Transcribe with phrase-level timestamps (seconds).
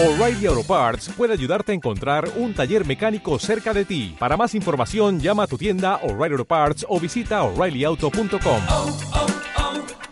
[0.00, 4.14] O'Reilly Auto Parts puede ayudarte a encontrar un taller mecánico cerca de ti.
[4.16, 8.62] Para más información, llama a tu tienda O'Reilly Auto Parts o visita oreillyauto.com.
[8.68, 8.98] oh,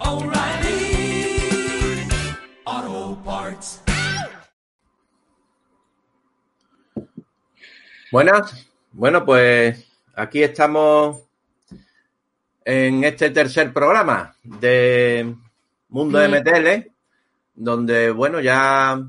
[0.00, 1.38] oh, O'Reilly
[2.64, 3.80] Auto Parts.
[8.10, 11.18] Buenas, bueno, pues aquí estamos
[12.64, 15.32] en este tercer programa de
[15.90, 16.90] Mundo MTL,
[17.54, 19.00] donde, bueno, ya,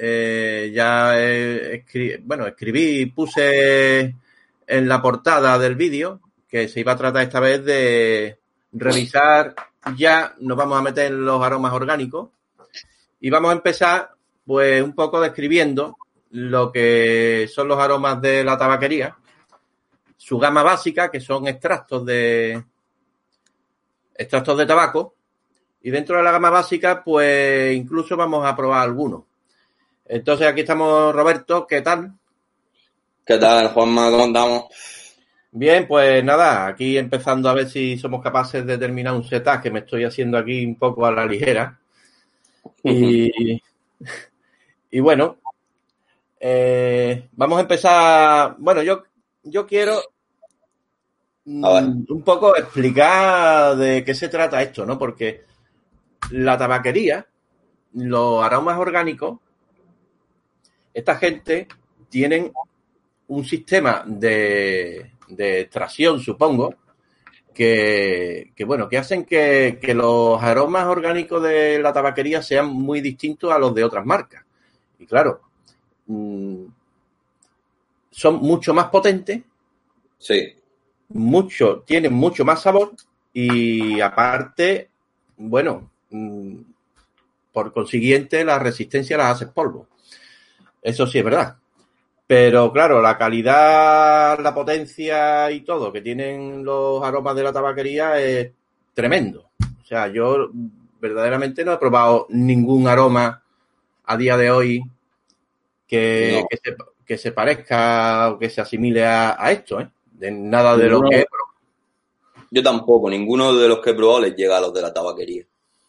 [0.00, 4.14] eh, ya escri- bueno, escribí y puse
[4.66, 8.38] en la portada del vídeo que se iba a tratar esta vez de
[8.72, 9.54] revisar,
[9.96, 12.30] ya nos vamos a meter en los aromas orgánicos
[13.20, 14.10] y vamos a empezar,
[14.46, 15.96] pues, un poco describiendo
[16.30, 19.16] lo que son los aromas de la tabaquería,
[20.16, 22.62] su gama básica, que son extractos de
[24.14, 25.14] extractos de tabaco,
[25.80, 29.22] y dentro de la gama básica, pues incluso vamos a probar algunos.
[30.08, 32.14] Entonces aquí estamos, Roberto, ¿qué tal?
[33.26, 34.10] ¿Qué tal, Juanma?
[34.10, 34.64] ¿Cómo andamos?
[35.50, 39.70] Bien, pues nada, aquí empezando a ver si somos capaces de terminar un setup que
[39.70, 41.78] me estoy haciendo aquí un poco a la ligera.
[42.82, 43.60] Y,
[44.90, 45.36] y bueno,
[46.40, 48.56] eh, vamos a empezar.
[48.58, 49.02] Bueno, yo,
[49.42, 50.00] yo quiero
[51.44, 54.98] mm, un poco explicar de qué se trata esto, ¿no?
[54.98, 55.44] Porque
[56.30, 57.26] la tabaquería,
[57.92, 59.38] los aromas orgánicos,
[60.92, 61.68] esta gente
[62.08, 62.52] tienen
[63.28, 66.74] un sistema de, de extracción, supongo,
[67.54, 73.00] que, que, bueno, que hacen que, que los aromas orgánicos de la tabaquería sean muy
[73.00, 74.44] distintos a los de otras marcas.
[74.98, 75.40] Y claro,
[76.06, 76.64] mm,
[78.10, 79.42] son mucho más potentes,
[80.18, 80.52] Sí,
[81.10, 82.92] mucho, tienen mucho más sabor
[83.32, 84.90] y aparte,
[85.36, 86.56] bueno, mm,
[87.52, 89.86] por consiguiente la resistencia las hace polvo.
[90.82, 91.56] Eso sí es verdad.
[92.26, 98.20] Pero claro, la calidad, la potencia y todo que tienen los aromas de la tabaquería
[98.20, 98.50] es
[98.92, 99.48] tremendo.
[99.82, 100.50] O sea, yo
[101.00, 103.42] verdaderamente no he probado ningún aroma
[104.04, 104.82] a día de hoy
[105.86, 106.46] que, No.
[106.50, 106.76] que, se,
[107.06, 109.88] que se parezca o que se asimile a, a esto, ¿eh?
[110.12, 111.08] De nada de lo No.
[111.08, 111.26] que he
[112.50, 113.10] yo tampoco.
[113.10, 115.44] Ninguno de los que he probado les llega a los de la tabaquería.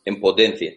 [0.06, 0.74] En potencia.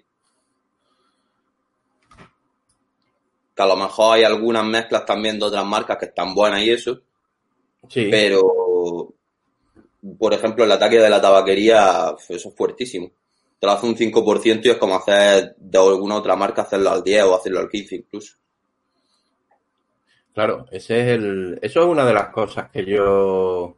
[3.54, 6.70] Que a lo mejor hay algunas mezclas también de otras marcas que están buenas y
[6.70, 7.00] eso.
[7.88, 8.08] Sí.
[8.10, 9.14] Pero,
[10.18, 13.10] por ejemplo, el ataque de la tabaquería, eso es fuertísimo.
[13.58, 17.02] Te lo hace un 5% y es como hacer de alguna otra marca hacerlo al
[17.04, 18.34] 10 o hacerlo al 15 incluso.
[20.34, 23.76] Claro, ese es el, eso es una de las cosas que yo,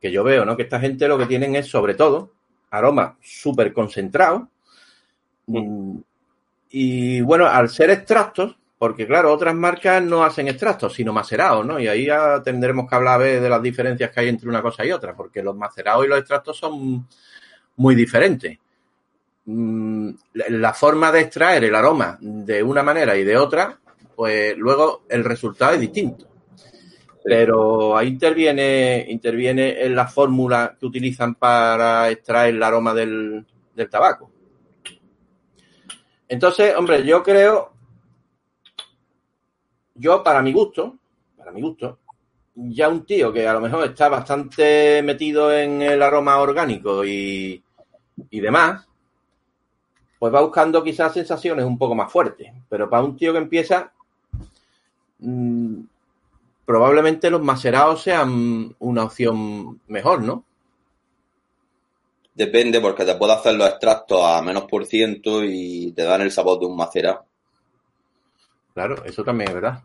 [0.00, 0.56] que yo veo, ¿no?
[0.56, 2.32] Que esta gente lo que tienen es, sobre todo,
[2.70, 4.42] aromas súper concentrados.
[5.46, 5.98] Mm,
[6.70, 11.80] Y bueno, al ser extractos, porque claro, otras marcas no hacen extractos, sino macerados, ¿no?
[11.80, 14.62] Y ahí ya tendremos que hablar a ver de las diferencias que hay entre una
[14.62, 17.06] cosa y otra, porque los macerados y los extractos son
[17.76, 18.58] muy diferentes.
[19.46, 23.78] Mm, La la forma de extraer el aroma de una manera y de otra
[24.18, 26.26] pues luego el resultado es distinto.
[27.22, 33.46] Pero ahí interviene, interviene en la fórmula que utilizan para extraer el aroma del,
[33.76, 34.32] del tabaco.
[36.26, 37.74] Entonces, hombre, yo creo,
[39.98, 40.96] yo para mi gusto,
[41.36, 41.98] para mi gusto,
[42.54, 47.62] ya un tío que a lo mejor está bastante metido en el aroma orgánico y,
[48.30, 48.86] y demás,
[50.18, 52.52] pues va buscando quizás sensaciones un poco más fuertes.
[52.68, 53.92] Pero para un tío que empieza,
[55.20, 55.80] mm,
[56.64, 60.44] probablemente los macerados sean una opción mejor, ¿no?
[62.34, 66.30] Depende, porque te puedo hacer los extractos a menos por ciento y te dan el
[66.30, 67.27] sabor de un macerado.
[68.78, 69.82] Claro, eso también es verdad.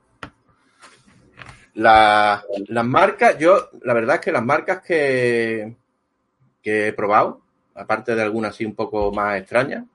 [1.73, 5.75] La- las marcas, yo, la verdad es que las marcas que,
[6.61, 7.41] que he probado,
[7.73, 9.85] aparte de algunas así un poco más extrañas,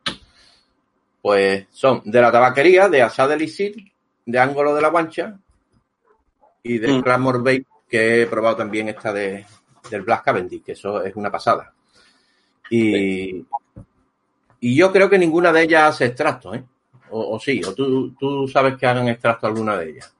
[1.22, 3.76] pues son de la tabaquería, de Asad Elixir,
[4.26, 5.38] de Ángulo de la Guancha
[6.64, 7.02] y de Mm.
[7.02, 9.46] Clamor Bay, que he probado también esta de,
[9.92, 11.72] del Black Cavendish, que eso es una pasada.
[12.68, 13.46] Y,
[14.58, 16.64] y yo creo que ninguna de ellas hace extracto, ¿eh?
[17.10, 20.14] O, o sí, o tú, tú sabes que hagan extracto alguna de ellas.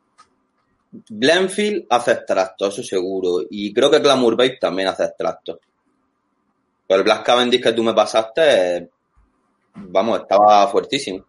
[1.09, 3.43] Glenfield hace extractos, eso seguro.
[3.51, 5.59] Y creo que Glamour Babe también hace extractos.
[6.87, 8.89] Pero el Black Cavendish que tú me pasaste, eh,
[9.75, 11.25] vamos, estaba fuertísimo.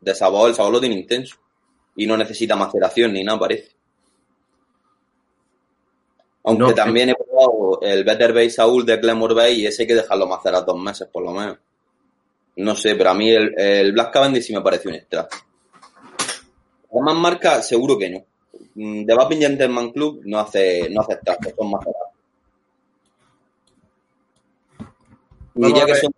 [0.00, 1.36] De sabor, el sabor lo tiene intenso.
[1.94, 3.76] Y no necesita maceración ni nada, parece.
[6.44, 9.88] Aunque No, también he probado el Better Bay Saul de Glamour Bay y ese hay
[9.88, 11.58] que dejarlo macerar dos meses por lo menos.
[12.56, 15.36] No sé, pero a mí el, el Black Cavendish sí me parece un extracto.
[17.02, 18.24] más marcas, seguro que no.
[18.74, 21.84] Mm, The Vaping Gentleman Club no hace, no hace extractos, son más
[25.54, 26.12] Vamos diría que son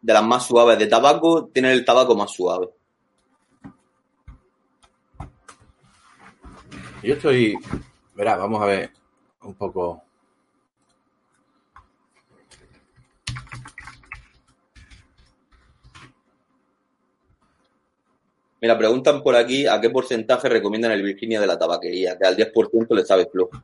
[0.00, 0.78] de las más suaves.
[0.78, 2.68] De tabaco, tienen el tabaco más suave.
[7.02, 7.56] Yo estoy.
[8.14, 8.90] Verá, vamos a ver
[9.42, 10.02] un poco.
[18.62, 22.36] Mira, preguntan por aquí a qué porcentaje recomiendan el Virginia de la tabaquería, que al
[22.36, 23.60] 10% le sabe flojo.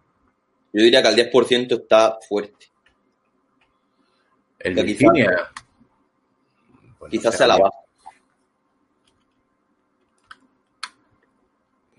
[0.73, 2.67] Yo diría que al 10% está fuerte.
[4.59, 5.53] El Que Virginia.
[7.09, 7.79] Quizás sea la baja.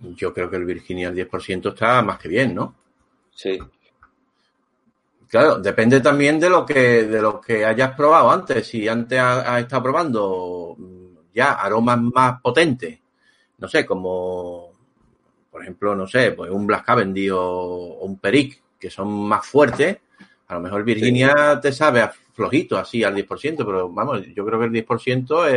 [0.01, 2.75] Yo creo que el Virginia al 10% está más que bien, ¿no?
[3.33, 3.57] Sí.
[5.29, 8.67] Claro, depende también de lo que de lo que hayas probado antes.
[8.67, 10.75] Si antes has estado probando
[11.33, 12.99] ya aromas más potentes,
[13.57, 14.69] no sé, como
[15.51, 19.45] por ejemplo, no sé, pues un Black Cavendish o, o un Peric, que son más
[19.45, 19.97] fuertes,
[20.49, 24.59] a lo mejor Virginia te sabe a flojito, así al 10%, pero vamos, yo creo
[24.59, 25.53] que el 10% es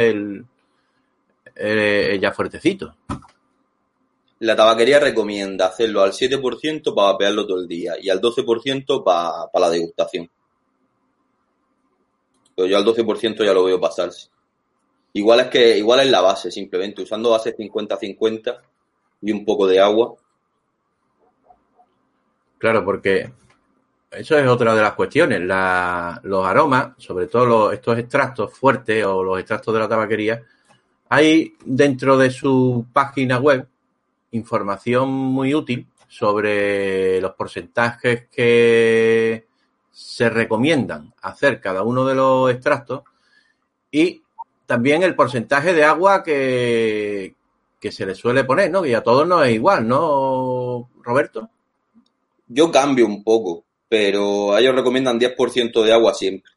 [1.57, 2.97] el, ya fuertecito.
[4.41, 9.47] La tabaquería recomienda hacerlo al 7% para vapearlo todo el día y al 12% para,
[9.51, 10.29] para la degustación.
[12.55, 14.29] Pero yo al 12% ya lo veo pasarse.
[15.15, 18.61] Igual es que igual es la base, simplemente usando base 50-50
[19.21, 20.15] y un poco de agua.
[22.59, 23.31] Claro, porque
[24.11, 25.41] eso es otra de las cuestiones.
[25.41, 30.43] Los aromas, sobre todo estos extractos fuertes o los extractos de la tabaquería,
[31.09, 33.67] hay dentro de su página web
[34.31, 39.47] información muy útil sobre los porcentajes que
[39.91, 43.03] se recomiendan hacer cada uno de los extractos
[43.91, 44.22] y
[44.73, 47.35] también el porcentaje de agua que,
[47.79, 48.81] que se le suele poner, ¿no?
[48.81, 51.51] Que a todos no es igual, ¿no, Roberto?
[52.49, 56.51] Yo cambio un poco, pero ellos recomiendan 10% de agua siempre.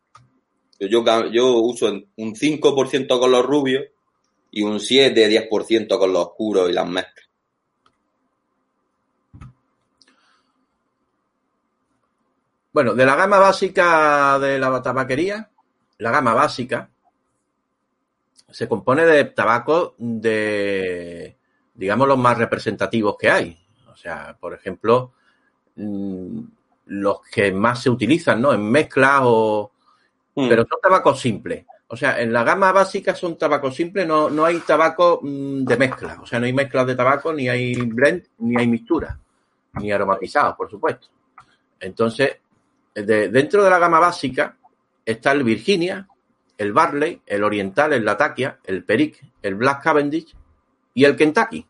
[0.80, 3.84] Yo, yo uso un 5% con los rubios
[4.50, 7.28] y un 7-10% con los oscuros y las mezclas.
[12.72, 15.50] Bueno, de la gama básica de la tabaquería,
[15.98, 16.92] la gama básica
[18.56, 21.36] se compone de tabacos de,
[21.74, 23.60] digamos, los más representativos que hay.
[23.92, 25.12] O sea, por ejemplo,
[25.76, 26.40] mm,
[26.86, 28.54] los que más se utilizan, ¿no?
[28.54, 29.74] En mezclas o...
[30.36, 30.48] Mm.
[30.48, 31.66] Pero son tabacos simples.
[31.88, 35.76] O sea, en la gama básica son tabacos simples, no, no hay tabaco mm, de
[35.78, 36.18] mezcla.
[36.22, 39.20] O sea, no hay mezclas de tabaco, ni hay blend, ni hay mixtura,
[39.74, 41.08] ni aromatizados, por supuesto.
[41.78, 42.38] Entonces,
[42.94, 44.56] de- dentro de la gama básica
[45.06, 46.08] está el Virginia,
[46.58, 50.36] el Barley, el Oriental, el Latakia, el Peric, el Black Cavendish
[50.94, 51.66] y el Kentucky.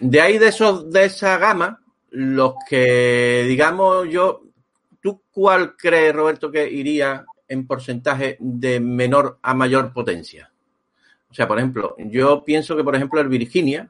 [0.00, 1.80] De ahí de esos, de esa gama,
[2.10, 4.42] los que digamos yo,
[5.00, 10.50] ¿tú cuál crees, Roberto, que iría en porcentaje de menor a mayor potencia?
[11.30, 13.88] O sea, por ejemplo, yo pienso que, por ejemplo, el Virginia,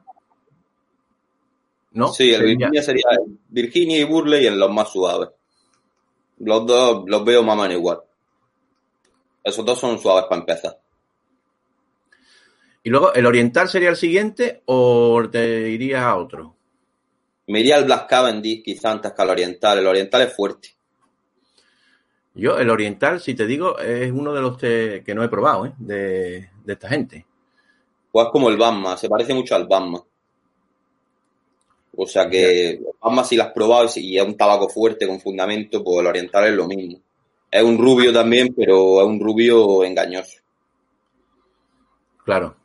[1.91, 2.09] ¿no?
[2.09, 5.29] Sí, el Sería- Virginia sería el Virginia y Burley en los más suaves.
[6.39, 7.99] Los dos los veo más o menos igual.
[9.47, 10.77] Esos dos son suaves para empezar.
[12.83, 16.53] Y luego, ¿el Oriental sería el siguiente o te irías a otro?
[17.47, 19.79] Me iría al Black Cavendish quizá antes que al Oriental.
[19.79, 20.75] El Oriental es fuerte.
[22.33, 25.65] Yo, el Oriental, si te digo, es uno de los que, que no he probado,
[25.65, 25.73] ¿eh?
[25.77, 27.25] De, de esta gente.
[28.11, 30.03] O es como el Bama, se parece mucho al Bama.
[31.95, 35.21] O sea que el Bama si lo has probado y es un tabaco fuerte con
[35.21, 37.01] fundamento, pues el Oriental es lo mismo.
[37.49, 40.39] Es un rubio también, pero es un rubio engañoso.
[42.23, 42.55] Claro.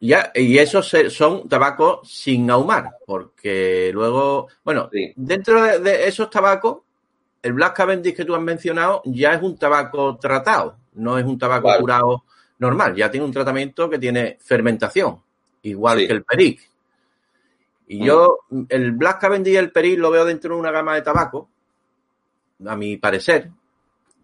[0.00, 5.12] Ya, y esos son tabacos sin ahumar, porque luego, bueno, Sí.
[5.16, 6.78] dentro de, de esos tabacos,
[7.42, 11.36] el Black Cavendish que tú has mencionado ya es un tabaco tratado, no es un
[11.38, 12.24] tabaco curado
[12.60, 15.20] normal, ya tiene un tratamiento que tiene fermentación,
[15.62, 16.06] igual Sí.
[16.06, 16.70] que el Peric.
[17.88, 18.04] Y Mm.
[18.04, 21.46] yo, el Black Cavendish y el Peric lo veo dentro de una gama de tabacos,
[22.66, 23.50] a mi parecer,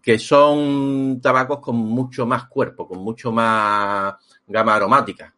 [0.05, 4.13] que son tabacos con mucho más cuerpo, con mucho más
[4.45, 5.33] gama aromática.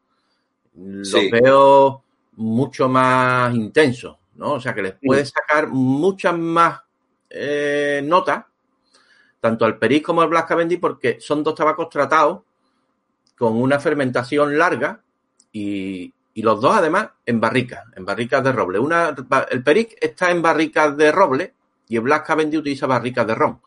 [0.75, 1.31] Los Sí.
[1.31, 4.55] veo mucho más intensos, ¿no?
[4.55, 6.81] O sea, que les puedes sacar muchas más
[7.29, 8.43] eh, notas,
[9.39, 12.41] tanto al Peric como al Black Cavendish, porque son dos tabacos tratados
[13.37, 15.01] con una fermentación larga
[15.53, 18.79] y, y los dos además en barricas, en barricas de roble.
[18.79, 19.15] Una,
[19.49, 21.53] el Peric está en barricas de roble
[21.87, 23.61] y el Black Cavendish utiliza barricas de ron.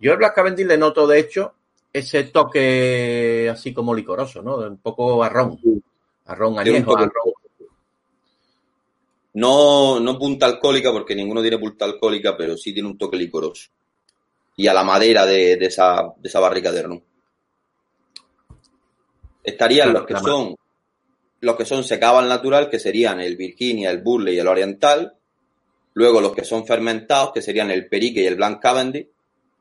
[0.00, 1.54] Yo al Black Cavendish le noto, de hecho,
[1.92, 4.56] ese toque así como licoroso, ¿no?
[4.56, 5.58] Un poco a ron.
[6.26, 7.32] A ron Tiene un añejo, toque- a ron.
[9.32, 13.70] No, no punta alcohólica, porque ninguno tiene punta alcohólica, pero sí tiene un toque licoroso.
[14.56, 17.04] Y a la madera de, de esa, de esa barrica de ron.
[19.44, 20.56] Estarían los que son
[21.42, 25.14] los que son secaba al natural, que serían el Virginia, el Burley y el Oriental.
[25.94, 29.08] Luego los que son fermentados, que serían el Perique y el Blanc Cavendish.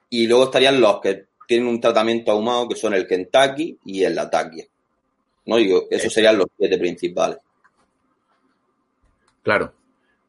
[0.09, 4.15] Y luego estarían los que tienen un tratamiento ahumado, que son el Kentucky y el
[4.15, 4.65] Latakia.
[5.45, 5.57] ¿No?
[5.57, 7.39] Digo, esos serían los siete principales.
[9.41, 9.73] Claro.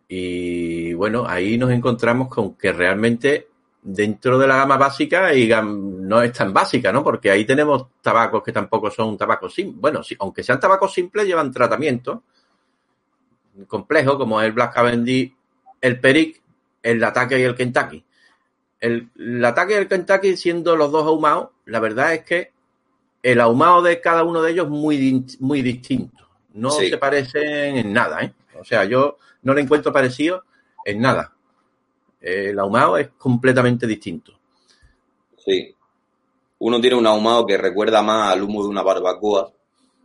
[0.08, 3.48] Y bueno, ahí nos encontramos con que realmente
[3.82, 7.02] dentro de la gama básica y no es tan básica, ¿no?
[7.02, 9.80] Porque ahí tenemos tabacos que tampoco son tabacos simples.
[9.80, 12.24] Bueno, sí, aunque sean tabacos simples, llevan tratamiento
[13.68, 15.34] complejo, como es el Black Cavendish,
[15.80, 16.40] el Peric,
[16.82, 18.04] el Ataque y el Kentucky.
[18.80, 22.52] El, el Ataque y el Kentucky, siendo los dos ahumados, la verdad es que
[23.22, 26.26] el ahumado de cada uno de ellos es muy, muy distinto.
[26.54, 26.88] No Sí.
[26.88, 28.32] se parecen en nada, ¿eh?
[28.58, 30.44] O sea, yo no le encuentro parecido
[30.84, 31.32] en nada.
[32.20, 34.32] El ahumado es completamente distinto.
[35.36, 35.74] Sí.
[36.58, 39.50] Uno tiene un ahumado que recuerda más al humo de una barbacoa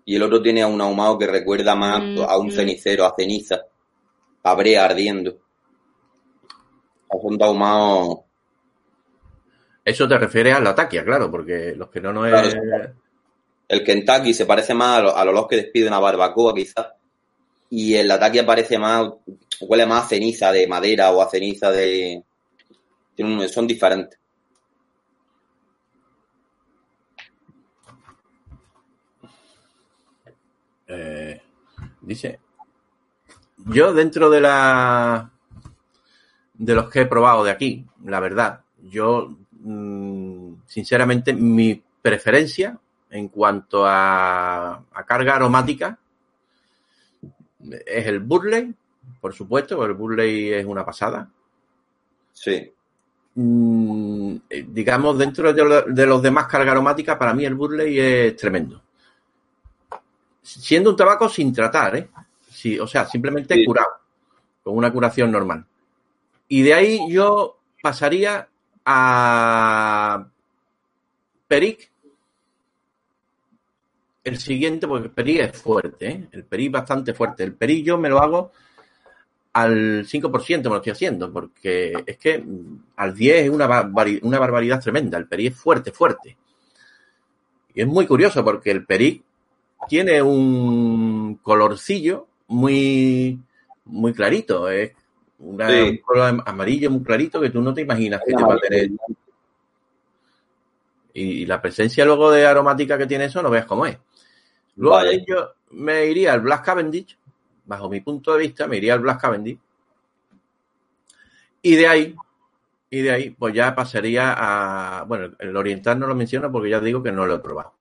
[0.06, 2.52] y el otro tiene un ahumado que recuerda más Mm, a un mm.
[2.52, 3.62] cenicero, a ceniza,
[4.44, 5.38] a brea ardiendo.
[7.22, 8.20] Son dos ahumados
[9.86, 12.56] Eso te refiere a la taquia, claro, porque los que no no es...
[12.56, 12.94] Claro,
[13.68, 16.88] El Kentucky se parece más a lo- al olor que despide una barbacoa, quizás.
[17.70, 19.10] Y el ataque parece más,
[19.62, 22.24] huele más a ceniza de madera o a ceniza de.
[23.52, 24.20] Son diferentes.
[30.88, 31.42] Eh,
[32.02, 32.40] dice,
[33.66, 35.32] yo dentro de la
[36.54, 39.36] de los que he probado de aquí, la verdad, yo
[40.66, 42.78] sinceramente mi preferencia
[43.10, 45.98] en cuanto a, a carga aromática
[47.86, 48.74] es el Burley,
[49.22, 51.30] por supuesto, el Burley es una pasada.
[52.34, 52.72] Sí.
[53.36, 58.00] Mm, eh, digamos, dentro de, lo- de los demás cargas aromáticas, para mí el Burley
[58.00, 58.82] es tremendo.
[60.42, 62.10] Siendo un tabaco sin tratar, ¿eh?
[62.50, 63.66] Sí, o sea, simplemente Sí.
[63.66, 63.90] curado,
[64.64, 65.66] con una curación normal.
[66.48, 68.48] Y de ahí yo pasaría
[68.86, 70.28] a
[71.48, 71.90] Peric.
[74.26, 76.28] El siguiente, porque el Peric es fuerte, ¿eh?
[76.34, 77.44] El Peric bastante fuerte.
[77.44, 78.52] El Peric yo me lo hago
[79.54, 84.20] al 5% me lo estoy haciendo, porque es que mm, al 10 es una, barbari-
[84.24, 85.18] una barbaridad tremenda.
[85.18, 86.38] El Peric es fuerte, fuerte.
[87.74, 89.24] Y es muy curioso porque el Peric
[89.90, 93.40] tiene un colorcillo muy,
[93.86, 94.70] muy clarito.
[95.40, 95.82] Una- Sí.
[95.82, 98.90] un color amarillo muy clarito que tú no te imaginas que te va a tener.
[101.14, 103.98] Y la presencia luego de aromática que tiene eso, no veas cómo es.
[104.76, 107.18] Luego de ello, me iría al Black Cavendish,
[107.66, 109.58] bajo mi punto de vista, me iría al Black Cavendish.
[111.62, 112.16] Y de ahí,
[112.90, 115.04] y de ahí, pues ya pasaría a.
[115.06, 117.74] Bueno, el oriental no lo menciono porque ya digo que no lo he probado.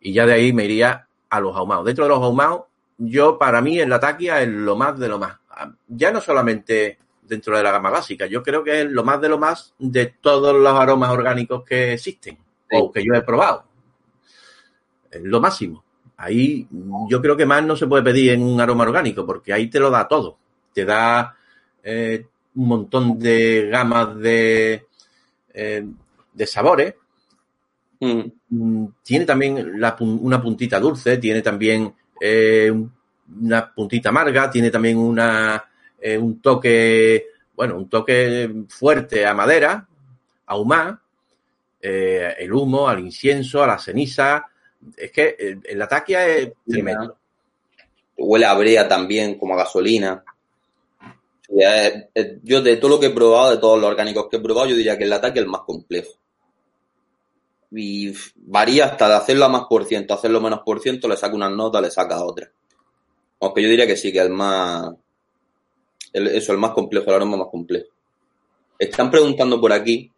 [0.00, 1.84] Y ya de ahí me iría a los ahumados.
[1.84, 2.62] Dentro de los ahumados,
[2.98, 5.39] yo, para mí, el Latakia es lo más de lo más.
[5.88, 9.28] Ya no solamente dentro de la gama básica, yo creo que es lo más de
[9.28, 12.36] lo más de todos los aromas orgánicos que existen
[12.70, 12.76] Sí.
[12.80, 13.64] o que yo he probado.
[15.10, 15.84] Es lo máximo.
[16.16, 16.68] Ahí
[17.08, 19.80] yo creo que más no se puede pedir en un aroma orgánico, porque ahí te
[19.80, 20.38] lo da todo.
[20.72, 21.34] Te da
[21.82, 24.86] eh, un montón de gamas de,
[25.54, 25.86] eh,
[26.32, 26.94] de sabores.
[28.00, 28.20] Mm,
[28.52, 32.92] Mm, Tiene también la una puntita dulce, tiene también eh, un-
[33.42, 35.64] una puntita amarga, tiene también una,
[36.00, 39.86] eh, un toque, bueno, un toque fuerte a madera,
[40.46, 41.00] ahumada,
[41.80, 44.46] eh, el humo, al incienso, a la ceniza.
[44.96, 47.16] Es que el ataque es tremendo.
[48.16, 50.24] Huele a brea también, como a gasolina.
[52.42, 54.76] Yo de todo lo que he probado, de todos los orgánicos que he probado, yo
[54.76, 56.12] diría que el ataque es el más complejo.
[57.72, 61.34] Y varía hasta de hacerlo a más por ciento, hacerlo menos por ciento, le saca
[61.34, 62.50] unas notas, le saca otras.
[63.40, 64.92] Aunque yo diría que sí, que el más.
[66.12, 67.88] el- eso, el más complejo, el aroma más complejo.
[68.78, 70.10] Están preguntando por aquí,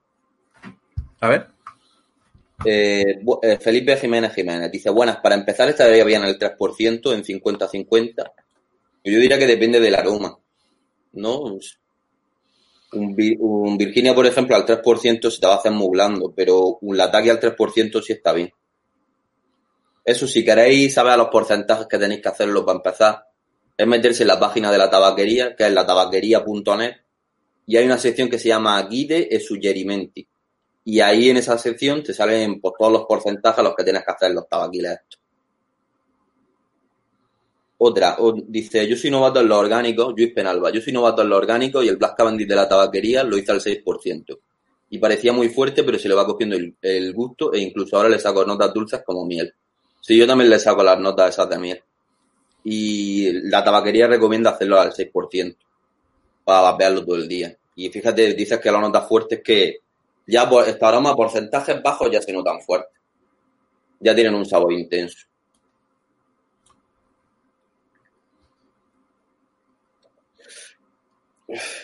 [1.21, 1.47] A ver.
[2.65, 8.33] eh, eh, Felipe Jiménez Jiménez dice, buenas, para empezar estaría bien el 3% en 50-50.
[9.05, 10.39] Yo diría que depende del aroma,
[11.15, 11.59] ¿no?
[12.95, 16.33] Un, Vi- un Virginia, por ejemplo, al 3% se te va a hacer muy blando,
[16.37, 18.53] pero un Latakia al 3% sí está bien.
[20.05, 23.27] Eso, si queréis saber los porcentajes que tenéis que hacerlo para empezar,
[23.77, 26.97] es meterse en la página de la tabaquería, que es la tabaquería.net,
[27.67, 30.27] y hay una sección que se llama Guide e Suggerimenti.
[30.85, 34.05] Y ahí en esa sección te salen pues, todos los porcentajes a los que tienes
[34.05, 35.21] que hacer los tabaquiles estos.
[37.79, 38.17] Otra,
[38.47, 41.83] dice, yo soy novato en lo orgánico, Luis Penalba, yo soy novato en lo orgánico
[41.83, 44.39] y el Black Cavendish de la tabaquería lo hice al 6%.
[44.91, 48.09] Y parecía muy fuerte, pero se le va cogiendo el, el gusto e incluso ahora
[48.09, 49.53] le saco notas dulces como miel.
[50.03, 51.83] Sí, yo también le saco las notas esas de miel.
[52.65, 55.57] Y la tabaquería recomienda hacerlo al 6%
[56.45, 57.57] para vapearlo todo el día.
[57.77, 59.79] Y fíjate, dices que la nota fuerte es que
[60.27, 63.01] ya por este aroma, porcentajes bajos ya se notan fuertes.
[64.01, 65.27] Ya tienen un sabor intenso.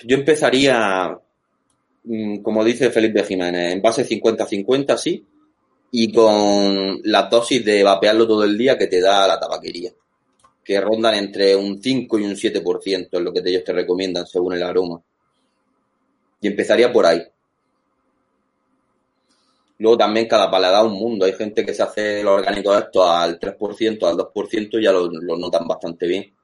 [0.04, 1.16] Yo empezaría,
[2.02, 5.24] mm, como dice Felipe Jiménez, en base 50-50, sí,
[5.90, 9.92] y con la dosis de vapearlo todo el día que te da la tabaquería,
[10.62, 14.54] que rondan entre un 5 y un 7%, es lo que ellos te recomiendan según
[14.54, 15.00] el aroma.
[16.40, 17.22] Y empezaría por ahí.
[19.78, 21.24] Luego también cada paladar un mundo.
[21.24, 25.08] Hay gente que se hace los orgánicos estos al 3%, al 2% y ya lo,
[25.08, 26.34] lo notan bastante bien.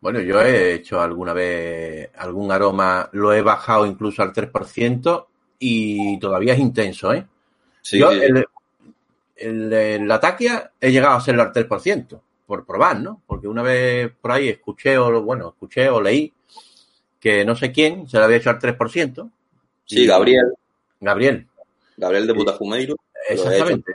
[0.00, 5.26] Bueno, yo he hecho alguna vez algún aroma, lo he bajado incluso al 3%
[5.58, 7.26] y todavía es intenso, ¿eh?
[7.82, 8.46] Sí, yo el,
[9.36, 13.22] el, el- la taquia he llegado a hacerlo al 3%, por probar, ¿no?
[13.26, 16.32] Porque una vez por ahí escuché o, bueno, escuché o leí
[17.20, 19.30] que no sé quién se lo había hecho al 3%.
[19.86, 20.52] Sí, Gabriel,
[21.00, 21.46] Gabriel,
[21.96, 22.82] Gabriel de he
[23.30, 23.92] exactamente.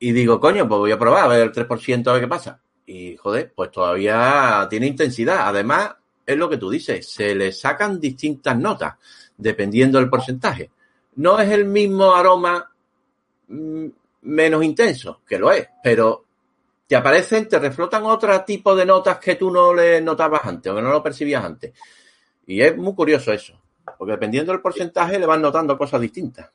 [0.00, 2.60] Y digo, coño, pues voy a probar a ver el 3% a ver qué pasa.
[2.86, 5.48] Y joder, pues todavía tiene intensidad.
[5.48, 5.96] Además,
[6.28, 8.96] es lo que tú dices, se le sacan distintas notas
[9.34, 10.70] dependiendo del porcentaje.
[11.16, 12.70] No es el mismo aroma
[13.48, 13.86] mm,
[14.22, 16.26] menos intenso, que lo es, pero
[16.86, 20.76] te aparecen, te reflotan otro tipo de notas que tú no le notabas antes o
[20.76, 21.72] que no lo percibías antes.
[22.46, 23.58] Y es muy curioso eso,
[23.96, 26.50] porque dependiendo del porcentaje le van notando cosas distintas.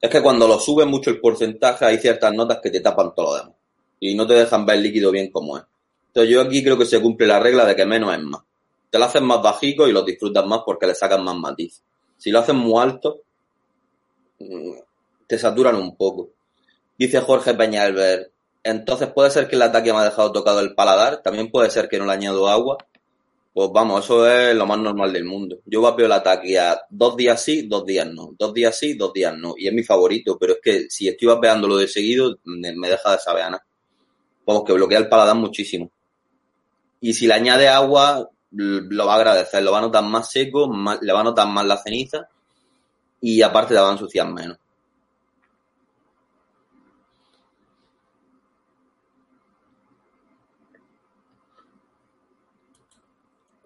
[0.00, 3.32] Es que cuando lo subes mucho el porcentaje hay ciertas notas que te tapan todo
[3.32, 3.56] lo demás.
[3.98, 5.64] Y no te dejan ver el líquido bien como es.
[6.06, 8.42] Entonces yo aquí creo que se cumple la regla de que menos es más.
[8.90, 11.82] Te lo haces más bajico y lo disfrutas más porque le sacas más matiz.
[12.16, 13.22] Si lo haces muy alto,
[14.38, 14.72] mm,
[15.26, 16.30] te saturan un poco.
[16.98, 21.22] Dice Jorge Peñalver, entonces puede ser que el ataque me ha dejado tocado el paladar,
[21.22, 22.76] también puede ser que no le añado agua.
[23.52, 25.60] Pues vamos, eso es lo más normal del mundo.
[25.64, 28.34] Yo vapeo el ataque a dos días sí, dos días no.
[28.38, 29.54] Dos días sí, dos días no.
[29.56, 33.18] Y es mi favorito, pero es que si estoy vapeándolo de seguido, me, deja de
[33.18, 33.46] saber.
[34.46, 35.90] Vamos, que bloquea el paladar muchísimo.
[37.00, 39.62] Y si le añade agua, lo va a agradecer.
[39.62, 42.28] Lo va a notar más seco, le va a notar más la ceniza
[43.20, 44.58] y aparte le va a ensuciar menos.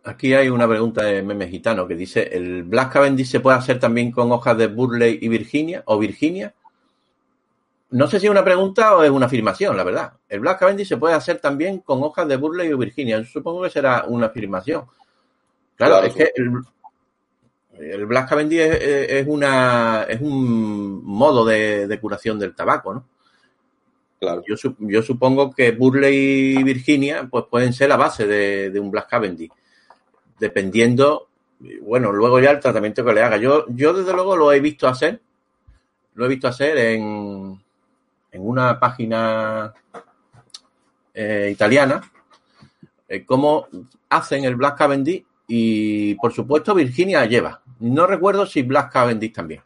[0.04, 3.78] Aquí hay una pregunta de Meme Gitano que dice, ¿el Black Cavendish se puede hacer
[3.78, 6.52] también con hojas de Burley y Virginia o Virginia?
[7.92, 10.12] No sé si es una pregunta o es una afirmación, la verdad.
[10.28, 13.18] El Black Cavendish se puede hacer también con hojas de Burley o Virginia.
[13.18, 14.84] Yo supongo que será una afirmación.
[15.76, 16.52] Claro, Claro, es que el,
[17.78, 23.04] el Black Cavendish es, es- una, es un modo de, de curación del tabaco, ¿no?
[24.20, 24.42] Claro.
[24.46, 28.78] Yo, sup- yo supongo que Burley y Virginia pues pueden ser la base de, de
[28.80, 29.50] un Black Cavendish,
[30.38, 31.28] dependiendo,
[31.82, 33.36] bueno, luego ya el tratamiento que le haga.
[33.36, 35.20] Yo, yo desde luego lo he visto hacer,
[36.14, 37.61] lo he visto hacer en,
[38.32, 39.72] en una página
[41.14, 42.02] eh, italiana,
[43.08, 43.68] eh, cómo
[44.08, 47.60] hacen el Black Cavendish y por supuesto Virginia lleva.
[47.80, 49.60] No recuerdo si Black Cavendish también,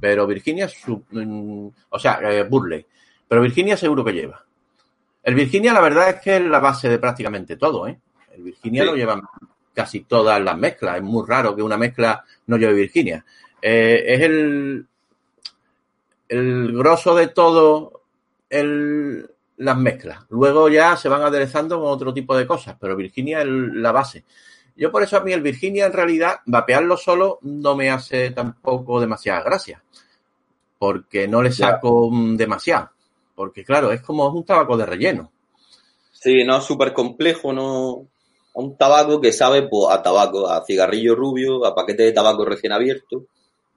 [0.00, 2.86] pero Virginia, su- mm, o sea, eh, Burley.
[3.28, 4.44] Pero Virginia seguro que lleva.
[5.22, 7.98] El Virginia, la verdad es que es la base de prácticamente todo, ¿eh?
[8.36, 8.88] El Virginia Sí.
[8.90, 9.22] lo llevan
[9.74, 10.96] casi todas las mezclas.
[10.96, 13.24] Es muy raro que una mezcla no lleve Virginia.
[13.60, 14.86] Es el,
[16.28, 18.01] el grosso de todo
[18.52, 20.24] el, las mezclas.
[20.28, 24.24] Luego ya se van aderezando con otro tipo de cosas, pero Virginia es la base.
[24.76, 29.00] Yo por eso a mí el Virginia en realidad, vapearlo solo no me hace tampoco
[29.00, 29.82] demasiada gracia.
[30.78, 32.90] Porque no le saco mm, demasiado.
[33.34, 35.30] Porque claro, es como un tabaco de relleno.
[36.12, 38.06] Sí, no es súper complejo, no.
[38.54, 42.72] Un tabaco que sabe pues, a tabaco, a cigarrillo rubio, a paquete de tabaco recién
[42.72, 43.24] abierto.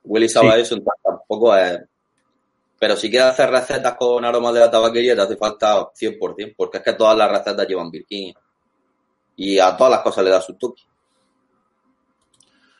[0.03, 0.53] Huele y sabe Sí.
[0.53, 1.79] a eso, entonces tampoco es.
[2.79, 6.77] Pero si quieres hacer recetas con aromas de la tabaquería, te hace falta 100%, porque
[6.77, 8.35] es que todas las recetas llevan Virginia.
[9.37, 10.83] Y a todas las cosas le da su toque.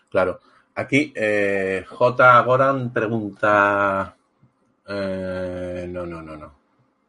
[0.10, 0.40] Claro.
[0.76, 2.42] Aquí eh, J.
[2.42, 4.16] Goran pregunta.
[4.88, 6.56] eh, no, no, no, no.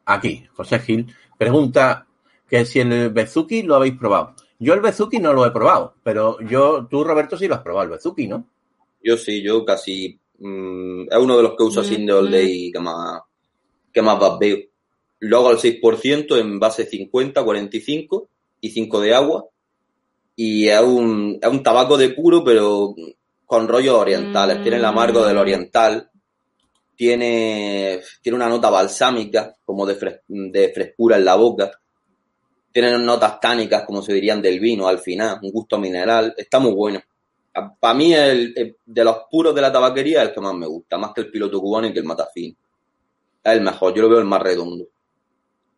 [0.07, 2.07] Aquí, José Gil pregunta
[2.49, 4.35] que si el Bezuki lo habéis probado.
[4.59, 7.85] Yo el Bezuki no lo he probado, pero yo, tú, Roberto, sí lo has probado,
[7.85, 8.47] el Bezuki, ¿no?
[9.03, 10.19] Yo sí, yo casi.
[10.39, 13.21] Mm, es uno de los que uso así de all day que más,
[13.93, 14.59] que más vapeo.
[15.21, 18.29] luego al 6% en base 50, 45
[18.61, 19.47] y 5 de agua.
[20.37, 22.95] Y es un, es un tabaco de puro, pero
[23.47, 24.61] con rollos orientales.
[24.63, 26.11] Tiene el amargo del oriental.
[26.95, 31.71] Tiene, tiene una nota balsámica, como de, fres- de frescura en la boca.
[32.73, 35.39] Tiene notas tánicas, como se dirían del vino al final.
[35.43, 36.35] Un gusto mineral.
[36.37, 37.01] Está muy bueno.
[37.81, 40.67] Para mí, el, el- de los puros de la tabaquería, es el que más me
[40.67, 40.99] gusta.
[40.99, 42.57] Más que el piloto cubano y que el matafín.
[43.43, 43.95] Es el mejor.
[43.95, 44.85] Yo lo veo el más redondo.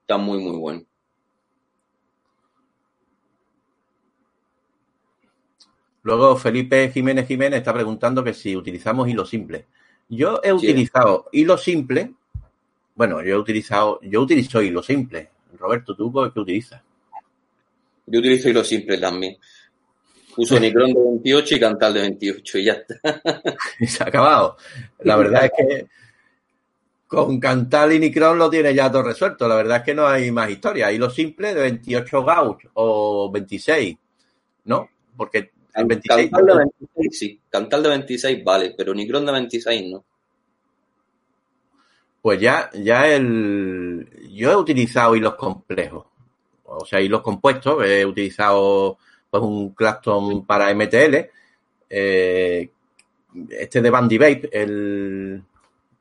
[0.00, 0.82] Está muy, muy bueno.
[6.02, 9.66] Luego Felipe Jiménez Jiménez está preguntando que si utilizamos hilo simple.
[10.08, 10.54] Yo he Sí.
[10.54, 12.14] utilizado hilo simple.
[12.94, 15.30] Bueno, yo he utilizado, yo utilizo hilo simple.
[15.58, 16.82] Roberto, ¿tú qué utilizas?
[18.06, 19.36] Yo utilizo hilo simple también.
[20.38, 23.20] Uso Nicron de 28 y Cantal de 28 y ya está.
[23.81, 24.57] Y se ha acabado.
[25.01, 25.87] La verdad es que
[27.09, 29.48] con Cantal y Nicron lo tiene ya todo resuelto.
[29.48, 30.92] La verdad es que no hay más historia.
[30.92, 33.96] Hilo simple de 28 gauss o 26,
[34.66, 34.88] ¿no?
[35.16, 36.31] Porque el 26...
[36.31, 37.40] Cantal de 26, sí.
[37.51, 40.05] Cantal de 26 vale, pero Nicron de 26 no.
[42.22, 44.09] Pues ya, ya el.
[44.31, 46.07] Yo he utilizado hilos complejos.
[46.64, 47.85] O sea, hilos compuestos.
[47.85, 48.98] He utilizado
[49.30, 51.16] pues, un Clapton para MTL.
[51.90, 52.70] eh,
[53.50, 55.42] este de Bandy Vape, el,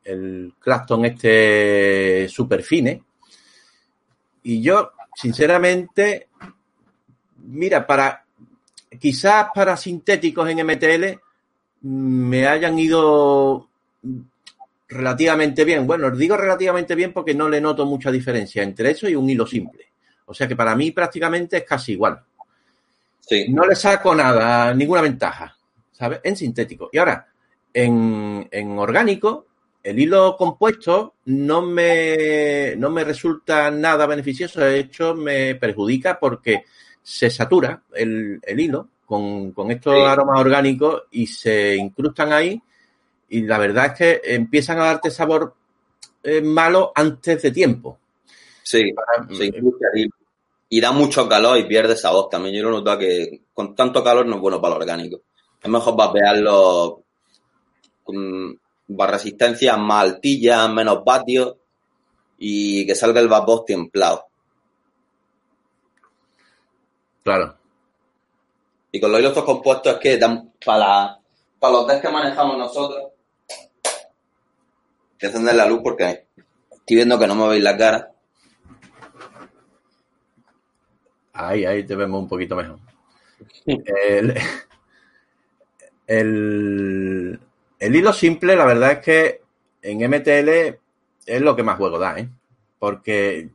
[0.04, 3.02] el Clapton este super fine.
[4.42, 6.28] Y yo, sinceramente,
[7.44, 8.24] mira, para
[8.98, 11.04] quizás para sintéticos en MTL
[11.82, 13.68] me hayan ido
[14.88, 15.86] relativamente bien.
[15.86, 19.46] Bueno, digo relativamente bien porque no le noto mucha diferencia entre eso y un hilo
[19.46, 19.86] simple.
[20.26, 22.22] O sea que para mí prácticamente es casi igual.
[23.28, 23.46] Sí.
[23.50, 25.54] No le saco nada, ninguna ventaja,
[25.92, 26.20] ¿sabes?
[26.24, 26.88] En sintético.
[26.92, 27.26] Y ahora,
[27.74, 29.46] en, en orgánico,
[29.82, 34.60] el hilo compuesto no me, no me resulta nada beneficioso.
[34.60, 36.64] De hecho, me perjudica porque
[37.02, 40.00] se satura el, el hilo con, con estos Sí.
[40.00, 42.60] aromas orgánicos y se incrustan ahí.
[43.30, 45.54] Y la verdad es que empiezan a darte sabor
[46.22, 47.98] eh, malo antes de tiempo.
[48.62, 48.92] Sí,
[49.36, 49.52] se.
[50.68, 52.54] Y da mucho calor y pierde sabor también.
[52.54, 55.22] Yo lo noto que con tanto calor no es bueno para lo orgánico.
[55.62, 57.04] Es mejor vapearlo
[58.04, 61.56] con más resistencia, más altillas, menos vatios
[62.38, 64.26] y que salga el vapor templado.
[67.24, 67.56] Claro.
[68.90, 71.18] Y con los hilos compuestos es que dan para,
[71.58, 73.12] para los test que manejamos nosotros.
[75.20, 76.28] Voy a encender la luz porque
[76.70, 78.12] estoy viendo que no me veis la cara.
[81.38, 82.78] Ahí, ahí te vemos un poquito mejor.
[83.64, 84.34] El,
[86.06, 87.40] el,
[87.78, 89.42] el hilo simple, la verdad es que
[89.82, 90.48] en MTL
[91.26, 92.28] es lo que más juego da, ¿eh?
[92.78, 93.50] Porque,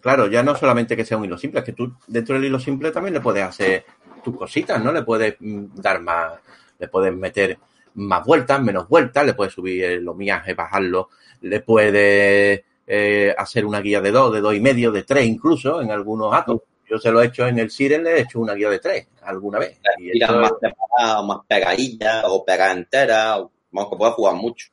[0.00, 2.58] claro, ya no solamente que sea un hilo simple, es que tú dentro del hilo
[2.58, 3.84] simple también le puedes hacer
[4.24, 4.90] tus cositas, ¿no?
[4.90, 6.34] Le puedes mm, dar más,
[6.78, 7.58] le puedes meter
[7.96, 11.10] más vueltas, menos vueltas, le puedes subir el omiaje, bajarlo,
[11.42, 15.82] le puedes eh, hacer una guía de dos, de dos y medio, de tres incluso
[15.82, 16.62] en algunos atos.
[16.88, 19.06] Yo se lo he hecho en el Siren, le he hecho una guía de tres
[19.22, 19.78] alguna vez.
[19.98, 23.40] Y eso- más separadas, más pegadillas o pegadas enteras.
[23.72, 24.68] Vamos, que puedes jugar mucho.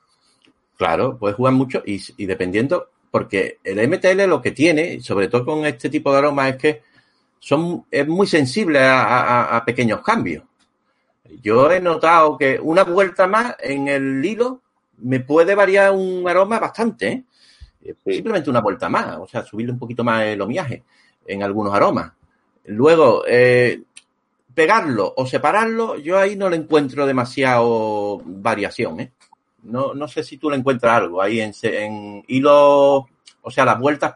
[0.78, 5.45] Claro, puedes jugar mucho y, y dependiendo, porque el MTL lo que tiene, sobre todo
[5.45, 6.82] con este tipo de aromas, es que
[7.39, 10.43] son, es muy sensible a, a- a pequeños cambios.
[11.41, 14.62] Yo he notado que una vuelta más en el hilo
[14.99, 17.23] me puede variar un aroma bastante, ¿eh?
[17.86, 18.13] Eh, Sí.
[18.13, 20.84] Simplemente una vuelta más, o sea, subirle un poquito más el homiaje
[21.27, 22.12] en algunos aromas.
[22.65, 23.81] Luego, eh,
[24.53, 29.12] pegarlo o separarlo, yo ahí no le encuentro demasiado variación, ¿eh?
[29.63, 33.07] No, no sé si tú le encuentras algo ahí en, en hilo,
[33.41, 34.15] o sea, las vueltas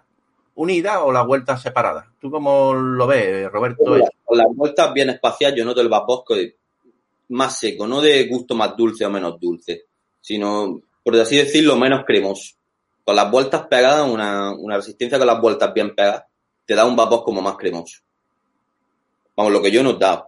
[0.55, 2.05] unidas o las vueltas separadas.
[2.19, 3.83] ¿Tú cómo lo ves, Roberto?
[4.25, 6.23] Con las- vueltas bien espaciadas, yo noto el vapor
[7.29, 9.85] más seco, no de gusto más dulce o menos dulce,
[10.21, 12.55] sino, por así decirlo, menos cremoso.
[13.05, 16.25] Con las vueltas pegadas, una, una resistencia con las vueltas bien pegadas,
[16.67, 18.01] te da un vapor como más cremoso.
[19.37, 20.27] Vamos, lo que yo he notado.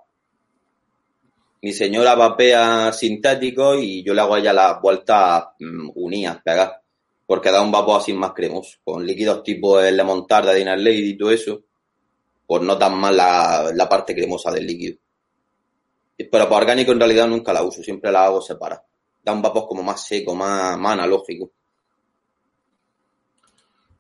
[1.62, 6.80] Mi señora vapea sintético y yo le hago a ella las vueltas mm, unidas, pegadas,
[7.28, 8.78] porque da un vapor así más cremoso.
[8.86, 11.60] Con líquidos tipo el Lemon Tart de Dinner Lady y todo eso,
[12.48, 14.98] pues no tan mal la, la parte cremosa del líquido.
[16.16, 18.86] Pero para orgánico en realidad nunca la uso, siempre la hago separada.
[19.22, 21.52] Da un vapor como más seco, más, más analógico.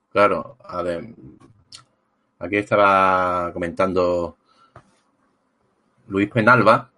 [0.10, 1.04] Claro, a ver,
[2.39, 4.38] aquí estaba comentando
[6.08, 6.89] Luis Penalba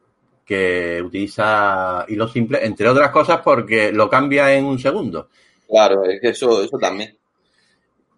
[0.45, 5.29] que utiliza hilo simple, entre otras cosas porque lo cambia en un segundo.
[5.67, 7.17] Claro, es que eso, eso también.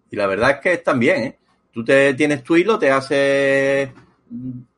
[0.10, 1.40] Y la verdad es que están bien, ¿eh?
[1.72, 3.92] Tú te tienes tu hilo, te hace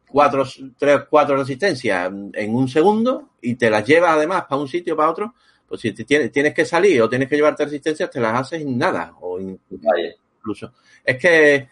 [0.07, 0.45] cuatro,
[0.77, 5.11] tres, cuatro resistencias en un segundo y te las llevas además para un sitio, para
[5.11, 5.33] otro.
[5.67, 8.61] Pues si te tienes, tienes que salir o tienes que llevarte resistencias, te las haces
[8.61, 9.13] en nada.
[9.19, 10.73] O incluso.
[11.03, 11.67] Es que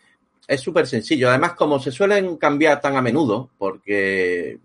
[0.47, 1.29] es súper sencillo.
[1.29, 4.59] Además, como se suelen cambiar tan a menudo, porque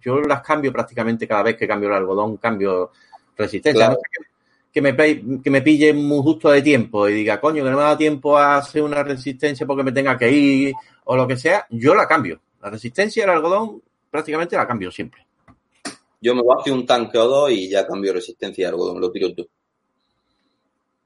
[0.00, 2.90] yo las cambio prácticamente cada vez que cambio el algodón, cambio
[3.36, 3.86] resistencia.
[3.86, 3.94] Claro.
[3.94, 4.30] No sé
[4.72, 7.82] que, me, que me pille muy justo de tiempo y diga, coño, que no me
[7.82, 11.66] da tiempo a hacer una resistencia porque me tenga que ir o lo que sea,
[11.70, 12.40] yo la cambio.
[12.62, 15.26] La resistencia del algodón prácticamente la cambio siempre.
[16.20, 19.34] Yo me vacío un tanque o dos y ya cambio resistencia de algodón, lo tiro
[19.34, 19.48] tú.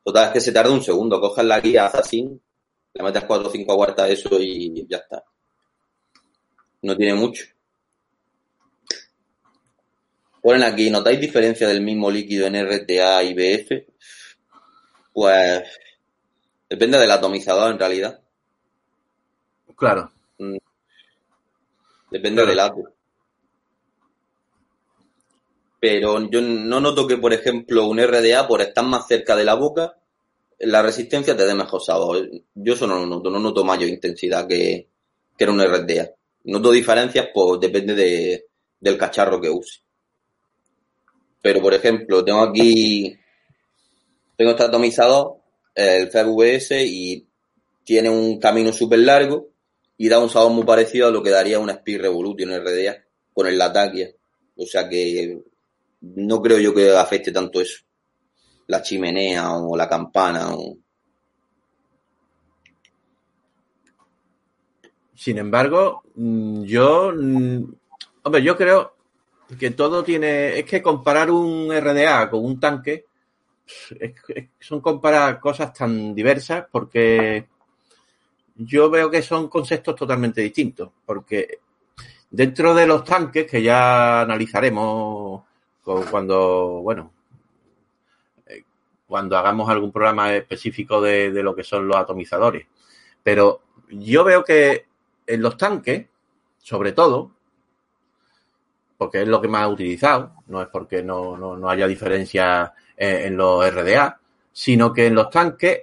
[0.02, 1.20] Total, es que se tarda un segundo.
[1.20, 2.28] Coges la guía, así,
[2.94, 5.24] le metes cuatro o cinco aguartas a eso y ya está.
[6.82, 7.44] No tiene mucho.
[10.40, 13.86] Ponen aquí, ¿notáis diferencia del mismo líquido en RTA y BF?
[15.12, 15.62] Pues
[16.68, 18.20] depende del atomizador en realidad.
[19.76, 20.12] Claro.
[22.10, 22.46] Depende Claro.
[22.50, 22.88] del átomo.
[25.80, 29.54] Pero yo no noto que, por ejemplo, un RDA, por estar más cerca de la
[29.54, 29.96] boca,
[30.60, 32.28] la resistencia te dé mejor sabor.
[32.54, 34.88] Yo eso no lo noto, no noto mayor intensidad que,
[35.36, 36.10] que en un RDA.
[36.44, 38.46] Noto diferencias, pues depende de,
[38.80, 39.80] del cacharro que use.
[41.40, 43.16] Pero, por ejemplo, tengo aquí,
[44.36, 45.36] tengo este atomizador,
[45.74, 47.26] el FVS, y
[47.84, 49.50] tiene un camino súper largo
[49.96, 53.46] y da un sabor muy parecido a lo que daría una Speed Revolution RDA con
[53.46, 54.10] el Latakia.
[54.56, 55.38] O sea que
[56.00, 57.83] no creo yo que afecte tanto eso.
[58.66, 60.54] La chimenea o la campana.
[60.54, 60.76] O...
[65.14, 67.64] Sin embargo, mm, yo, mm,
[68.24, 68.94] hombre, yo creo
[69.58, 73.06] que todo tiene, es que comparar un RDA con un tanque
[74.60, 77.46] son comparar cosas tan diversas porque
[78.56, 81.60] yo veo que son conceptos totalmente distintos, porque
[82.30, 85.42] dentro de los tanques que ya analizaremos
[85.82, 87.12] cu- cuando, bueno,
[89.06, 92.66] cuando hagamos algún programa específico de, de lo que son los atomizadores,
[93.22, 94.86] pero yo veo que
[95.26, 96.06] en los tanques,
[96.58, 97.32] sobre todo,
[98.96, 102.72] porque es lo que más he utilizado, no es porque no, no, no haya diferencia
[102.96, 104.20] en, los RDA,
[104.52, 105.82] sino que en los tanques,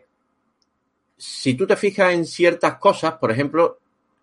[1.17, 3.79] si tú te fijas en ciertas cosas, por ejemplo,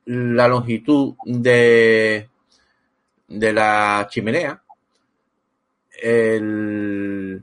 [0.06, 2.28] la longitud de,
[3.28, 4.62] de la chimenea,
[6.02, 7.42] el,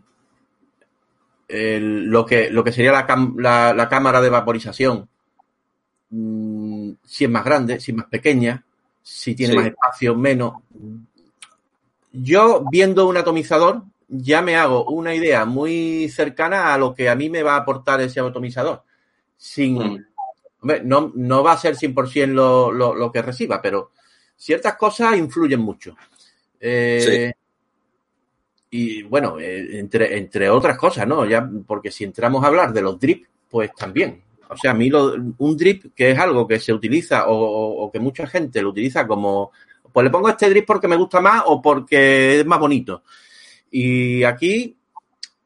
[1.48, 5.08] el- lo, que, lo que sería la, cam- la- la cámara de vaporización,
[6.10, 8.64] mm, si es más grande, si es más pequeña,
[9.02, 9.58] si tiene Sí.
[9.60, 10.54] más espacio, menos.
[12.12, 17.16] Yo, viendo un atomizador, ya me hago una idea muy cercana a lo que a
[17.16, 18.84] mí me va a aportar ese atomizador.
[19.38, 20.06] Sin, Mm.
[20.62, 23.92] hombre, no, no va a ser 100% lo, lo, lo que reciba, pero
[24.38, 25.96] ciertas cosas influyen mucho.
[26.60, 27.34] Eh,
[28.78, 31.26] Y bueno, eh, entre, entre otras cosas, ¿no?
[31.26, 34.22] Ya, porque si entramos a hablar de los drip, pues también.
[34.50, 38.00] O sea, a mí lo- un drip, que es algo que se utiliza o que
[38.00, 39.52] mucha gente lo utiliza como,
[39.94, 43.04] pues le pongo este drip porque me gusta más o porque es más bonito.
[43.72, 44.76] Y aquí,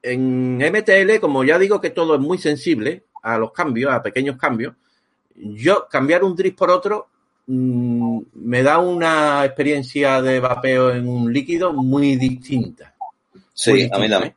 [0.02, 4.38] en MTL, como ya digo que todo es muy sensible a los cambios, a pequeños
[4.38, 4.74] cambios,
[5.36, 7.10] yo cambiar un drip por otro
[7.48, 12.96] mm, me da una experiencia de vapeo en un líquido muy distinta.
[13.62, 14.36] Sí, Muy a mí también.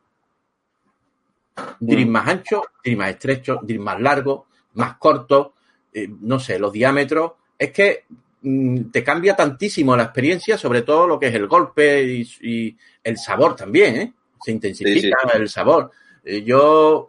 [1.79, 2.11] Drip Mm.
[2.11, 5.53] más ancho, drip más estrecho, drip más largo, más corto,
[5.93, 7.31] eh, no sé, los diámetros.
[7.57, 8.03] Es que
[8.41, 12.77] mm, te cambia tantísimo la experiencia, sobre todo lo que es el golpe y, y
[13.01, 14.13] el sabor también, ¿eh?
[14.43, 15.91] Se intensifica el sabor.
[16.25, 17.07] Eh, yo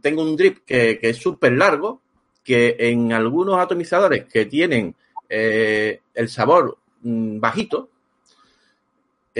[0.00, 2.00] tengo un drip que, que es súper largo,
[2.44, 4.94] que en algunos atomizadores que tienen
[5.28, 7.88] eh, el sabor mm, bajito,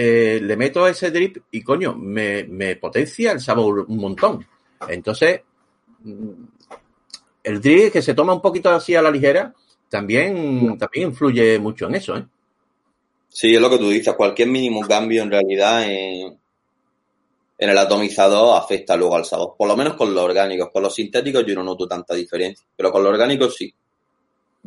[0.01, 4.47] eh, le meto ese drip y coño, me, me potencia el sabor un montón.
[4.87, 5.41] Entonces,
[6.03, 6.31] mm,
[7.43, 9.53] el drip que se toma un poquito así a la ligera,
[9.89, 12.25] también, también influye mucho en eso, ¿eh?
[13.27, 14.13] Sí, es lo que tú dices.
[14.13, 16.39] Cualquier mínimo cambio en realidad en,
[17.57, 19.55] en el atomizador afecta luego al sabor.
[19.57, 20.69] Por lo menos con los orgánicos.
[20.71, 22.65] Con los sintéticos yo no noto tanta diferencia.
[22.73, 23.73] Pero con los orgánicos sí.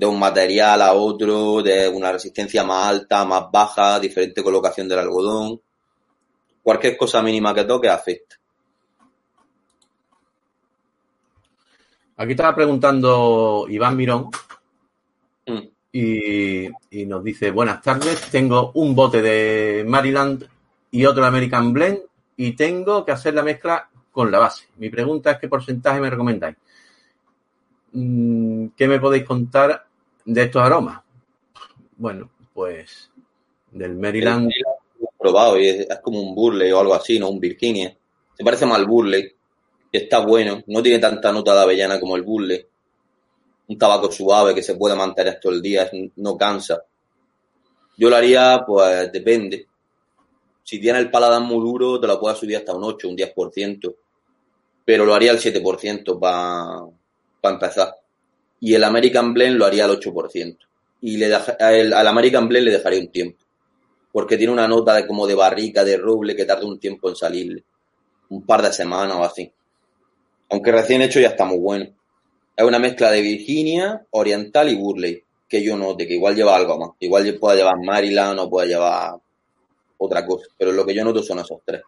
[0.03, 4.99] De un material a otro, de una resistencia más alta, más baja, diferente colocación del
[4.99, 5.61] algodón.
[6.61, 8.35] Cualquier cosa mínima que toque afecta.
[12.17, 14.29] Aquí estaba preguntando Iván Mirón
[15.47, 15.69] Mm.
[15.93, 20.45] y, y nos dice, buenas tardes, tengo un bote de Maryland
[20.91, 22.01] y otro de American Blend
[22.37, 24.67] y tengo que hacer la mezcla con la base.
[24.79, 26.57] Mi pregunta es qué porcentaje me recomendáis.
[27.93, 29.87] mm, ¿qué me podéis contar
[30.25, 31.01] de estos aromas?
[31.97, 33.11] Bueno, pues
[33.73, 34.51] del Maryland.
[35.19, 37.31] Probado y es, como un Burley o algo así, ¿no?
[37.31, 37.97] Un Virginia.
[38.37, 39.33] Se parece más al Burley.
[39.91, 40.63] Está bueno.
[40.67, 42.67] No tiene tanta nota de avellana como el Burley.
[43.69, 46.83] Un tabaco suave que se puede mantener todo el día, no cansa.
[47.97, 49.67] Yo lo haría, pues depende.
[50.65, 53.97] Si tiene el paladar muy duro, te lo puedes subir hasta un 8, un 10%.
[54.85, 56.19] Pero lo haría al 7%
[57.41, 58.02] para empezar.
[58.65, 60.67] Y el American Blend lo haría al 8%.
[61.01, 63.45] Y le deja- al American Blend le dejaría un tiempo.
[64.13, 67.17] Porque tiene una nota de como de barrica, de roble, que tarda un tiempo en
[67.17, 67.65] salirle.
[68.29, 69.53] Un par de semanas o así.
[70.51, 71.87] Aunque recién hecho ya está muy bueno.
[72.57, 75.23] Es una mezcla de Virginia, Oriental y Burley.
[75.49, 76.91] Que yo note, que igual lleva algo más.
[77.01, 79.17] Igual puede llevar Maryland o puede llevar
[79.99, 80.47] otra cosa.
[80.57, 81.83] Pero lo que yo noto son esos tres.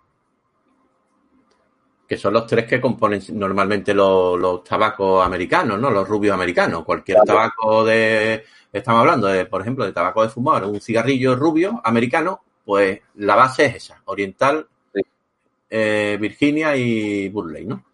[2.14, 5.90] Que son los tres que componen normalmente los, los tabacos americanos, ¿no?
[5.90, 6.84] Los rubios americanos.
[6.84, 7.26] Cualquier Claro.
[7.26, 12.40] tabaco de, estamos hablando de, por ejemplo, de tabaco de fumar, un cigarrillo rubio americano,
[12.64, 15.00] pues la base es esa, oriental, Sí.
[15.70, 17.84] eh, Virginia y Burley, ¿no?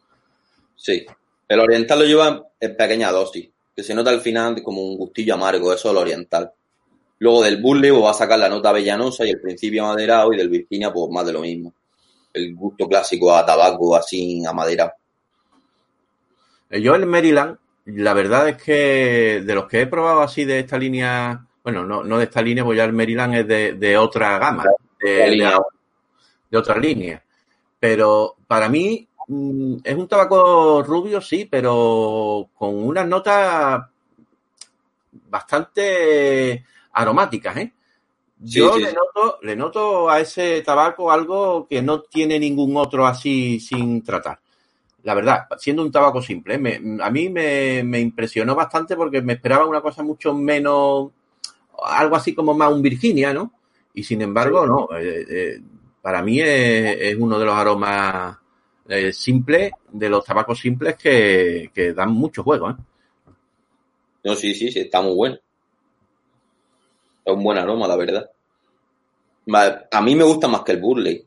[0.77, 1.07] Sí.
[1.49, 5.33] El oriental lo lleva en pequeña dosis, que se nota al final como un gustillo
[5.33, 6.53] amargo, eso es el oriental.
[7.21, 10.37] Luego del Burley pues, va a sacar la nota avellanosa y el principio maderado y
[10.37, 11.73] del Virginia pues más de lo mismo.
[12.33, 14.95] El gusto clásico a tabaco así a madera.
[16.71, 20.61] Eh, Yo el Maryland, la verdad es que de los que he probado así de
[20.61, 23.97] esta línea, bueno, no, no de esta línea, pues ya el Maryland es de, de
[23.99, 24.65] otra gama,
[25.01, 25.61] de,
[26.51, 27.23] de otra línea.
[27.79, 33.83] Pero para mí mm, es un tabaco rubio, sí, pero con unas notas
[35.29, 37.73] bastante aromáticas, ¿eh?
[38.43, 43.07] Yo sí, le noto, le noto a ese tabaco algo que no tiene ningún otro
[43.07, 44.41] así sin tratar.
[45.05, 46.59] La verdad, siendo un tabaco simple, ¿eh?
[46.59, 51.11] me- a mí me, me impresionó bastante porque me esperaba una cosa mucho menos,
[51.85, 53.53] algo así como más un Virginia, ¿no?
[53.95, 54.89] Y sin embargo, no.
[54.99, 55.63] eh, eh,
[56.03, 58.39] para mí es, es uno de los aromas
[58.89, 62.75] eh, simples, de los tabacos simples que, que dan mucho juego, ¿eh?
[64.25, 65.37] No, sí, sí, sí, está muy bueno.
[67.33, 68.31] Un buen aroma, la verdad.
[69.91, 71.27] A mí me gusta más que el Burley.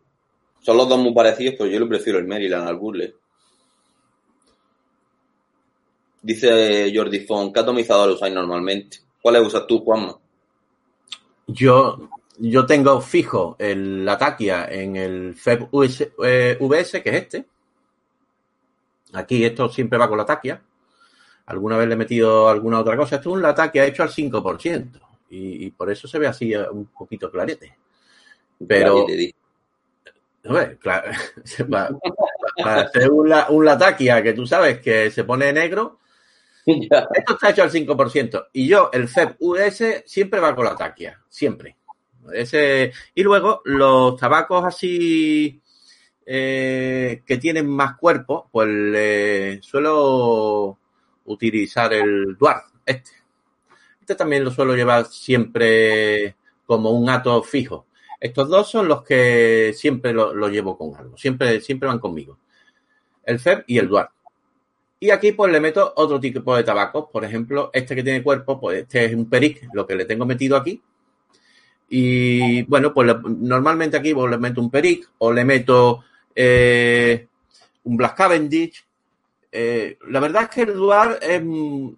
[0.61, 3.13] Son los dos muy parecidos, pero yo le prefiero el Maryland al Burley.
[6.21, 8.99] Dice Jordi Fon, ¿qué atomizador usáis normalmente?
[9.21, 10.17] ¿Cuáles usas tú, Juanma?
[11.47, 17.15] Yo, yo tengo fijo el, la taquia en el FEB US, eh, VS, que es
[17.15, 17.45] este.
[19.13, 20.61] Aquí esto siempre va con la taquia.
[21.45, 23.17] Alguna vez le he metido alguna otra cosa.
[23.17, 24.99] Esto es un lataquia hecho al 5%.
[25.33, 27.75] Y, y por eso se ve así eh, un poquito clarete.
[28.67, 29.05] Pero,
[30.45, 31.11] hombre, claro,
[31.69, 31.89] para,
[32.63, 35.99] para hacer un, la- un lataquia que tú sabes que se pone negro,
[36.65, 37.07] Ya.
[37.13, 38.47] esto está hecho al 5%.
[38.53, 41.19] Y yo, el FEB US, siempre va con la taquia.
[41.27, 41.75] Siempre.
[42.31, 45.59] Ese, y luego, los tabacos así
[46.25, 50.77] eh, que tienen más cuerpo, pues le suelo
[51.25, 53.11] utilizar el Dwarf, este.
[54.03, 56.35] Este también lo suelo llevar siempre
[56.65, 57.85] como un ato fijo.
[58.19, 61.17] Estos dos son los que siempre lo, lo llevo con algo.
[61.17, 62.37] Siempre, siempre van conmigo.
[63.23, 64.11] El FEB y el Dwarf.
[64.99, 67.05] Y aquí pues le meto otro tipo de tabacos.
[67.13, 70.25] Por ejemplo, este que tiene cuerpo, pues este es un peric, lo que le tengo
[70.25, 70.81] metido aquí.
[71.87, 76.03] Y bueno, pues normalmente aquí pues, le meto un peric o le meto
[76.35, 77.25] eh,
[77.85, 78.85] un Black Cavendish.
[79.49, 81.89] Eh, la verdad es que el Duar es, mm,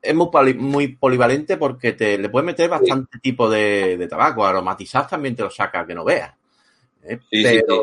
[0.00, 4.44] es muy, poli- muy polivalente porque te le puedes meter bastante tipo de, de tabaco.
[4.44, 6.32] Aromatizar también te lo saca que no veas.
[7.02, 7.18] ¿eh?
[7.30, 7.82] Sí, pero, sí.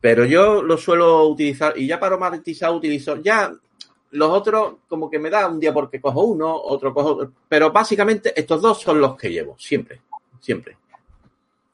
[0.00, 3.52] pero yo lo suelo utilizar y ya para aromatizar utilizo ya
[4.10, 7.72] los otros como que me da un día porque cojo uno, otro cojo otro, pero
[7.72, 10.00] básicamente estos dos son los que llevo siempre,
[10.40, 10.76] siempre.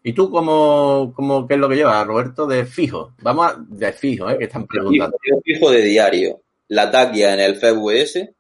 [0.02, 2.46] ¿Y tú cómo, cómo qué es lo que llevas, Roberto?
[2.46, 3.12] De fijo.
[3.20, 4.38] Vamos a, de fijo, ¿eh?
[4.38, 5.18] Que están preguntando.
[5.28, 6.40] Yo fijo de diario.
[6.68, 8.30] La taquia en el FBS.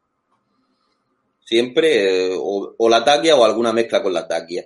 [1.50, 2.32] Siempre.
[2.32, 4.64] eh, o, o la taquia o alguna mezcla con la taquia.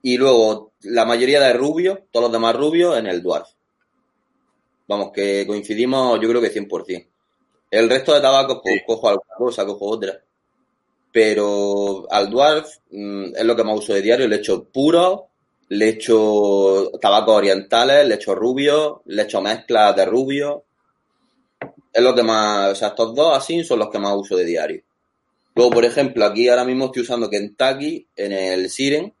[0.00, 3.50] Y luego la mayoría de rubio, todos los demás rubios en el Dwarf.
[4.88, 7.06] Vamos, que coincidimos yo creo que 100%.
[7.70, 10.18] El resto de tabacos, pues cojo alguna cosa, cojo otra.
[11.12, 14.28] Pero al Dwarf mm, es lo que más uso de diario.
[14.28, 15.28] Le echo puro,
[15.68, 20.64] le echo tabacos orientales, le echo rubio, le echo mezclas de rubio.
[21.92, 24.46] Es lo que más, o sea, estos dos así son los que más uso de
[24.46, 24.82] diario.
[25.54, 29.12] Luego, por ejemplo, aquí ahora mismo estoy usando Kentucky en el Siren.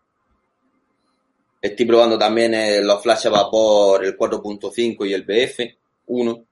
[1.60, 5.60] Estoy probando también eh, los flash a vapor, el 4.5 y el BF
[6.06, 6.44] 1.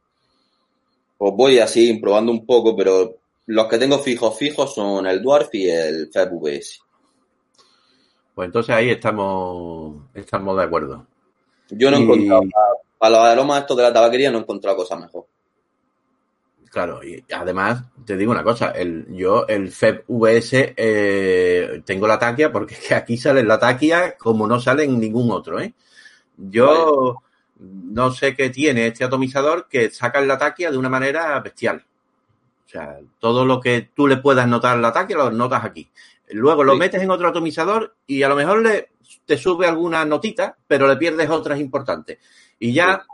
[1.19, 3.17] Pues voy así, probando un poco, pero
[3.47, 6.81] los que tengo fijos, fijos son el Dwarf y el Feb VS.
[8.35, 11.07] Pues entonces ahí estamos, estamos de acuerdo.
[11.71, 12.43] Yo no he Y- encontrado,
[12.99, 15.27] para los aromas estos de la tabaquería no he encontrado cosa mejor.
[16.71, 22.17] Claro, y además te digo una cosa, el, yo el FEB VS eh, tengo la
[22.19, 25.75] taquia porque es que aquí sale la taquia como no sale en ningún otro, ¿eh?
[26.37, 27.17] Yo
[27.59, 31.85] no sé qué tiene este atomizador que saca la taquia de una manera bestial.
[32.67, 35.91] O sea, todo lo que tú le puedas notar en la taquia lo notas aquí.
[36.31, 36.79] Luego lo Sí.
[36.79, 38.91] metes en otro atomizador y a lo mejor le,
[39.27, 42.19] te sube alguna notita, pero le pierdes otras importantes.
[42.61, 43.05] Y ya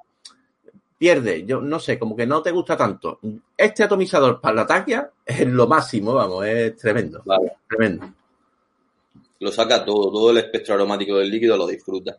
[0.99, 3.21] pierde, yo no sé, como que no te gusta tanto.
[3.57, 7.53] Este atomizador para la taquia es lo máximo, vamos, es tremendo, Vale.
[7.69, 8.13] tremendo.
[9.41, 12.17] Lo saca todo, todo el espectro aromático del líquido lo disfruta.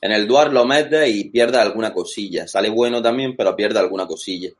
[0.00, 2.46] En el Dwarf lo metes y pierde alguna cosilla.
[2.46, 4.50] Sale bueno también, pero pierde alguna cosilla.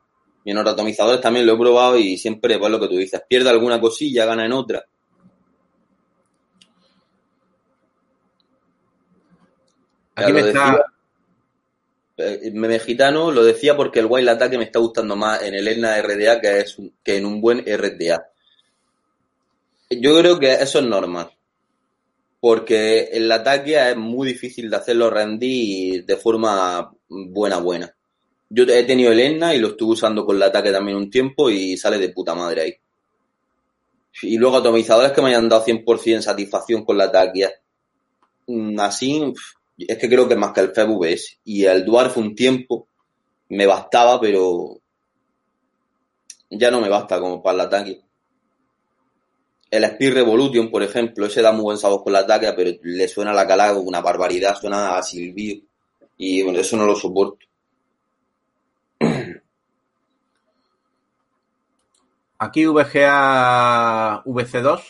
[0.43, 3.21] Y en los atomizadores también lo he probado y siempre pues lo que tú dices.
[3.27, 4.85] Pierde alguna cosilla, gana en otra.
[10.15, 10.83] Aquí me está.
[12.21, 12.79] Eh, Meme
[13.33, 16.59] lo decía porque el Wild Ataque me está gustando más en el Etna RDA que,
[16.59, 18.31] es que en un buen RDA.
[19.89, 21.31] Yo creo que eso es normal.
[22.39, 27.93] Porque el ataque es muy difícil de hacerlo rendir de forma buena, buena.
[28.49, 31.49] Yo he tenido el Etna y lo estuve usando con el ataque también un tiempo
[31.49, 32.73] y sale de puta madre ahí.
[34.23, 37.49] Y luego atomizadores que me hayan dado 100% satisfacción con la ataque.
[38.47, 39.33] Mm, Así,
[39.87, 41.39] es que creo que más que el Feb VS.
[41.45, 42.87] Y el Dwarf un tiempo
[43.49, 44.79] me bastaba, pero
[46.49, 48.01] ya no me basta como para el ataque.
[49.69, 53.07] El Speed Revolution, por ejemplo, ese da muy buen sabor con la ataque, pero le
[53.07, 55.63] suena la cala una barbaridad, suena a silbido.
[56.17, 57.45] Y bueno, eso no lo soporto.
[62.37, 64.81] aquí VGA VC2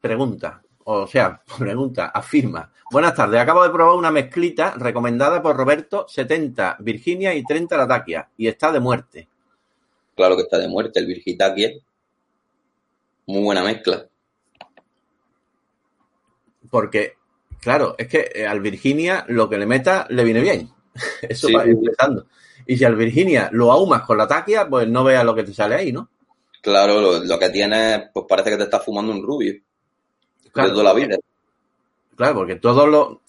[0.00, 2.72] pregunta, o sea, pregunta, afirma.
[2.94, 7.88] Buenas tardes, acabo de probar una mezclita recomendada por Roberto, 70 Virginia y 30 la
[7.88, 9.28] taquia, y está de muerte.
[10.14, 11.72] Claro que está de muerte el Virgitakia.
[13.26, 14.06] Muy buena mezcla.
[16.70, 17.14] Porque,
[17.60, 20.70] claro, es que eh, al Virginia lo que le meta le viene bien.
[21.22, 21.52] Eso Sí.
[21.52, 22.28] va empezando.
[22.64, 25.52] Y si al Virginia lo ahumas con la taquia, pues no veas lo que te
[25.52, 26.10] sale ahí, ¿no?
[26.62, 29.52] Claro, lo, lo que tiene, pues parece que te estás fumando un rubio.
[30.52, 30.68] Claro.
[30.68, 31.16] de toda la vida.
[32.16, 33.20] Claro, porque todo lo,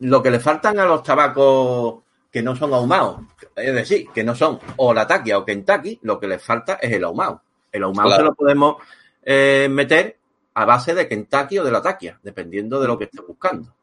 [0.00, 3.20] lo que le faltan a los tabacos que no son ahumados,
[3.56, 6.92] es decir, que no son o la taquia o Kentucky, lo que les falta es
[6.92, 7.42] el ahumado.
[7.72, 8.22] El ahumado Claro.
[8.22, 8.76] se lo podemos
[9.22, 10.16] eh, meter
[10.54, 13.74] a base de Kentucky o de la taquia, dependiendo de lo que estés buscando.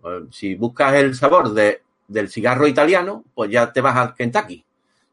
[0.00, 4.64] Pues, si buscas el sabor de, del cigarro italiano, pues ya te vas al Kentucky.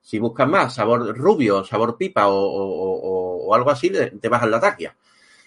[0.01, 4.43] Si buscas más sabor rubio, sabor pipa o, o- o- o algo así, te vas
[4.43, 4.95] a la taquia.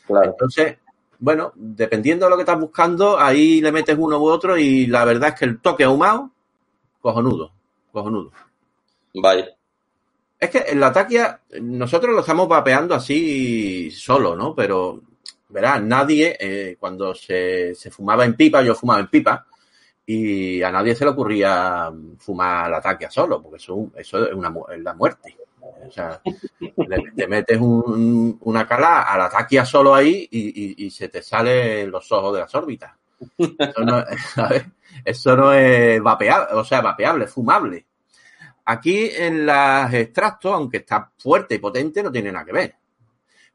[0.06, 0.30] Claro.
[0.30, 0.78] Entonces,
[1.18, 5.04] bueno, dependiendo de lo que estás buscando, ahí le metes uno u otro y la
[5.04, 6.30] verdad es que el toque ahumado,
[7.00, 7.52] cojonudo,
[7.92, 8.32] cojonudo.
[9.14, 9.48] Vaya.
[10.38, 14.54] Es que en la taquia nosotros lo estamos vapeando así solo, ¿no?
[14.54, 15.00] Pero,
[15.48, 19.46] verás, nadie, eh, cuando se, se fumaba en pipa, yo fumaba en pipa,
[20.06, 24.54] y a nadie se le ocurría fumar la taquia solo, porque eso, eso es, una,
[24.72, 25.36] es la muerte.
[25.88, 26.20] O sea,
[26.60, 31.90] le, te metes un- una cala a la taquia solo ahí y, se te salen
[31.90, 32.92] los ojos de las órbitas.
[33.38, 34.00] Eso no,
[35.04, 37.86] es- vapeable, o sea, vapeable, fumable.
[38.64, 42.74] Aquí en las extractos, aunque está fuerte y potente, no tiene nada que ver.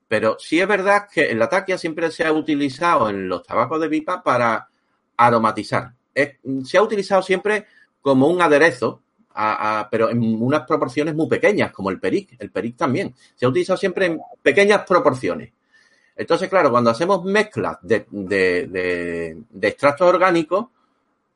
[0.08, 3.80] Pero sí es verdad que en la taquia siempre se ha utilizado en los tabacos
[3.82, 4.68] de pipa para
[5.18, 5.94] aromatizar.
[6.64, 7.66] Se ha utilizado siempre
[8.02, 9.02] como un aderezo,
[9.90, 12.36] pero en unas proporciones muy pequeñas, como el peric.
[12.40, 13.14] El peric también.
[13.36, 15.52] Se ha utilizado siempre en pequeñas proporciones.
[16.16, 20.68] Entonces, claro, cuando hacemos mezclas de, de- de- de extractos orgánicos,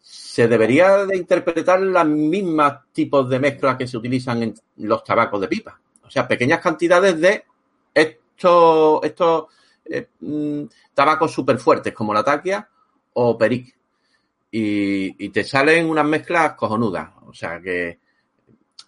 [0.02, 5.42] se debería de interpretar las mismas tipos de mezclas que se utilizan en los tabacos
[5.42, 5.80] de pipa.
[6.04, 7.44] O sea, pequeñas cantidades de
[7.94, 9.46] estos, estos
[9.86, 12.68] eh, mm, tabacos súper fuertes como la taquia
[13.14, 13.76] o peric.
[14.58, 17.10] Y, y te salen unas mezclas cojonudas.
[17.28, 18.00] O sea que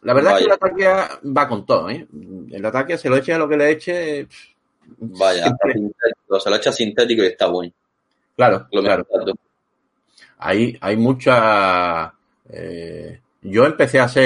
[0.04, 1.90] la verdad es que la taquia va con todo.
[1.90, 2.08] ¿eh?
[2.14, 4.28] En la taquia se lo eche a lo que le eche.
[5.00, 6.40] Vaya, sintético.
[6.40, 7.74] Se lo echa sintético y está bueno.
[8.38, 9.06] Claro, Lo claro.
[10.40, 12.14] Hay, hay mucha.
[12.50, 14.24] eh, yo empecé a hacer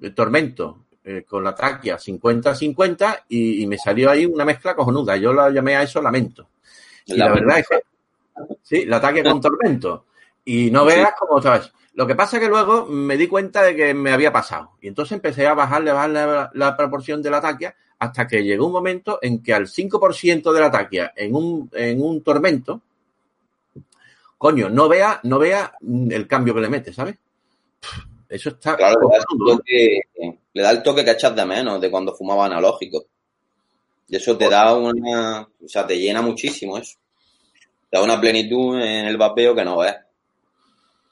[0.00, 5.16] eh, Tormento eh, con la taquia 50-50 y, y me salió ahí una mezcla cojonuda.
[5.16, 6.48] Yo la llamé a eso Lamento.
[7.06, 7.44] Y la, Lamento.
[7.46, 7.95] verdad es que.
[8.62, 10.06] Sí, la taquia con Tormento.
[10.44, 10.96] Y no Sí.
[10.96, 11.72] veas cómo, ¿sabes?
[11.94, 14.72] Lo que pasa es que luego me di cuenta de que me había pasado.
[14.80, 18.66] Y entonces empecé a bajarle, bajarle la, la proporción de la taquia hasta que llegó
[18.66, 22.82] un momento en que al 5% de la taquia en un, en un tormento,
[24.38, 25.72] coño, no vea, no vea
[26.10, 27.16] el cambio que le mete, ¿sabes?
[28.28, 28.76] Eso está.
[28.76, 30.00] Claro, le da, el toque,
[30.52, 33.06] le da el toque que echas de menos de cuando fumaba analógico.
[34.08, 35.42] Y eso te da una.
[35.42, 36.98] O sea, te llena muchísimo eso.
[37.90, 39.94] Da una plenitud en el vapeo que no ves.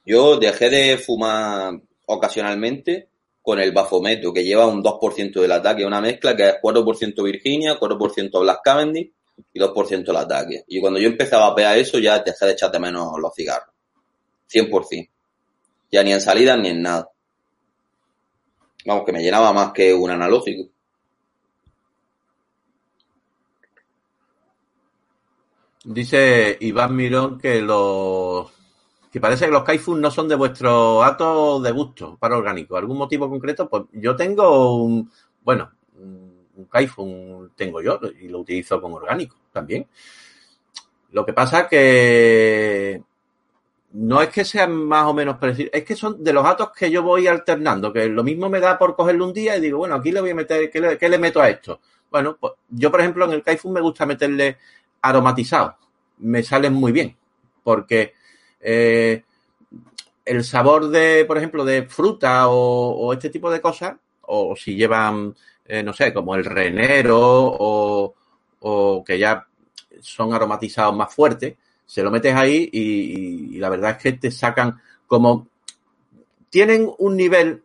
[0.05, 3.09] Yo dejé de fumar ocasionalmente
[3.41, 7.79] con el Bafometo, que lleva un 2% del ataque, una mezcla que es 4% Virginia,
[7.79, 9.13] 4% Black Cavendish
[9.53, 10.65] y 2% el ataque.
[10.69, 13.69] Y cuando yo empecé a vapear eso, ya dejé de echar de menos los cigarros.
[14.51, 15.11] 100%.
[15.93, 17.11] Ya ni en salida ni en nada.
[18.87, 20.71] Vamos, que me llenaba más que un analógico.
[25.85, 28.51] Dice Iván Mirón que los
[29.13, 32.77] que parece que los Kaifun no son de vuestro ato de gusto para orgánico.
[32.77, 33.69] ¿Algún motivo concreto?
[33.69, 35.09] Pues yo tengo un,
[35.43, 39.87] bueno, un Kaifun tengo yo y lo utilizo con orgánico también.
[41.13, 43.01] Lo que pasa que
[43.93, 46.91] no es que sean más o menos parecidos, es que son de los atos que
[46.91, 49.95] yo voy alternando, que lo mismo me da por cogerle un día y digo, bueno,
[49.95, 51.81] aquí le voy a meter, ¿qué le, qué le meto a esto?
[52.11, 54.59] Bueno, pues yo, por ejemplo, en el Kaifun me gusta meterle
[55.09, 55.77] aromatizado.
[56.19, 57.17] Me salen muy bien,
[57.63, 58.15] porque
[58.61, 59.23] eh,
[60.25, 65.35] el sabor de, por ejemplo, de fruta o, este tipo de cosas, o si llevan,
[65.67, 68.15] eh, no sé, como el renero o,
[69.05, 69.47] que ya
[70.01, 71.55] son aromatizados más fuertes,
[71.87, 75.47] se lo metes ahí y- y la verdad es que te sacan como...
[76.51, 77.63] Tienen un nivel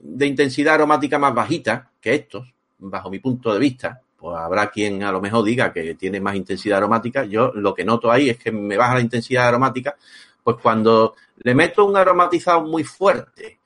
[0.00, 4.00] de intensidad aromática más bajita que estos, bajo mi punto de vista.
[4.20, 7.24] Pues habrá quien a lo mejor diga que tiene más intensidad aromática.
[7.24, 9.96] Yo lo que noto ahí es que me baja la intensidad aromática,
[10.44, 13.60] pues cuando le meto un aromatizado muy fuerte,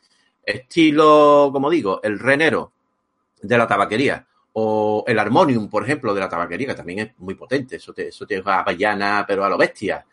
[0.45, 2.73] estilo, como digo, el renero
[3.43, 7.35] de la tabaquería, o el armonium, por ejemplo, de la tabaquería, que también es muy
[7.35, 7.77] potente.
[7.77, 10.05] Eso te, eso te va a avellana, pero a lo bestia.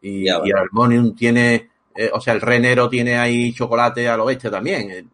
[0.00, 4.16] Y, Ya, y el armonium tiene, eh, o sea, el renero tiene ahí chocolate a
[4.16, 4.90] lo bestia también.
[4.90, 5.04] eh,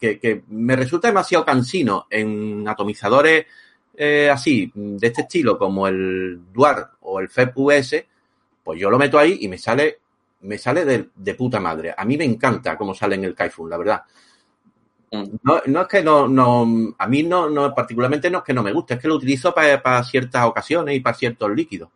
[0.00, 3.44] que, que me resulta demasiado cansino en atomizadores
[4.02, 8.02] eh, así, de este estilo, como el Duar o el FEP US,
[8.64, 9.98] pues yo lo meto ahí y me sale,
[10.40, 11.92] me sale de, de puta madre.
[11.94, 14.02] A mí me encanta cómo sale en el Kaifun, la verdad.
[15.12, 15.24] Mm.
[15.42, 18.62] No, no es que no, no, a mí no, no, particularmente no es que no
[18.62, 21.90] me guste, es que lo utilizo para, para ciertas ocasiones y para ciertos líquidos.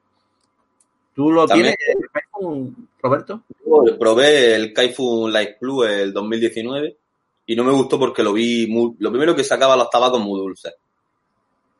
[1.15, 3.43] ¿Tú lo También- tienes, el Kaifun, Roberto?
[3.65, 6.97] Yo Probé el Kaifu Light Plus el 2019
[7.47, 10.39] y no me gustó porque lo vi muy, lo primero que sacaba los tabacos muy
[10.39, 10.75] dulces.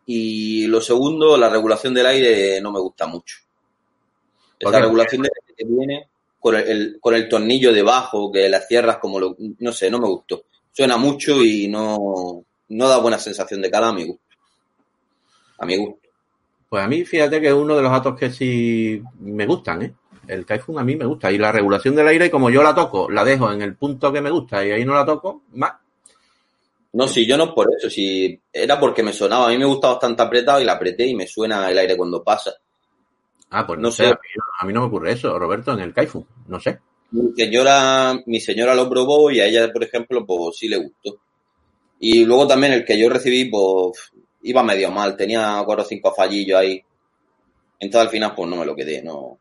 [0.07, 3.37] Y lo segundo, la regulación del aire no me gusta mucho.
[4.61, 6.09] ¿Por Esa regulación del aire que viene
[6.41, 9.99] con el, el- con el tornillo debajo, que las cierras como lo, no sé, no
[9.99, 10.45] me gustó.
[10.73, 14.23] Suena mucho y no, no da buena sensación de calor a mi gusto.
[15.59, 16.09] A mi gusto.
[16.69, 19.95] Pues a mí, fíjate que es uno de los datos que sí me gustan, ¿eh?
[20.27, 21.31] El Kaifun a mí me gusta.
[21.31, 24.21] Y la regulación del aire, como yo la toco, la dejo en el punto que
[24.21, 25.73] me gusta y ahí no la toco, más.
[26.95, 29.47] No, si yo no por eso, si era porque me sonaba.
[29.47, 32.23] A mí me gusta bastante apretado y la apreté y me suena el aire cuando
[32.23, 32.53] pasa.
[33.51, 34.05] Ah, pues no, No sé.
[34.05, 34.11] sé.
[34.11, 36.27] A, mí, no- a mí no me ocurre eso, Roberto, en el Kaifun.
[36.49, 36.79] No sé.
[37.11, 41.17] Mi señora, mi señora lo probó y a ella, por ejemplo, pues sí le gustó.
[42.01, 46.13] Y luego también el que yo recibí, pues iba medio mal, tenía cuatro o cinco
[46.15, 46.83] fallillos ahí.
[47.81, 49.39] Entonces al final, pues no me lo quedé, no.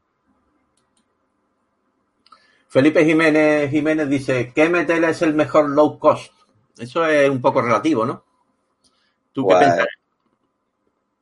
[2.67, 6.31] Felipe Jiménez Jiménez dice, ¿qué MTL es el mejor low cost?
[6.77, 8.23] Eso es un poco relativo, ¿no?
[9.31, 9.87] ¿Tú qué Pues, piensas?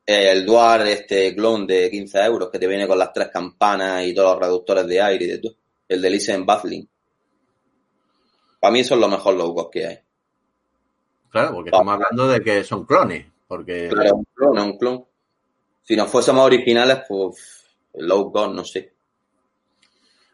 [0.05, 4.13] El Duar, este clon de 15 euros que te viene con las tres campanas y
[4.13, 5.55] todos los reductores de aire y de todo.
[5.87, 6.87] El de Lysen Bathling.
[8.59, 9.99] Para mí eso es lo mejor low cost que hay.
[11.29, 13.25] Claro, porque estamos hablando de que son clones.
[13.47, 15.05] Porque Claro, es un clon, un clon.
[15.83, 18.93] Si no fuésemos originales, pues low cost, no sé.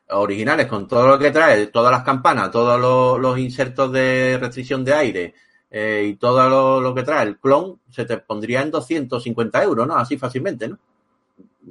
[0.10, 4.84] Originales con todo lo que trae, todas las campanas, todos los, los insertos de restricción
[4.84, 5.34] de aire
[5.70, 9.88] eh, y todo lo, lo que trae el clon, se te pondría en 250 euros,
[9.88, 9.96] ¿no?
[9.96, 10.80] Así fácilmente, ¿no?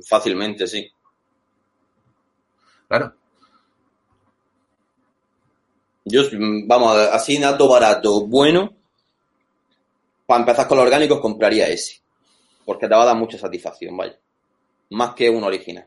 [0.06, 0.90] Fácilmente, sí.
[2.88, 3.14] Claro.
[6.04, 6.22] Yo,
[6.66, 8.72] vamos, así nato barato, bueno,
[10.26, 12.00] para empezar con los orgánicos compraría ese.
[12.64, 14.18] Porque te va a dar mucha satisfacción, vaya.
[14.90, 15.86] Más que un original.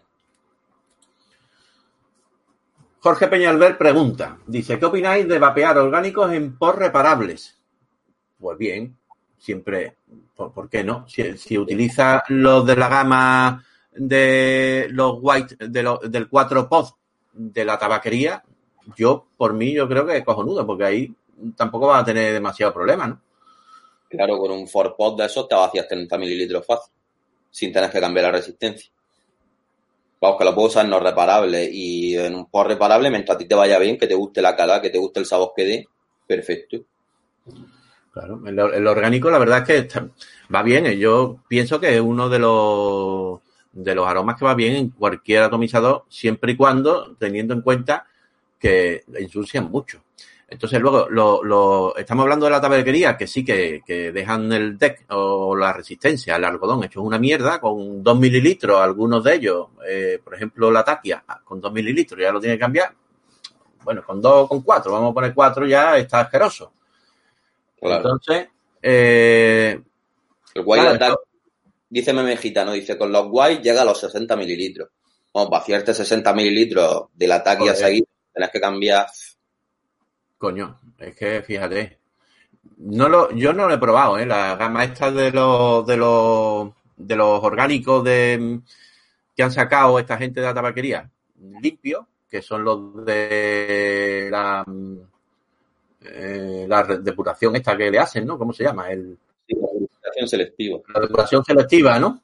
[3.01, 7.57] Jorge Peñalver pregunta, dice, ¿qué opináis de vapear orgánicos en por reparables?
[8.37, 8.97] Pues bien,
[9.37, 9.95] siempre,
[10.35, 11.05] ¿por, qué no?
[11.07, 16.89] Si, utiliza los de la gama de los white, de del 4 pod
[17.33, 18.43] de la tabaquería,
[18.97, 21.15] yo, por mí, yo creo que es cojonudo, porque ahí
[21.55, 23.21] tampoco va a tener demasiado problema, ¿no?
[24.09, 26.91] Claro, con un Forpot de esos te vacías 30 mililitros fácil,
[27.51, 28.91] sin tener que cambiar la resistencia.
[30.21, 33.45] Vamos, que lo puedo usar no reparable y en un pot reparable, mientras a ti
[33.45, 35.87] te vaya bien, que te guste la calidad, que te guste el sabor que dé,
[36.27, 36.77] perfecto.
[38.11, 40.09] Claro, el, orgánico la verdad es que está-
[40.53, 40.85] va bien.
[40.97, 43.39] Yo pienso que es uno de los
[43.71, 48.07] de los aromas que va bien en cualquier atomizador, siempre y cuando teniendo en cuenta
[48.59, 50.01] que ensucian mucho.
[50.51, 54.77] Entonces luego lo, lo- estamos hablando de la tabaquería, que sí que, que dejan el
[54.79, 59.67] deck o la resistencia, el algodón hecho una mierda con 2 mililitros, algunos de ellos,
[59.87, 62.91] eh, por ejemplo la taquia, con 2 mililitros ya lo tiene que cambiar.
[63.83, 66.71] Bueno, con 2 con 4, vamos a poner 4 ya está asqueroso.
[67.79, 67.97] Claro.
[67.97, 68.47] Entonces,
[68.81, 69.79] eh,
[70.55, 71.19] el guay claro, attack,
[71.89, 74.89] dice meme gitano, dice, con los guays llega a los 60 mililitros.
[75.33, 77.75] Vamos, vaciarte 60 mililitros del ataque a Joder.
[77.75, 79.05] seguir, tenés que cambiar.
[80.39, 81.99] Coño, es que fíjate.
[82.77, 84.25] No lo, yo no lo he probado, ¿eh?
[84.25, 88.61] La gama esta de los, de los, de los orgánicos de,
[89.35, 91.07] que han sacado esta gente de la tabaquería,
[91.61, 94.65] limpio, que son los de la,
[96.01, 98.37] eh, la depuración esta que le hacen, ¿no?
[98.37, 98.89] ¿Cómo se llama?
[98.89, 99.17] El,
[99.49, 100.79] Sí, la purificación selectiva.
[100.93, 102.21] la depuración selectiva, ¿no?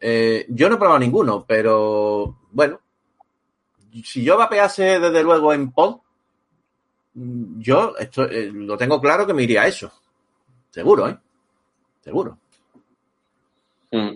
[0.00, 2.80] Eh, yo no he probado ninguno, pero bueno,
[4.02, 5.98] si yo vapease desde luego en pod,
[7.14, 9.92] yo esto, eh, lo tengo claro que me iría a eso.
[10.70, 11.16] Seguro, ¿eh?
[12.02, 12.38] Seguro.
[13.92, 14.10] Mm.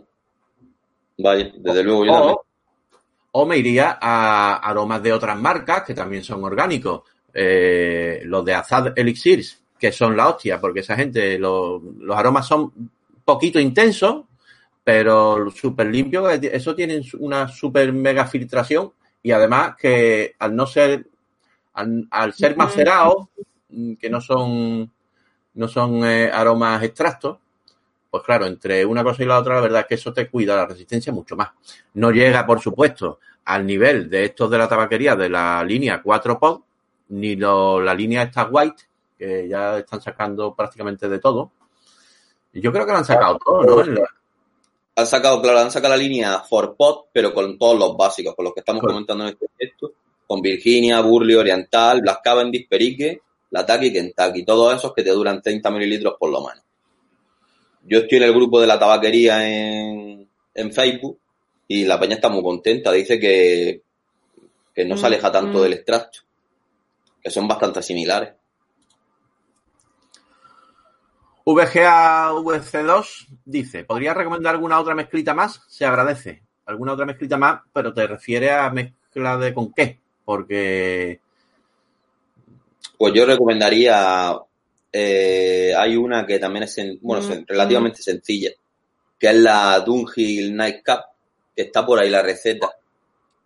[1.18, 2.34] Vaya, desde luego yo también.
[3.32, 7.02] O, o me iría a aromas de otras marcas que también son orgánicos.
[7.32, 12.46] Eh, los de Azad Elixirs, que son la hostia, porque esa gente, lo- los aromas
[12.46, 12.72] son
[13.24, 14.24] poquito intensos,
[14.82, 16.32] pero súper limpios.
[16.42, 18.92] Eso tienen una súper mega filtración
[19.22, 21.06] y además que al no ser,
[21.78, 23.26] al, al ser macerados,
[23.70, 24.90] mm, que no son,
[25.54, 27.38] no son eh, aromas extractos,
[28.10, 30.56] pues claro, entre una cosa y la otra, la verdad es que eso te cuida
[30.56, 31.50] la resistencia mucho más.
[31.94, 36.38] No llega, por supuesto, al nivel de estos de la tabaquería de la línea 4
[36.38, 36.60] pod,
[37.10, 38.82] ni lo- la línea esta white,
[39.18, 41.50] que ya están sacando prácticamente de todo.
[42.52, 43.74] Y yo creo que lo han sacado todo, ¿no?
[44.96, 48.54] Han sacado, claro, han sacado la línea Forpot, pero con todos los básicos, con los
[48.54, 49.92] que estamos comentando en este texto,
[50.28, 55.40] con Virginia, Burley, Oriental, Black Cavendish, Perique, Lataki y Kentucky, todos esos que te duran
[55.40, 56.62] 30 mililitros por lo menos.
[57.82, 61.18] Yo estoy en el grupo de la tabaquería en, en Facebook
[61.66, 63.80] y la peña está muy contenta, dice que,
[64.74, 66.20] que no se aleja tanto del extracto,
[67.22, 68.34] que son bastante similares.
[71.46, 75.62] VGA VC2 dice, ¿podría recomendar alguna otra mezclita más?
[75.68, 76.42] Se agradece.
[76.66, 80.02] Alguna otra mezclita más, pero te refiere a mezcla de con qué?
[80.28, 81.20] Porque
[82.98, 84.36] Pues yo recomendaría,
[84.92, 88.50] eh, hay una que también es, sen- bueno, sen- relativamente sencilla,
[89.18, 91.02] que es la Dunhill Nightcap,
[91.56, 92.68] que está por ahí la receta.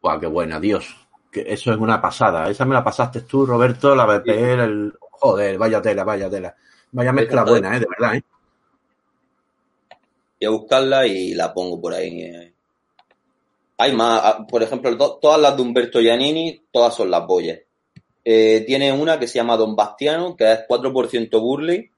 [0.01, 0.85] ¡Guau, qué buena, Dios!
[1.31, 2.51] Que eso es una pasada.
[2.51, 4.93] Esa me la pasaste tú, Roberto, la BPL, el...
[4.99, 6.57] Joder, vaya tela, vaya tela.
[6.91, 7.79] Vaya mezcla buena, ¿eh?
[7.79, 8.25] De verdad, ¿eh?
[10.41, 12.52] Voy a buscarla y la pongo por ahí.
[13.83, 17.59] Hay más, ah, por ejemplo, to- todas las de Humberto Giannini, todas son las boyas.
[18.25, 21.91] Eh, tiene una que se llama Don Bastiano, que es 4% Burley,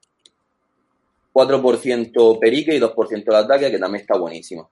[1.31, 4.67] 4% Perique y 2% la Ataque, que también está buenísima.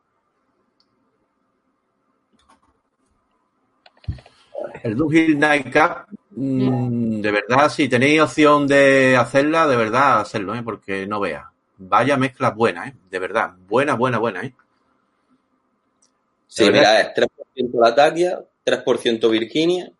[4.81, 10.63] El Dunhill Nightcap, mm, de verdad, si tenéis opción de hacerla, de verdad, hacerlo, ¿eh?
[10.63, 11.45] Porque no veas.
[11.77, 12.95] Vaya mezcla buena, ¿eh?
[13.11, 13.51] De verdad.
[13.67, 14.53] Buena, buena, buena, ¿eh?
[16.55, 19.91] Sí, ¿De mira, es 3% Latakia, 3% Virginia.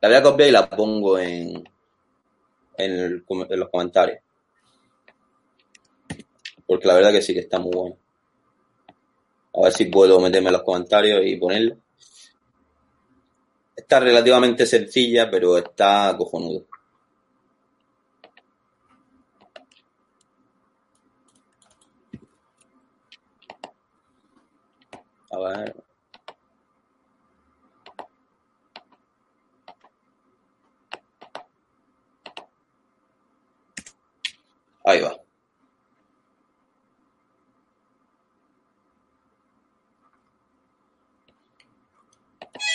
[0.00, 1.68] La voy a copiar y la pongo en,
[2.76, 4.20] en, el com- en los comentarios.
[6.66, 7.96] Porque la verdad que sí que está muy bueno.
[9.54, 11.76] A ver si puedo meterme en los comentarios y ponerla.
[13.74, 16.66] Está relativamente sencilla, pero está cojonudo.
[25.36, 25.74] A ver.
[34.84, 35.12] Ahí va.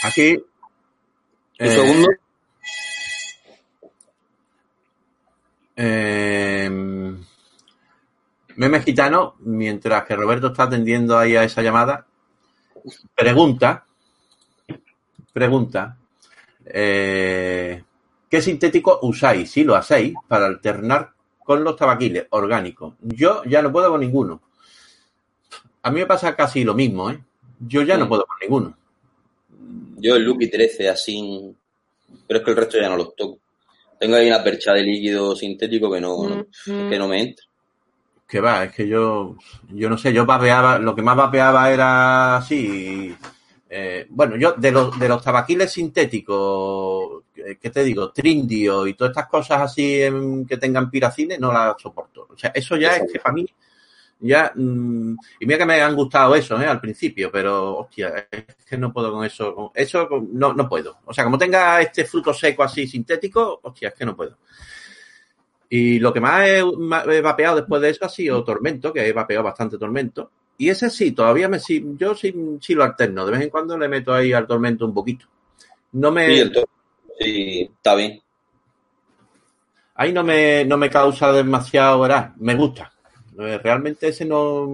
[0.04, 0.36] Aquí.
[0.36, 0.46] Un
[1.68, 2.08] eh, segundo.
[5.76, 6.70] eh,
[8.56, 12.06] Meme Gitano, mientras que Roberto está atendiendo ahí a esa llamada,
[13.16, 13.86] pregunta,
[15.34, 15.98] pregunta,
[16.74, 17.84] Eh,
[18.30, 21.12] ¿Qué sintético usáis, si lo hacéis, para alternar
[21.44, 22.94] con los tabaquiles orgánicos?
[23.02, 24.42] Yo ya no puedo con ninguno.
[25.82, 27.20] A mí me pasa casi lo mismo, ¿eh?
[27.60, 28.10] Yo ya no Mm.
[28.10, 28.78] puedo con ninguno.
[29.98, 31.54] Yo el Lucky 13 así,
[32.28, 33.40] pero es que el resto ya no los toco.
[34.00, 36.46] Tengo ahí una percha de líquido sintético que no, no-
[36.90, 37.46] que no me entra.
[38.32, 39.36] Que va, es que yo,
[39.70, 43.14] yo no sé, yo vapeaba, lo que más vapeaba era así.
[43.70, 48.12] eh, bueno, yo de los, de los tabaquiles sintéticos, eh, ¿qué te digo?
[48.12, 52.28] Trindio y todas estas cosas así em, que tengan piracines, no las soporto.
[52.30, 53.46] O sea, eso ya es que para mí,
[54.22, 56.68] ya, mm, y mira que me han gustado eso, ¿eh?
[56.68, 59.54] Al principio, pero, hostia, es que no puedo con eso.
[59.56, 61.00] con- eso no, no puedo.
[61.06, 64.38] O sea, como tenga este fruto seco así sintético, hostia, es que no puedo.
[65.74, 69.14] Y lo que más he, he vapeado después de eso ha sido Tormento, que he
[69.14, 70.30] vapeado bastante Tormento.
[70.58, 73.26] Y ese sí, todavía me sí, yo sí, sí lo alterno.
[73.26, 75.28] De vez en cuando le meto ahí al Tormento un poquito.
[75.94, 76.70] No me, Sí, el to-
[77.18, 78.22] sí, está bien.
[79.96, 82.34] ahí no me, no me causa demasiado, ¿verdad?
[82.36, 82.92] Me gusta.
[83.40, 84.68] Eh, Realmente ese no,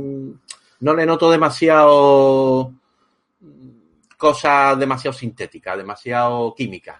[0.80, 2.74] no le noto demasiado
[4.18, 7.00] cosas demasiado sintéticas, demasiado químicas.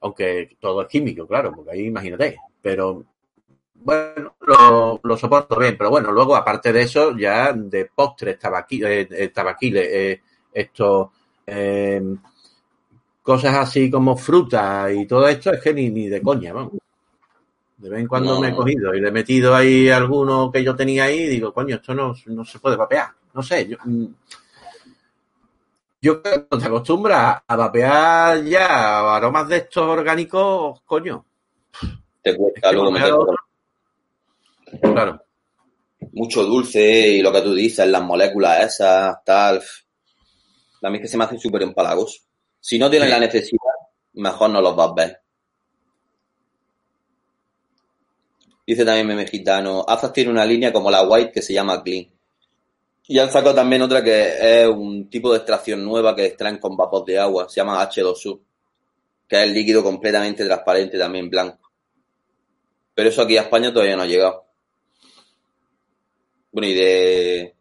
[0.00, 2.38] Aunque todo es químico, claro, porque ahí imagínate.
[2.64, 3.04] Pero
[3.76, 5.76] bueno, lo, lo soporto bien.
[5.78, 10.22] Pero bueno, luego aparte de eso, ya de postres, tabaqui, eh, eh, tabaquiles, eh,
[10.54, 11.12] esto,
[11.46, 12.02] eh,
[13.22, 16.72] cosas así como fruta y todo esto, es que ni, ni de coña, vamos.
[17.76, 18.40] De vez en cuando No.
[18.40, 21.52] me he cogido y le he metido ahí alguno que yo tenía ahí y digo,
[21.52, 23.08] coño, esto no, no se puede vapear.
[23.34, 24.06] No sé, yo, mm,
[26.00, 31.24] yo creo que cuando te acostumbras a vapear ya aromas de estos orgánicos, coño.
[32.24, 33.12] Te cuesta luego meter
[34.80, 35.22] Claro.
[36.12, 39.62] mucho dulce y lo que tú dices, las moléculas esas, tal.
[40.82, 42.22] A mí es que se me hace súper empalagoso.
[42.60, 43.12] Si no tienes Sí.
[43.14, 43.72] la necesidad,
[44.14, 45.20] mejor no los vas a ver.
[48.66, 52.06] Dice también Meme Gitano, Azaz tiene una línea como la White que se llama Clean.
[53.06, 56.74] Y han sacado también otra que es un tipo de extracción nueva que extraen con
[56.74, 58.40] vapor de agua, se llama H2U,
[59.28, 61.63] que es el líquido completamente transparente, también blanco.
[62.94, 64.44] Pero eso aquí a España todavía no ha llegado.
[66.52, 67.54] Bueno, y de...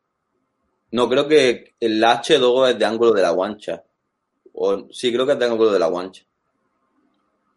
[0.92, 3.84] No, creo que el H2 es de ángulo de la guancha.
[4.54, 4.88] O...
[4.92, 6.24] Sí, creo que es de ángulo de la guancha.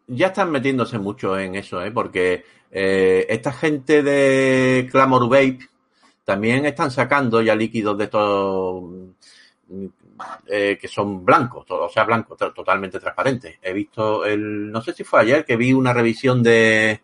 [0.07, 1.91] Ya están metiéndose mucho en eso, ¿eh?
[1.91, 5.59] Porque eh, esta gente de Clamor Vape
[6.23, 8.83] también están sacando ya líquidos de estos
[10.47, 13.57] eh, que son blancos, o sea, blancos, to- totalmente transparentes.
[13.61, 17.01] He visto el, no sé si fue ayer que vi una revisión de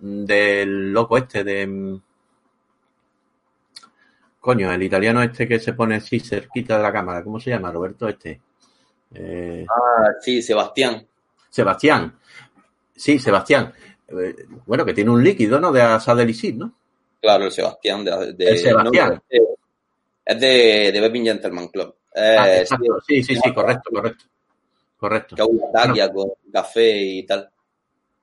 [0.00, 1.98] del loco este de
[4.40, 7.70] coño, el italiano este que se pone así cerquita de la cámara, ¿cómo se llama?
[7.72, 8.40] Roberto este.
[9.14, 11.06] Eh, Ah, sí, Sebastián.
[11.50, 12.18] Sebastián.
[12.94, 13.72] Sí, Sebastián.
[14.08, 14.34] Eh,
[14.66, 15.72] bueno, que tiene un líquido, ¿no?
[15.72, 16.72] De asadelisid, ¿no?
[17.20, 18.04] Claro, el Sebastián.
[18.04, 19.08] De, de- El Sebastián.
[19.10, 19.22] no,
[20.24, 21.94] es de- de, Bepin Gentleman Club.
[22.14, 23.00] Eh, Ah, sí, exacto.
[23.06, 24.24] Sí, sí, sí, correcto, correcto.
[24.98, 25.36] Correcto.
[25.36, 27.48] que una taquia con café y tal.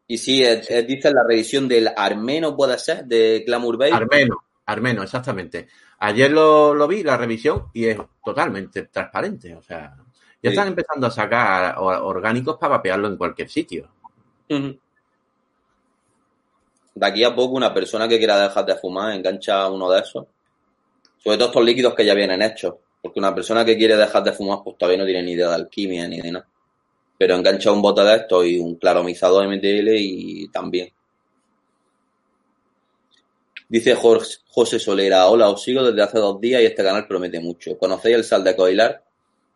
[0.07, 3.91] Y sí, es, es- dice la revisión del Armeno, puede ser, de Glamour Bay.
[3.91, 5.67] Armeno, Armeno, exactamente.
[5.99, 9.55] Ayer lo, lo vi, la revisión, y es totalmente transparente.
[9.55, 9.95] O sea,
[10.41, 10.55] ya Sí.
[10.55, 13.89] están empezando a sacar orgánicos para vapearlo en cualquier sitio.
[16.93, 20.25] De aquí a poco, una persona que quiera dejar de fumar engancha uno de esos.
[21.17, 22.75] Sobre todo estos líquidos que ya vienen hechos.
[23.01, 25.55] Porque una persona que quiere dejar de fumar, pues todavía no tiene ni idea de
[25.55, 26.47] alquimia ni de nada.
[27.18, 30.89] Pero engancha un bote de estos y un claromizador MTL y también.
[33.68, 37.39] Dice Jorge, José Solera, hola, os sigo desde hace dos días y este canal promete
[37.39, 37.78] mucho.
[37.78, 39.03] ¿Conocéis el sal de Coilar?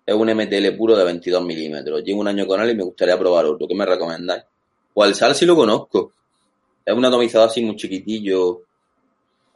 [0.05, 2.03] Es un MTL puro de 22 milímetros.
[2.03, 3.67] Llevo un año con él y me gustaría probar otro.
[3.67, 4.43] ¿Qué me recomendáis?
[4.93, 6.13] Pues el sal sí lo conozco.
[6.83, 8.63] Es un atomizador así muy chiquitillo.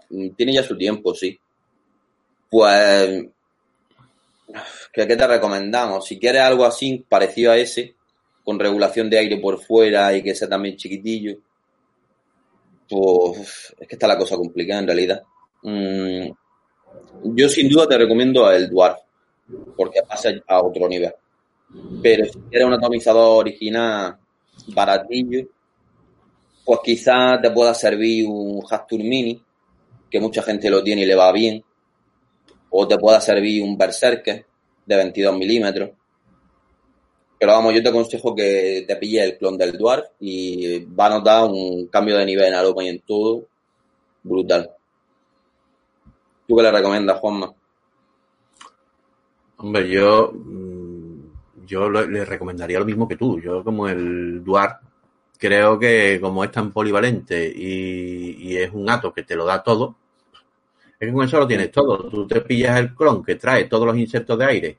[0.09, 1.39] Mm, Tiene ya su tiempo, sí.
[2.49, 3.25] Pues,
[4.91, 6.05] ¿qué, te recomendamos?
[6.05, 7.95] Si quieres algo así, parecido a ese,
[8.43, 11.37] con regulación de aire por fuera y que sea también chiquitillo,
[12.89, 15.23] pues es que está la cosa complicada en realidad.
[15.63, 16.29] Mm,
[17.23, 18.97] yo sin duda te recomiendo el Dwarf,
[19.75, 21.13] porque pasa a otro nivel.
[22.01, 24.17] Pero si quieres un atomizador original
[24.67, 25.47] baratillo,
[26.63, 29.41] pues quizás te pueda servir un Hastur Mini,
[30.09, 31.63] que mucha gente lo tiene y le va bien,
[32.75, 34.45] o te pueda servir un Berserker
[34.85, 35.91] de 22 milímetros.
[37.39, 41.09] Pero vamos, yo te aconsejo que te pilles el clon del Dwarf y va a
[41.11, 43.45] notar un cambio de nivel en aroma y en todo
[44.23, 44.71] brutal.
[46.47, 47.53] ¿Tú qué le recomiendas, Juanma?
[49.57, 53.39] Hombre, yo, mm, yo le recomendaría lo mismo que tú.
[53.39, 54.79] Yo como el Duar
[55.37, 59.61] creo que como es tan polivalente y, y es un ato que te lo da
[59.61, 59.95] todo,
[60.99, 62.09] es que con eso lo tienes todo.
[62.09, 64.77] Tú te pillas el clon que trae todos los insertos de aire,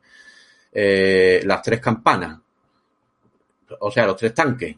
[0.72, 2.40] eh, las tres campanas,
[3.80, 4.76] o sea, los tres tanques.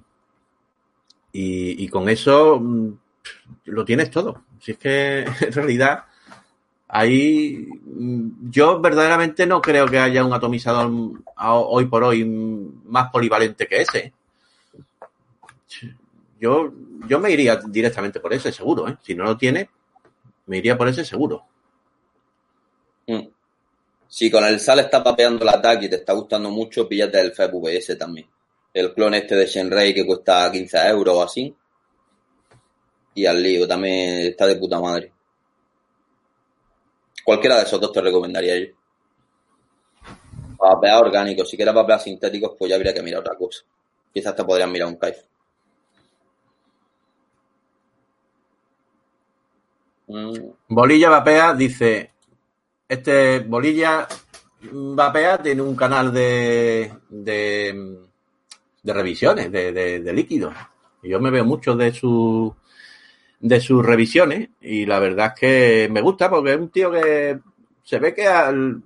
[1.38, 2.88] Y, con eso mm,
[3.66, 4.44] lo tienes todo.
[4.58, 6.04] Si es que en realidad
[6.88, 10.90] ahí mm, yo verdaderamente no creo que haya un atomizador
[11.36, 14.12] hoy por hoy más polivalente que ese.
[16.40, 16.72] Yo,
[17.06, 18.96] yo me iría directamente por ese, seguro, ¿eh?
[19.02, 19.70] Si no lo tiene,
[20.46, 21.44] me iría por ese seguro.
[23.06, 23.28] Mm.
[24.08, 27.32] Si con el sal está papeando el ataque y te está gustando mucho, píllate el
[27.32, 28.28] FEP VS también.
[28.72, 31.54] El clon este de Shenrei que cuesta 15 euros o así.
[33.14, 35.12] Y al lío, también está de puta madre.
[37.24, 38.66] Cualquiera de esos dos te recomendaría yo.
[40.56, 43.64] Para vapear orgánicos, si quieres vapear sintéticos, pues ya habría que mirar otra cosa.
[44.12, 45.16] Quizás te podrían mirar un Kaif.
[50.68, 52.12] Bolilla Vapea dice,
[52.88, 54.06] este Bolilla
[54.72, 57.98] Vapea tiene un canal de, de,
[58.82, 60.54] de revisiones de, de, de líquidos.
[61.02, 62.54] Y yo me veo mucho de su
[63.40, 67.38] de sus revisiones y la verdad es que me gusta porque es un tío que
[67.84, 68.82] se ve que al-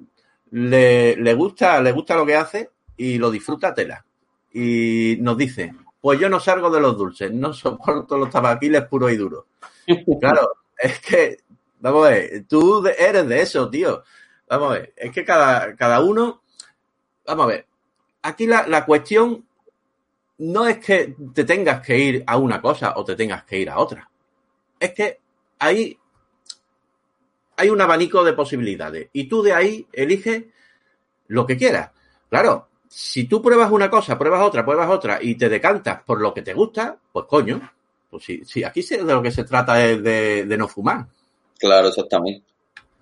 [0.52, 4.04] le, le gusta le gusta lo que hace y lo disfruta tela
[4.52, 9.12] y nos dice pues yo no salgo de los dulces no soporto los tabaquiles puros
[9.12, 9.44] y duros
[10.20, 10.50] claro
[10.80, 11.38] es que
[11.80, 14.02] vamos a ver tú eres de eso tío
[14.48, 16.42] vamos a ver es que cada, cada uno
[17.26, 17.66] vamos a ver
[18.22, 19.46] aquí la, la cuestión
[20.38, 23.70] no es que te tengas que ir a una cosa o te tengas que ir
[23.70, 24.10] a otra
[24.78, 25.20] es que
[25.58, 25.98] ahí
[27.60, 30.44] hay un abanico de posibilidades y tú de ahí eliges
[31.28, 31.90] lo que quieras.
[32.30, 36.32] Claro, si tú pruebas una cosa, pruebas otra, pruebas otra y te decantas por lo
[36.32, 37.60] que te gusta, pues coño,
[38.10, 41.06] pues sí, sí aquí sí de lo que se trata es de, de no fumar.
[41.58, 42.44] claro, exactamente.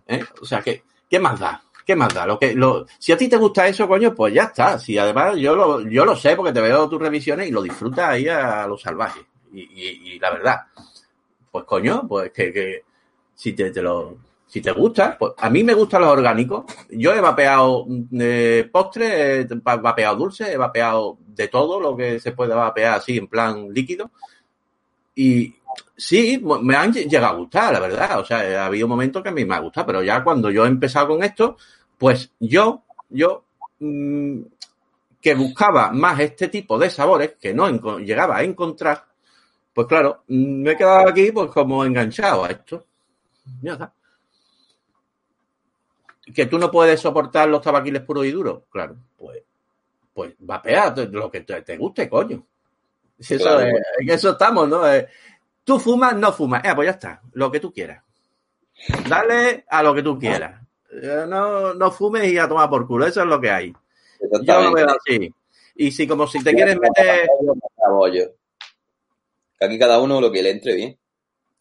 [0.07, 0.23] ¿eh?
[0.41, 1.63] O sea, ¿qué, ¿qué más da?
[1.87, 2.27] ¿Qué más da?
[2.27, 4.79] Lo que, lo, si a ti te gusta eso, coño, pues ya está.
[4.79, 8.11] Si además yo lo, yo lo sé porque te veo tus revisiones y lo disfrutas
[8.11, 9.21] ahí a lo salvaje.
[9.55, 10.57] Y, y- y la verdad,
[11.51, 12.83] pues coño, pues que, que
[13.35, 16.65] si te, te lo, si te gusta, pues a mí me gustan los orgánicos.
[16.91, 17.87] Yo he vapeado
[18.21, 22.97] eh, postre, he va- vapeado dulce, he vapeado de todo lo que se puede vapear
[22.99, 24.11] así en plan líquido.
[25.21, 25.53] Y
[25.97, 28.21] sí, me han llegado a gustar, la verdad.
[28.21, 30.65] O sea, ha habido momentos que a mí me ha gustado, pero ya cuando yo
[30.65, 31.57] he empezado con esto,
[31.99, 33.43] pues yo, yo,
[33.81, 34.43] mm,
[35.21, 39.07] que buscaba más este tipo de sabores que no llegaba a encontrar,
[39.75, 42.87] pues claro, mm, me he quedado aquí pues como enganchado a esto.
[43.61, 43.93] Ya está.
[46.33, 49.43] Que tú no puedes soportar los tabaquiles puros y duros, claro, pues,
[50.15, 52.47] pues vapea lo que te guste, coño.
[53.19, 53.77] Si eso, Claro.
[53.99, 54.87] en eso estamos, ¿no?
[54.93, 55.09] Eh,
[55.65, 56.65] tú fumas, no fumas.
[56.65, 58.03] Eh, pues ya está, lo que tú quieras.
[59.09, 60.63] Dale a lo que tú quieras.
[60.93, 63.73] Eh, No, no fumes y a tomar por culo, eso es lo que hay.
[64.43, 65.33] Yo lo veo así.
[65.77, 67.29] Y si como si te quieres meter...
[69.61, 70.97] Aquí cada uno lo que le entre bien.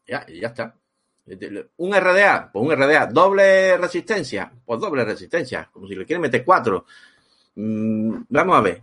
[0.08, 0.76] Ya, ya está.
[1.78, 3.08] Un RDA, pues un RDA.
[3.08, 5.70] Doble resistencia, pues doble resistencia.
[5.72, 6.86] Como si le quieres meter cuatro.
[7.56, 8.82] Mm, vamos a ver.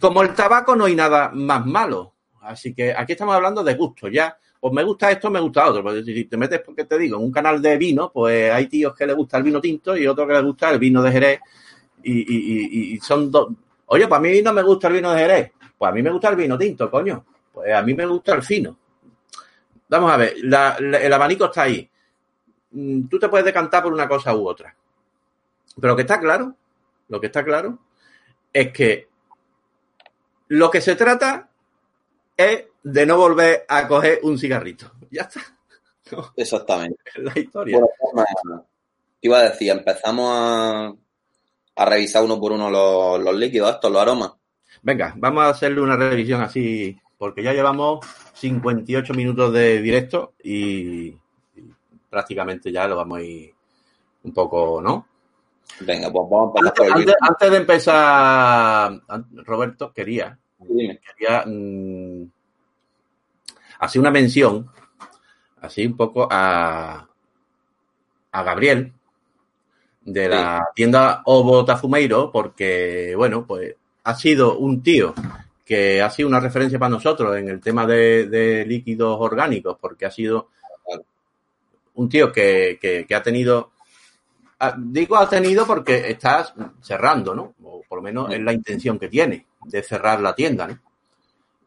[0.00, 2.14] Como el tabaco no hay nada más malo.
[2.42, 4.08] Así que aquí estamos hablando de gusto.
[4.08, 5.82] Ya, pues me gusta esto, me gusta otro.
[5.82, 9.06] Pues si te metes, porque te digo, un canal de vino, pues hay tíos que
[9.06, 11.40] les gusta el vino tinto y otros que les gusta el vino de Jerez.
[12.02, 13.48] Y, son dos.
[13.86, 15.52] Oye, pues a mí no me gusta el vino de Jerez.
[15.76, 17.24] Pues a mí me gusta el vino tinto, coño.
[17.52, 18.76] Pues a mí me gusta el fino.
[19.88, 21.88] Vamos a ver, el abanico está ahí.
[22.72, 24.74] Mm, Tú te puedes decantar por una cosa u otra.
[25.80, 26.54] Pero lo que está claro,
[27.08, 27.78] lo que está claro,
[28.52, 29.07] es que
[30.48, 31.48] lo que se trata
[32.36, 34.92] es de no volver a coger un cigarrito.
[35.10, 35.40] Ya está.
[36.10, 36.96] No, Exactamente.
[37.18, 37.78] la historia.
[38.14, 38.66] Bueno,
[39.20, 40.94] te iba a decir, empezamos a,
[41.76, 44.32] a revisar uno por uno los, los líquidos, estos, los aromas.
[44.80, 51.08] Venga, vamos a hacerle una revisión así, porque ya llevamos 58 minutos de directo y,
[51.08, 51.74] y
[52.08, 53.52] prácticamente ya lo vamos a ir
[54.22, 55.06] un poco, ¿no?
[55.80, 59.00] Venga, pues vamos a el Antes, antes de empezar,
[59.44, 60.98] Roberto, quería, Dime.
[61.00, 62.24] quería mm,
[63.80, 64.68] hacer una mención,
[65.60, 67.06] así un poco a,
[68.32, 68.92] a Gabriel,
[70.02, 75.14] de la tienda Ovo Tafumeiro, porque, bueno, pues ha sido un tío
[75.64, 80.06] que ha sido una referencia para nosotros en el tema de, de líquidos orgánicos, porque
[80.06, 80.48] ha sido
[81.94, 83.72] un tío que, que- que ha tenido
[84.76, 87.54] digo ha tenido porque estás cerrando, ¿no?
[87.62, 90.78] O por lo menos es la intención que tiene de cerrar la tienda, ¿no?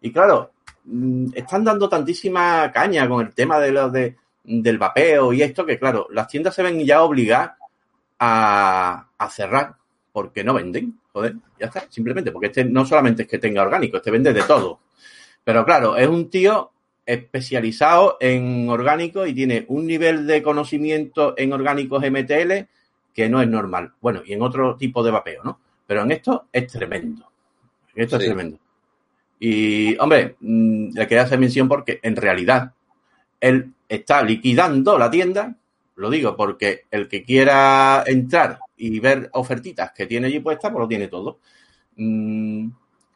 [0.01, 0.51] Y claro,
[0.85, 5.65] mm, están dando tantísima caña con el tema de los de, del vapeo y esto
[5.65, 7.51] que, claro, las tiendas se ven ya obligadas
[8.19, 9.75] a, a cerrar
[10.11, 10.99] porque no venden.
[11.13, 14.43] Joder, ya está, simplemente, porque este no solamente es que tenga orgánico, este vende de
[14.43, 14.79] todo.
[15.43, 16.71] Pero claro, es un tío
[17.05, 22.67] especializado en orgánicos y tiene un nivel de conocimiento en orgánicos MTL
[23.13, 23.93] que no es normal.
[24.01, 25.59] Bueno, y en otro tipo de vapeo, ¿no?
[25.85, 27.29] Pero en esto es tremendo.
[27.95, 28.23] En esto Sí.
[28.23, 28.57] es tremendo.
[29.39, 32.73] Y, hombre, mm, le quería hacer mención porque en realidad
[33.39, 35.55] él está liquidando la tienda,
[35.95, 40.81] lo digo porque el que quiera entrar y ver ofertitas que tiene allí puestas, pues
[40.81, 41.39] lo tiene todo.
[41.97, 42.69] Mm,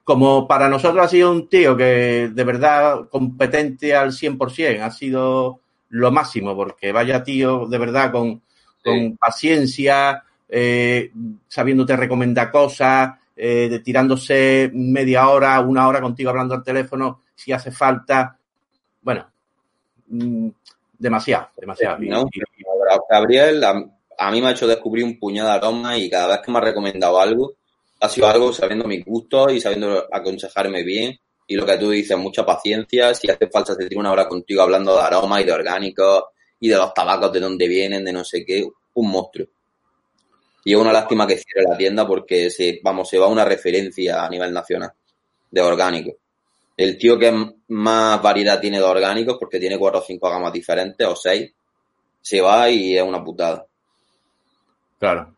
[0.03, 5.59] como para nosotros ha sido un tío que de verdad competente al 100%, ha sido
[5.89, 8.41] lo máximo, porque vaya tío de verdad con,
[8.85, 11.11] con paciencia, eh,
[11.47, 17.51] sabiéndote recomendar cosas, eh, de tirándose media hora, una hora contigo hablando al teléfono, si
[17.51, 18.37] hace falta.
[19.01, 19.25] Bueno,
[20.07, 20.47] mm,
[20.99, 21.97] demasiado, demasiado.
[21.99, 22.41] No, y-
[23.09, 23.83] Gabriel a,
[24.19, 26.59] a mí me ha hecho descubrir un puñado de aromas y cada vez que me
[26.59, 27.53] ha recomendado algo,
[27.99, 31.17] ha sido algo sabiendo mis gustos y sabiendo aconsejarme bien.
[31.47, 33.13] Y lo que tú dices, mucha paciencia.
[33.13, 36.23] Si hace falta, se tira una hora contigo hablando de aromas y de orgánicos
[36.59, 38.67] y de los tabacos, de dónde vienen, de no sé qué.
[38.93, 39.47] Un monstruo.
[40.63, 44.25] Y es una lástima que cierre la tienda porque se, vamos, se va una referencia
[44.25, 44.91] a nivel nacional
[45.51, 46.15] de orgánicos.
[46.75, 51.07] El tío que más variedad tiene de orgánicos, porque tiene cuatro o cinco gamas diferentes,
[51.07, 51.53] o seis,
[52.19, 53.65] se va y es una putada.
[54.99, 55.35] Claro.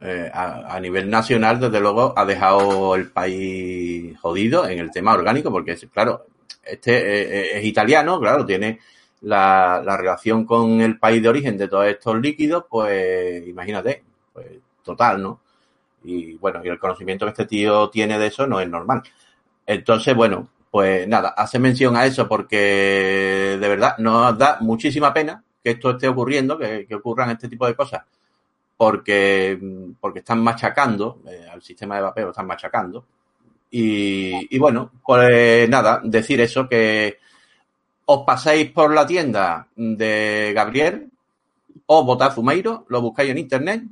[0.00, 5.50] Eh, a, nivel nacional, desde luego, ha dejado el país jodido en el tema orgánico,
[5.50, 6.26] porque, claro,
[6.64, 8.80] este eh, es italiano, claro, tiene
[9.22, 14.02] la, la relación con el país de origen de todos estos líquidos, pues imagínate,
[14.32, 14.46] pues
[14.82, 15.40] total, ¿no?
[16.04, 19.02] Y bueno, y el conocimiento que este tío tiene de eso no es normal.
[19.66, 25.42] Entonces, bueno, pues nada, hace mención a eso porque de verdad nos da muchísima pena
[25.62, 28.02] que esto esté ocurriendo, que, que ocurran este tipo de cosas,
[28.76, 29.58] porque,
[30.00, 33.04] porque están machacando eh, al sistema de vapeo, están machacando.
[33.70, 37.18] Y, y bueno, pues nada, decir eso, que
[38.04, 41.10] os pasáis por la tienda de Gabriel,
[41.86, 43.82] o Botafumeiro, lo buscáis en internet,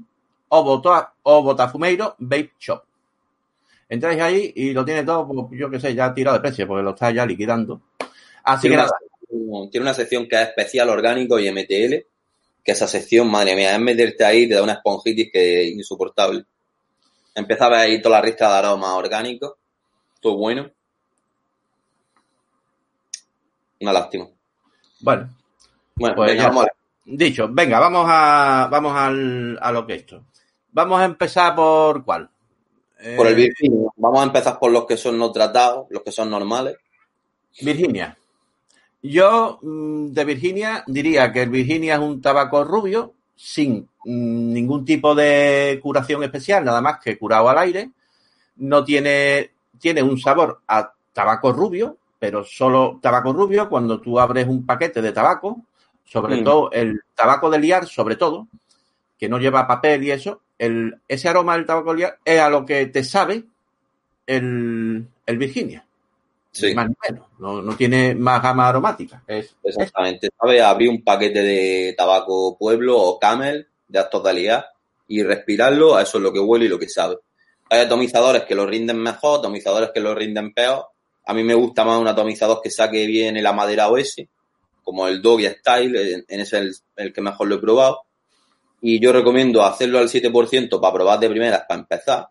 [0.49, 2.83] o, Bota, o Botafumeiro Vape Shop.
[3.89, 6.83] Entráis ahí y lo tiene todo, pues, yo qué sé, ya tirado de precio, porque
[6.83, 7.81] lo está ya liquidando.
[8.45, 8.93] Así que Tiene nada,
[9.31, 12.07] una, tiene una sección que es especial orgánico y MTL,
[12.63, 16.45] que esa sección, madre mía, es meterte ahí, te da una esponjitis que es insoportable.
[17.35, 19.55] Empezaba ahí toda la ristra de aromas orgánicos,
[20.21, 20.71] todo bueno.
[23.81, 24.27] Una lástima.
[25.01, 25.29] bueno,
[25.97, 26.73] Bueno, Pues venga, ya vamos a ver.
[27.19, 30.25] dicho, venga, vamos a, vamos al, a lo que esto.
[30.73, 32.31] Vamos a empezar por cuál.
[33.17, 33.89] por el Eh, Virginia.
[33.97, 36.77] Vamos a empezar por los que son no tratados, los que son normales.
[37.63, 38.17] Virginia.
[39.03, 44.85] Yo mm, de Virginia diría que el Virginia es un tabaco rubio sin mm, ningún
[44.85, 47.91] tipo de curación especial, nada más que curado al aire.
[48.57, 54.47] No tiene, tiene un sabor a tabaco rubio, pero solo tabaco rubio cuando tú abres
[54.47, 55.63] un paquete de tabaco,
[56.05, 56.45] sobre Mm.
[56.45, 58.47] todo el tabaco de liar, sobre todo,
[59.19, 62.49] que no lleva papel y eso, el, ese aroma del tabaco de liar es a
[62.51, 63.43] lo que te sabe
[64.27, 65.85] el, el Virginia.
[66.53, 67.27] Sí, más ni menos.
[67.39, 69.23] No, no tiene más gama aromática.
[69.27, 70.29] Es, es- exactamente.
[70.39, 70.61] ¿Sabes?
[70.63, 74.67] Abrir un paquete de tabaco pueblo o camel de actos de liar
[75.09, 77.17] y respirarlo, a eso es lo que huele y lo que sabe.
[77.71, 80.87] Hay atomizadores que lo rinden mejor, atomizadores que lo rinden peor.
[81.31, 84.29] A mí me gusta más un atomizador que saque bien el amaderado ese,
[84.83, 88.01] como el Doggy Style, en en ese es el, el que mejor lo he probado.
[88.81, 92.29] Y yo recomiendo hacerlo al 7% para probar de primeras, para empezar.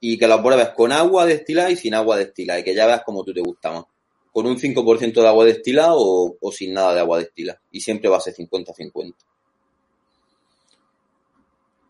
[0.00, 3.00] Y que lo pruebes con agua destilada y sin agua destilada, y que ya veas
[3.06, 3.84] cómo tú te gusta más.
[4.30, 7.58] Con un 5% de agua destilada o, o sin nada de agua destilada.
[7.70, 9.14] Y siempre va a ser 50-50.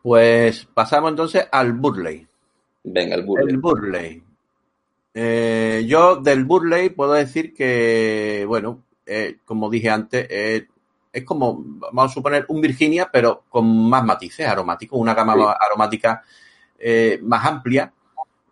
[0.01, 2.25] Pues pasamos entonces al Burley.
[2.85, 3.49] Venga, el burro.
[3.49, 4.23] El Burley.
[5.17, 10.67] Eh, yo del Burley puedo decir que, bueno, eh, como dije antes, eh,
[11.13, 15.43] es como, vamos a suponer, un Virginia, pero con más matices aromáticos, una gama Sí.
[15.61, 16.23] aromática
[17.23, 17.93] más amplia.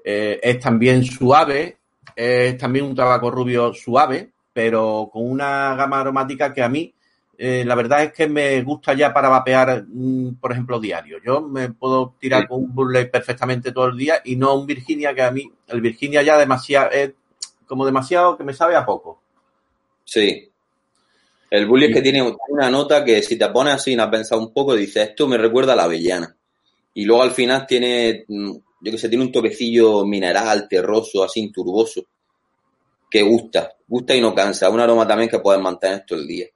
[0.04, 1.76] Es también suave,
[2.14, 6.94] es también un tabaco rubio suave, pero con una gama aromática que a mí,
[7.39, 11.18] eh, la verdad es que me gusta ya para vapear, mm, por ejemplo, diario.
[11.24, 12.49] Yo me puedo tirar Sí.
[12.49, 15.80] con un Burley perfectamente todo el día y no un Virginia que a mí, el
[15.80, 17.12] Virginia ya demasiado, es
[17.66, 19.20] como demasiado que me sabe a poco.
[20.05, 20.49] Sí.
[21.51, 24.11] El bully es que tiene una nota que si te pones así y no has
[24.11, 26.35] pensado un poco, dices, esto me recuerda a la avellana.
[26.95, 31.51] Y luego al final tiene, mm, yo que sé, tiene un toquecillo mineral, terroso, así
[31.53, 32.05] turboso,
[33.11, 34.70] que gusta, gusta y no cansa.
[34.70, 36.47] Un aroma también que puedes mantener todo el día.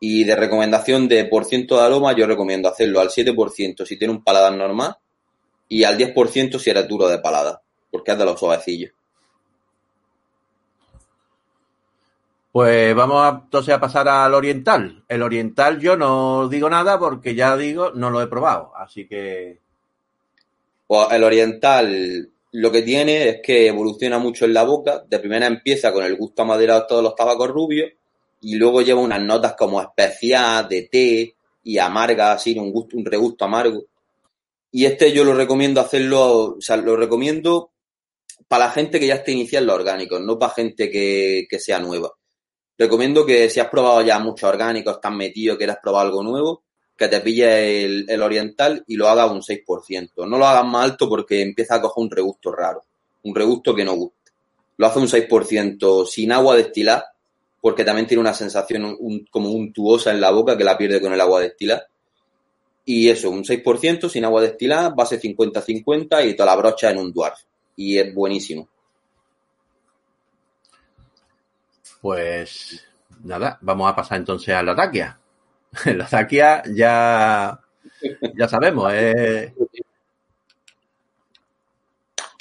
[0.00, 4.14] Y de recomendación de por ciento de aroma, yo recomiendo hacerlo al 7% si tiene
[4.14, 4.96] un paladar normal
[5.68, 8.92] y al 10% si eres duro de paladar, porque es de los suavecillos.
[12.50, 15.04] Pues vamos a, entonces a pasar al oriental.
[15.08, 18.72] El oriental yo no digo nada porque ya digo, no lo he probado.
[18.76, 19.60] Así que
[20.86, 25.04] Pues el oriental lo que tiene es que evoluciona mucho en la boca.
[25.06, 27.90] De primera empieza con el gusto amaderado de todos los tabacos rubios
[28.40, 31.34] y luego lleva unas notas como especial, de té
[31.64, 33.84] y amarga, así, un gusto, un regusto amargo.
[34.70, 37.70] Y este yo lo recomiendo hacerlo, o sea, lo recomiendo
[38.46, 41.78] para la gente que ya esté iniciando los orgánicos, no para gente que, que sea
[41.78, 42.12] nueva.
[42.76, 46.62] Recomiendo que si has probado ya muchos orgánicos, estás metido, quieres probar algo nuevo,
[46.96, 50.26] que te pille el, el oriental y lo hagas un 6%.
[50.26, 52.84] No lo hagas más alto porque empieza a coger un regusto raro,
[53.24, 54.32] un regusto que no gusta.
[54.76, 57.12] Lo hace un 6% sin agua destilada,
[57.60, 61.12] porque también tiene una sensación un- como untuosa en la boca que la pierde con
[61.12, 61.86] el agua destilada.
[62.84, 67.12] Y eso, un 6% sin agua destilada, base 50-50 y toda la brocha en un
[67.12, 67.38] dwarf.
[67.76, 68.68] Y es buenísimo.
[72.00, 72.84] Pues
[73.24, 75.18] nada, vamos a pasar entonces a la taquia.
[75.84, 77.60] La taquia ya,
[78.34, 78.90] ya sabemos.
[78.94, 79.52] eh.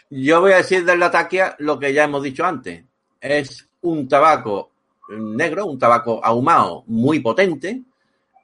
[0.10, 2.84] Yo voy a decir de la taquia lo que ya hemos dicho antes.
[3.20, 4.72] Es un tabaco
[5.10, 7.82] negro, un tabaco ahumado muy potente,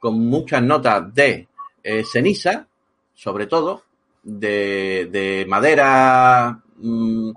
[0.00, 1.48] con muchas notas de
[1.82, 2.66] eh, ceniza,
[3.14, 3.82] sobre todo,
[4.22, 7.30] de, de madera, mm,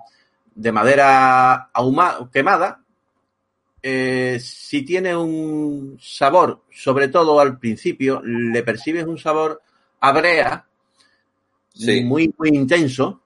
[0.54, 2.82] de madera ahumada, quemada,
[3.82, 9.62] eh, si tiene un sabor, sobre todo al principio, le percibes un sabor
[10.00, 10.64] a brea,
[11.72, 12.02] Sí.
[12.02, 13.20] muy, muy intenso,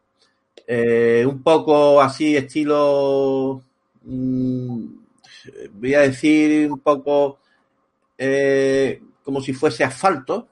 [0.66, 3.62] eh, un poco así estilo,
[4.04, 4.84] mm,
[5.72, 7.38] voy a decir un poco
[8.18, 10.48] eh, como si fuese asfalto,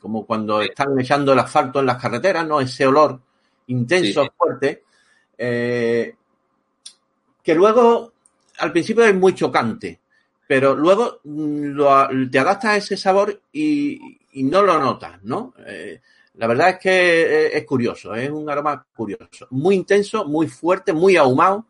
[0.00, 2.60] como cuando están echando el asfalto en las carreteras, ¿no?
[2.60, 3.20] Ese olor
[3.68, 4.30] intenso, Sí.
[4.36, 4.84] fuerte,
[5.38, 6.14] eh,
[7.42, 8.12] que luego
[8.58, 10.00] al principio es muy chocante,
[10.46, 15.54] pero luego mm, lo- te adaptas a ese sabor y, y no lo notas, ¿no?
[15.66, 16.00] Eh,
[16.34, 21.16] la verdad es que es curioso, es un aroma curioso, muy intenso, muy fuerte, muy
[21.16, 21.66] ahumado,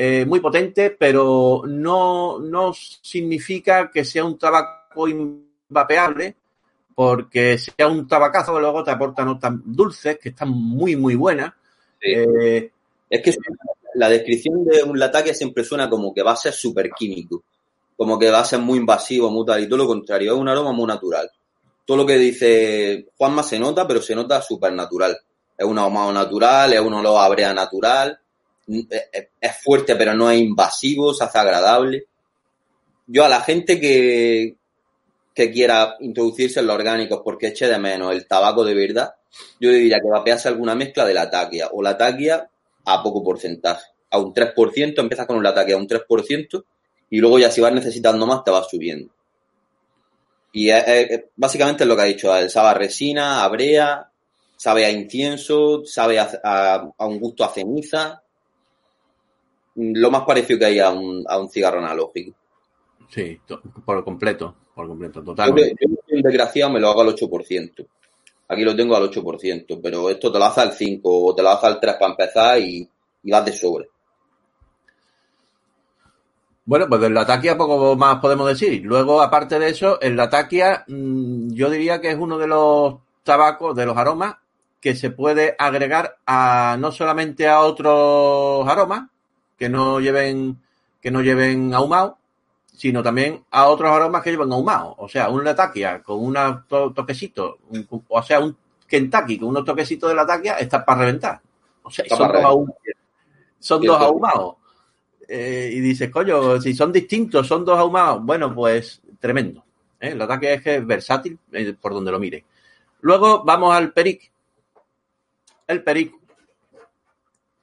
[0.00, 6.36] eh, muy potente, pero no, no significa que sea un tabaco invapeable,
[6.94, 11.52] porque sea un tabacazo que luego te aporta notas dulces, que están muy, muy buenas.
[12.00, 12.12] Sí.
[12.12, 12.70] Eh,
[13.10, 13.34] Es que
[13.94, 17.42] la descripción de un lataque siempre suena como que va a ser súper químico,
[17.96, 20.48] como que va a ser muy invasivo, muy tal, y todo lo contrario, es un
[20.48, 21.28] aroma muy natural.
[21.84, 25.18] Todo lo que dice Juanma se nota, pero se nota súper natural.
[25.56, 28.16] Es un ahumado natural, es un olor a brea natural,
[29.40, 32.06] es fuerte pero no es invasivo, se hace agradable.
[33.06, 34.56] Yo a la gente que,
[35.34, 39.14] que quiera introducirse en los orgánicos porque eche de menos el tabaco de verdad,
[39.60, 42.48] yo le diría que vapease alguna mezcla de la taquia o la taquia
[42.86, 43.86] a poco porcentaje.
[44.10, 46.66] A un 3%, empiezas con un lataque a un 3%
[47.10, 49.10] y luego ya si vas necesitando más te vas subiendo.
[50.52, 50.70] Y
[51.36, 54.10] básicamente es lo que ha dicho, sabe a resina, a brea,
[54.56, 58.22] sabe a incienso, sabe a- a un gusto a ceniza.
[59.80, 62.36] Lo más parecido que hay a un, a un cigarro analógico.
[63.08, 63.40] sí,
[63.84, 67.86] por completo, por completo, Yo, que- yo un desgraciado me lo hago al 8%.
[68.48, 71.50] Aquí lo tengo al 8%, pero esto te lo hace al 5 o te lo
[71.50, 72.88] hace al 3 para empezar y,
[73.22, 73.88] y vas de sobre.
[76.64, 78.82] Bueno, pues del Latakia poco más podemos decir.
[78.84, 83.74] Luego, aparte de eso, el Latakia mm, yo diría que es uno de los tabacos,
[83.74, 84.36] de los aromas,
[84.80, 89.08] que se puede agregar a no solamente a otros aromas
[89.58, 90.56] que no lleven,
[91.00, 92.16] que no lleven ahumado,
[92.72, 94.94] sino también a otros aromas que llevan ahumado.
[94.98, 96.36] O sea, un Latakia con un
[96.94, 98.56] toquecito, un- o sea, un
[98.86, 101.40] Kentucky con unos toquecitos de Latakia está para reventar.
[101.82, 102.74] O sea, son dos, ahum-
[103.58, 104.04] son dos Cierto.
[104.04, 104.54] ahumados.
[105.28, 109.62] Eh, y dices, coño, si son distintos, son dos ahumados, bueno, pues tremendo.
[110.00, 110.10] ¿eh?
[110.10, 112.44] El ataque es que es versátil eh, por donde lo mire.
[113.00, 114.30] Luego vamos al Peric.
[115.66, 116.14] El Peric.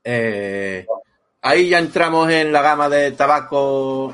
[0.04, 0.86] Eh,
[1.46, 4.14] ahí ya entramos en la gama de tabacos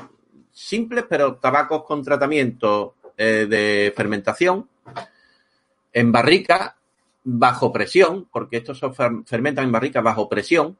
[0.52, 4.68] simples, pero tabacos con tratamiento eh, de fermentación
[5.92, 6.76] en barrica
[7.24, 10.76] bajo presión, porque estos se fer- fermentan en barricas bajo presión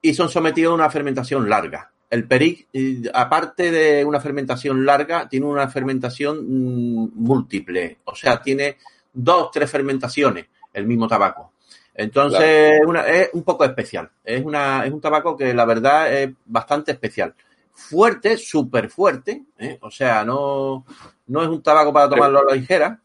[0.00, 1.90] y son sometidos a una fermentación larga.
[2.10, 2.68] el peric,
[3.12, 7.98] aparte de una fermentación larga, tiene una fermentación mm, múltiple.
[8.04, 8.78] O sea, tiene
[9.12, 11.52] dos, tres fermentaciones el mismo tabaco.
[11.98, 14.08] Entonces, una- es un poco especial.
[14.24, 17.34] Es, una, es un tabaco que la verdad es bastante especial.
[17.72, 19.44] Fuerte, súper fuerte.
[19.58, 19.78] ¿eh?
[19.82, 20.84] O sea, no,
[21.26, 23.00] no es un tabaco para tomarlo a la ligera.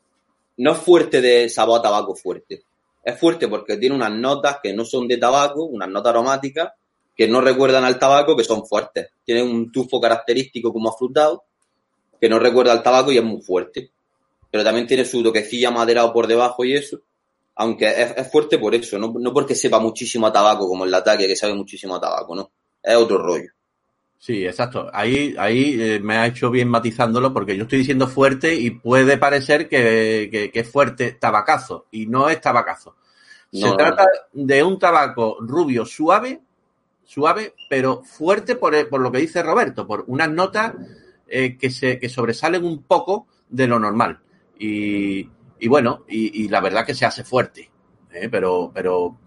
[0.57, 2.63] No es fuerte de sabor a tabaco fuerte.
[3.03, 6.71] Es fuerte porque tiene unas notas que no son de tabaco, unas notas aromáticas
[7.15, 9.09] que no recuerdan al tabaco, que son fuertes.
[9.25, 11.43] Tiene un tufo característico como afrutado,
[12.21, 13.89] que no recuerda al tabaco y es muy fuerte.
[14.51, 16.99] Pero también tiene su toquecilla maderado por debajo y eso.
[17.55, 20.93] Aunque es, es fuerte por eso, no, no porque sepa muchísimo a tabaco como el
[20.93, 22.51] ataque, que sabe muchísimo a tabaco, no.
[22.81, 23.49] Es otro rollo.
[24.17, 24.89] Sí, exacto.
[24.93, 29.17] Ahí, ahí eh, me ha hecho bien matizándolo porque yo estoy diciendo fuerte y puede
[29.17, 32.95] parecer que, que- que es fuerte tabacazo y no es tabacazo.
[33.51, 36.41] Se No, trata de un tabaco rubio suave,
[37.05, 40.73] suave, pero fuerte por, por lo que dice Roberto, por unas notas
[41.27, 44.19] eh, que, se, que sobresalen un poco de lo normal.
[44.59, 45.29] Y,
[45.63, 47.69] y bueno, y, y la verdad que se hace fuerte,
[48.11, 48.27] ¿eh?
[48.29, 49.17] pero, pero,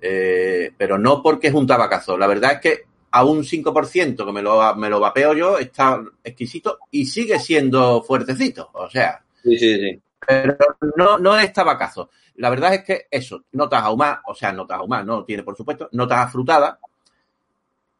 [0.00, 2.16] eh, pero no porque es un tabacazo.
[2.16, 6.02] La verdad es que a un 5% que me lo, me lo vapeo yo está
[6.24, 8.70] exquisito y sigue siendo fuertecito.
[8.72, 10.00] O sea, Sí, sí, sí.
[10.26, 10.56] pero
[10.96, 12.08] no, no es tabacazo.
[12.36, 15.90] La verdad es que eso, notas ahumadas, o sea, notas ahumadas, no tiene por supuesto,
[15.92, 16.78] notas afrutadas,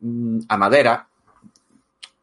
[0.01, 1.07] mm, a madera,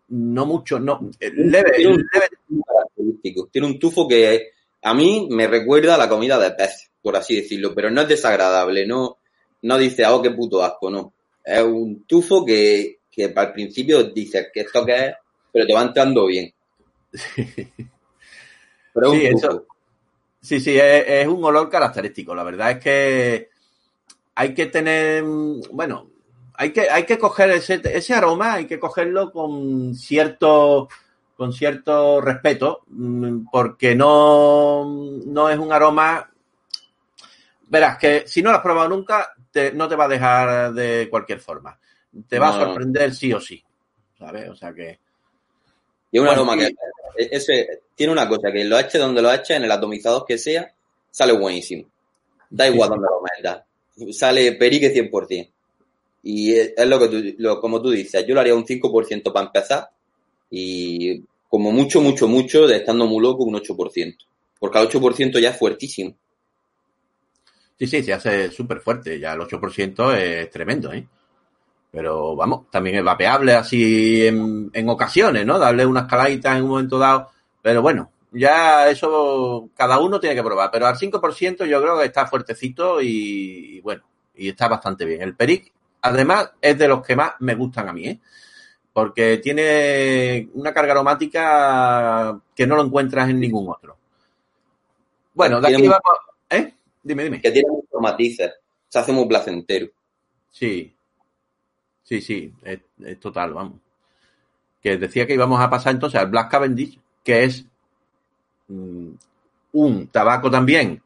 [0.09, 3.47] no mucho, no, eh, leve, Tiene un- leve.
[3.51, 7.35] Tiene un tufo que a mí me recuerda a la comida de pez, por así
[7.35, 9.17] decirlo, pero no es desagradable, no,
[9.63, 11.13] no dice, oh, qué puto asco, no.
[11.43, 15.13] Es un tufo que, que al principio dices que esto qué es,
[15.51, 16.53] pero te va entrando bien.
[18.93, 19.65] Pero es Sí, un eso- tufo.
[20.41, 22.33] Sí, sí, es, es un olor característico.
[22.33, 23.49] La verdad es que
[24.35, 25.21] hay que tener,
[25.71, 26.09] bueno,
[26.53, 30.87] hay que, hay que coger ese, ese aroma, hay que cogerlo con cierto,
[31.39, 34.83] con cierto respeto, mm, porque no,
[35.25, 36.29] no es un aroma.
[37.67, 41.07] Verás que si no lo has probado nunca, te- no te va a dejar de
[41.09, 41.79] cualquier forma.
[42.27, 43.63] Te va a sorprender sí o sí.
[44.17, 44.49] ¿Sabes?
[44.49, 44.99] O sea que.
[46.11, 46.67] Y un Bueno, aroma que
[47.17, 50.37] e, ese, tiene una cosa, que lo eches donde lo eches, en el atomizador que
[50.37, 50.69] sea,
[51.09, 51.87] sale buenísimo.
[52.49, 54.17] Da igual Sí, donde lo metas.
[54.17, 55.51] Sale perique 100%.
[56.23, 59.31] Y es, es lo que tú, lo, como tú dices, yo lo haría un 5%
[59.31, 59.89] para empezar
[60.49, 64.17] y como mucho, mucho, mucho, de estando muy loco, un 8%.
[64.59, 66.15] Porque al 8% ya es fuertísimo.
[67.77, 69.19] Sí, sí, se hace súper fuerte.
[69.19, 71.07] Ya el 8% es tremendo, ¿eh?
[71.91, 75.57] Pero vamos, también es vapeable así en, ocasiones, ¿no?
[75.57, 77.29] Darle unas caladitas en un momento dado.
[77.61, 80.69] Pero bueno, ya eso cada uno tiene que probar.
[80.71, 84.03] Pero al 5% yo creo que está fuertecito y, y bueno,
[84.35, 85.21] y está bastante bien.
[85.21, 85.71] El Peric,
[86.01, 88.19] además, es de los que más me gustan a mí, ¿eh?
[88.99, 93.95] Porque tiene una carga aromática que no lo encuentras en ningún otro.
[95.33, 96.03] Bueno, de aquí muy- vamos.
[96.49, 96.73] ¿Eh?
[97.01, 97.41] Dime, dime.
[97.41, 98.51] Que tiene muchos matices.
[98.89, 99.87] Se hace muy placentero.
[100.51, 100.93] Sí,
[102.03, 103.79] sí, sí, es, es total, vamos.
[104.81, 107.65] Que decía que íbamos a pasar entonces al Black Cavendish, que es
[108.67, 109.09] mm,
[109.73, 111.01] un tabaco también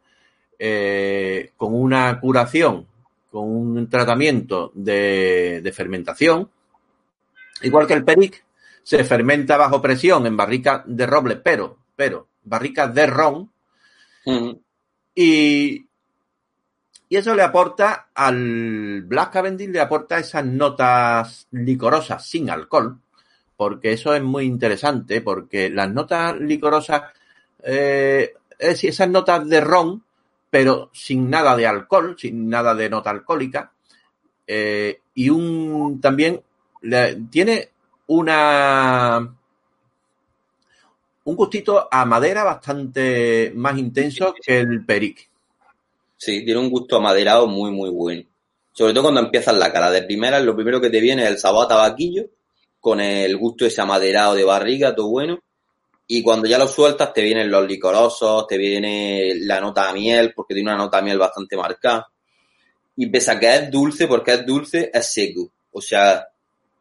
[0.58, 2.88] eh, con una curación,
[3.30, 6.50] con un tratamiento de, de fermentación,
[7.64, 8.44] igual que el Peric,
[8.84, 13.52] se fermenta bajo presión en barricas de roble, pero, pero, barricas de ron,
[14.26, 14.62] Ujú.
[15.16, 15.86] y,
[17.10, 23.00] y eso le aporta al Black Cavendish, le aporta esas notas licorosas sin alcohol,
[23.56, 27.04] porque eso es muy interesante, porque las notas licorosas,
[27.64, 30.04] eh, es decir, esas notas de ron,
[30.50, 33.72] pero sin nada de alcohol, sin nada de nota alcohólica,
[34.46, 36.42] eh, y un también
[36.84, 37.70] le- tiene
[38.08, 39.36] una
[41.26, 45.30] un gustito a madera bastante más intenso que el peric.
[46.18, 48.24] Sí, tiene un gusto amaderado muy, muy bueno.
[48.72, 49.92] Sobre todo cuando empiezas la cara.
[49.92, 52.26] De primera, lo primero que te viene es el sabor a tabaquillo,
[52.80, 55.40] con el gusto ese amaderado de barriga, todo bueno.
[56.08, 60.34] Y cuando ya lo sueltas, te vienen los licorosos, te viene la nota a miel,
[60.36, 62.08] porque tiene una nota a miel bastante marcada.
[62.96, 65.52] Y pese a que es dulce, porque es dulce, es seco.
[65.72, 66.26] O sea,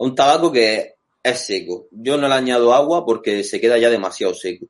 [0.02, 1.86] un tabaco que es seco.
[1.90, 4.66] Yo no le añado agua porque se queda ya demasiado seco.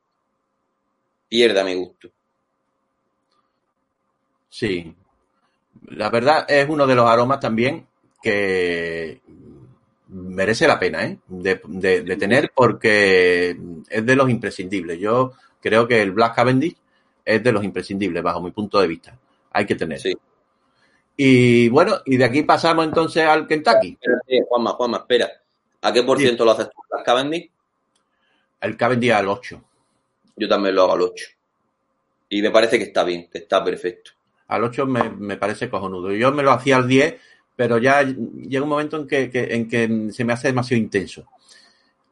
[1.29, 2.11] Pierde a mi gusto.
[4.49, 4.95] Sí.
[5.89, 7.87] La verdad es uno de los aromas también
[8.23, 9.21] que
[10.09, 11.19] merece la pena ¿eh?
[11.27, 13.57] de, de- de tener porque
[13.89, 14.99] es de los imprescindibles.
[15.01, 16.77] Yo creo que el Black Cavendish
[17.25, 19.19] es de los imprescindibles bajo mi punto de vista.
[19.53, 19.99] Hay que tener.
[20.01, 20.17] Sí.
[21.17, 23.99] Y bueno, y de aquí pasamos entonces al Kentucky.
[24.01, 25.31] Espérate, Juanma, Juanma, espera.
[25.83, 27.51] ¿A qué por ciento lo haces tú, Black Cavendish?
[28.61, 29.63] El Cavendish al 8.
[30.37, 31.27] Yo también lo hago al 8.
[32.31, 34.13] Y me parece que está bien, que está perfecto.
[34.49, 36.13] Al 8 me, me parece cojonudo.
[36.13, 37.17] Yo me lo hacía al 10,
[37.57, 41.27] pero ya llega un momento en que, que- en que se me hace demasiado intenso.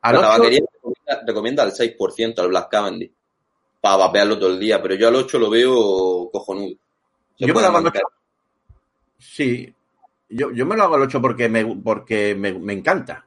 [0.03, 3.11] Al La 8, tabaquería recomienda, recomienda al 6% al Black Cavendish
[3.81, 6.75] para vapearlo todo el día, pero yo al 8 lo veo cojonudo.
[7.39, 8.03] Se Yo me hago al mancar.
[8.05, 8.15] 8.
[9.21, 9.73] Sí,
[10.29, 13.25] yo, yo me lo hago al 8 porque me, porque me, me encanta.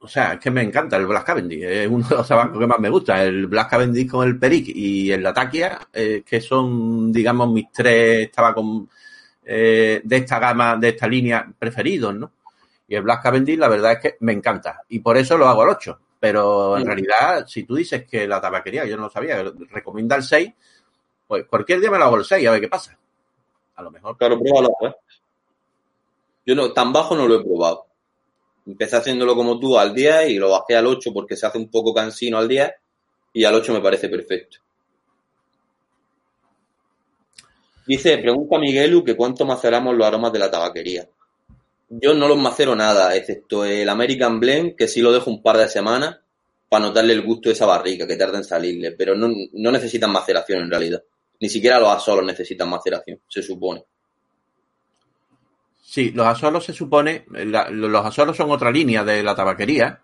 [0.00, 1.62] O sea, es que me encanta el Black Cavendish.
[1.62, 3.22] Es uno de los tabacos que más me gusta.
[3.22, 8.30] El Black Cavendish con el Peric y el Latakia, eh, que son, digamos, mis tres
[8.32, 8.88] tabacos
[9.44, 12.32] eh, de esta gama, de esta línea preferidos, ¿no?
[12.88, 14.82] Y el Black Cavendish, la verdad es que me encanta.
[14.88, 16.00] Y por eso lo hago al 8.
[16.18, 20.22] Pero en realidad, si tú dices que la tabaquería, yo no lo sabía, recomienda el
[20.24, 20.52] 6,
[21.26, 22.98] pues cualquier día me lo hago el 6, a ver qué pasa.
[23.76, 24.16] A lo mejor.
[24.16, 24.92] Claro, pruébalo, ¿eh?
[26.44, 27.86] Yo no, tan bajo no lo he probado.
[28.66, 31.68] Empecé haciéndolo como tú al 10 y lo bajé al 8 porque se hace un
[31.68, 32.70] poco cansino al 10
[33.32, 34.58] y al 8 me parece perfecto.
[37.86, 41.08] Dice, pregunta Miguelu que cuánto maceramos los aromas de la tabaquería.
[41.88, 45.58] Yo no los macero nada, excepto el American Blend, que sí lo dejo un par
[45.58, 46.18] de semanas
[46.68, 50.10] para notarle el gusto de esa barrica, que tarda en salirle, pero no, no necesitan
[50.10, 51.02] maceración en realidad.
[51.42, 53.84] Ni siquiera los asolos necesitan maceración, se supone.
[55.82, 60.00] Sí, los asolos se supone, los asolos son otra línea de la tabaquería,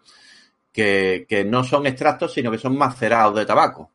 [0.72, 3.92] que, que no son extractos, sino que son macerados de tabaco.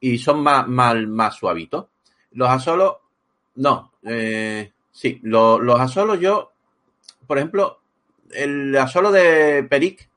[0.00, 1.86] Y son más, más, más suavitos.
[2.32, 2.96] Los asolos,
[3.56, 6.52] no, eh, sí, lo- los asolos yo,
[7.26, 7.80] por ejemplo,
[8.32, 10.08] el asolo de Peric,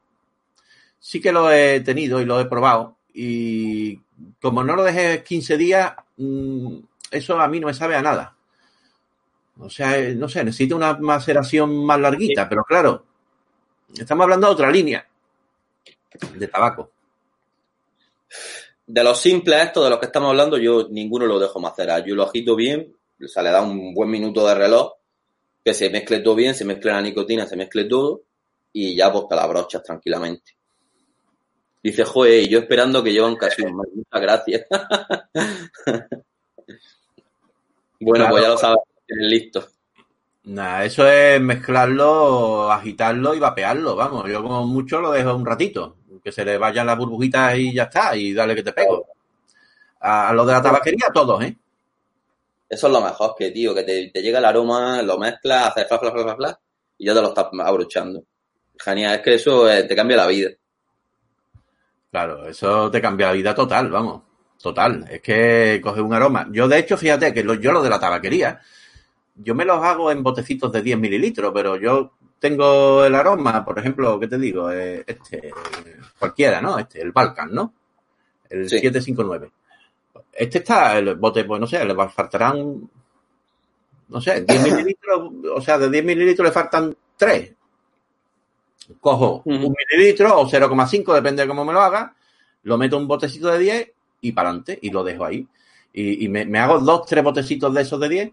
[0.99, 2.97] sí que lo he tenido y lo he probado.
[3.13, 3.99] Y
[4.41, 5.93] como no lo dejé 15 días,
[7.11, 8.35] eso a mí no me sabe a nada.
[9.59, 13.05] O sea, eh, no sé, necesita una maceración más larguita, pero claro,
[13.95, 15.07] estamos hablando de otra línea
[16.35, 16.91] de tabaco.
[18.87, 22.03] De los simples estos de los que estamos hablando, yo ninguno lo dejo macerar.
[22.03, 22.93] Yo lo agito bien,
[23.23, 24.93] o sea, le da un buen minuto de reloj,
[25.63, 28.23] que se mezcle todo bien, se mezcle la nicotina, se mezcle todo,
[28.73, 30.55] y ya pues te la brochas tranquilamente.
[31.83, 33.87] Dice, joder, y yo esperando que llevan casi un mes.
[33.93, 34.65] Muchas gracias.
[37.99, 38.29] bueno, Claro.
[38.31, 39.67] pues ya lo sabes, listo.
[40.43, 44.27] Nada, eso es mezclarlo, agitarlo y vapearlo, vamos.
[44.29, 47.83] Yo como mucho lo dejo un ratito, que se le vayan las burbujitas y ya
[47.83, 49.05] está, y dale que te pego.
[49.99, 51.55] A, a lo de la tabaquería, todos, ¿eh?
[52.67, 55.87] Eso es lo mejor que, tío, que te, te llega el aroma, lo mezclas, haces
[55.87, 56.59] fla, fla, fla, fla, fla,
[56.97, 58.23] y ya te lo estás abrochando.
[58.79, 60.49] Genial, es que eso eh, te cambia la vida.
[62.11, 64.21] Claro, eso te cambia la vida total, vamos.
[64.61, 65.05] Total.
[65.09, 66.47] Es que coge un aroma.
[66.51, 68.59] Yo, de hecho, fíjate que lo- yo lo de la tabaquería,
[69.35, 73.79] yo me los hago en botecitos de 10 mililitros, pero yo tengo el aroma, por
[73.79, 74.71] ejemplo, ¿qué te digo?
[74.71, 75.51] Eh, este,
[76.19, 76.77] cualquiera, ¿no?
[76.77, 77.73] Este, el Balkan, ¿no?
[78.49, 78.75] El Sí.
[78.77, 79.51] 759.
[80.33, 82.89] Este está, el bote, pues no sé, le faltarán,
[84.09, 87.53] no sé, 10 mililitros, o sea, de 10 mililitros le faltan 3.
[88.99, 92.15] Cojo un mililitro o 0,5, depende de cómo me lo haga,
[92.63, 93.91] lo meto en un botecito de 10
[94.21, 95.47] y para adelante y lo dejo ahí.
[95.93, 98.31] Y, y me, me hago dos, tres botecitos de esos de 10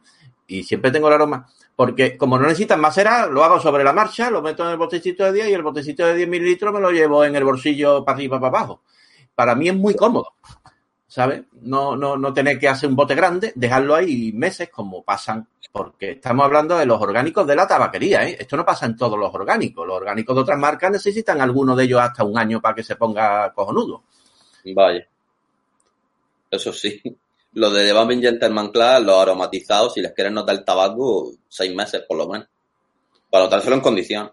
[0.49, 1.47] y siempre tengo el aroma.
[1.77, 5.25] Porque como no necesitan macerar, lo hago sobre la marcha, lo meto en el botecito
[5.25, 8.17] de 10 y el botecito de 10 mililitros me lo llevo en el bolsillo para
[8.17, 8.83] arriba, para abajo.
[9.35, 10.33] Para mí es muy cómodo,
[11.09, 11.43] ¿sabes?
[11.63, 16.13] No, no, no tener que hacer un bote grande, dejarlo ahí meses como pasan, porque
[16.13, 18.37] estamos hablando de los orgánicos de la tabaquería, ¿eh?
[18.39, 19.87] Esto no pasa en todos los orgánicos.
[19.87, 22.97] Los orgánicos de otras marcas necesitan algunos de ellos hasta un año para que se
[22.97, 24.05] ponga cojonudo.
[24.75, 25.07] Vaya.
[26.51, 27.03] Eso sí.
[27.55, 31.75] Los de The Bumping Gentleman Class, los aromatizados, si les quieres notar el tabaco, seis
[31.75, 32.47] meses por lo menos.
[33.31, 34.33] Para notárselo en condición.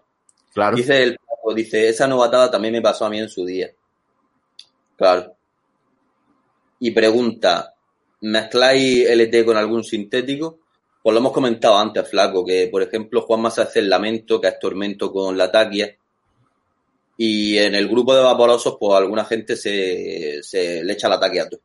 [0.52, 0.76] Claro.
[0.76, 1.18] Dice el
[1.54, 3.70] dice, esa novatada también me pasó a mí en su día.
[4.96, 5.35] Claro.
[6.78, 7.74] Y pregunta,
[8.20, 10.58] ¿mezcláis LT con algún sintético?
[11.02, 14.48] Pues lo hemos comentado antes, Flaco, que por ejemplo Juan más hace el lamento, que
[14.48, 15.96] es tormento con la taquia.
[17.16, 21.48] Y en el grupo de vaporosos, pues alguna gente se, se le echa la taquia
[21.48, 21.60] todo.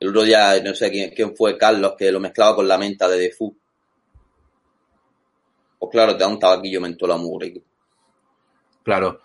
[0.00, 3.18] El otro día, no sé quién, fue, Carlos, que lo mezclaba con la menta de
[3.18, 3.56] Defu.
[5.78, 7.18] Pues claro, te da un tabaquillo mentola.
[8.82, 9.20] Claro.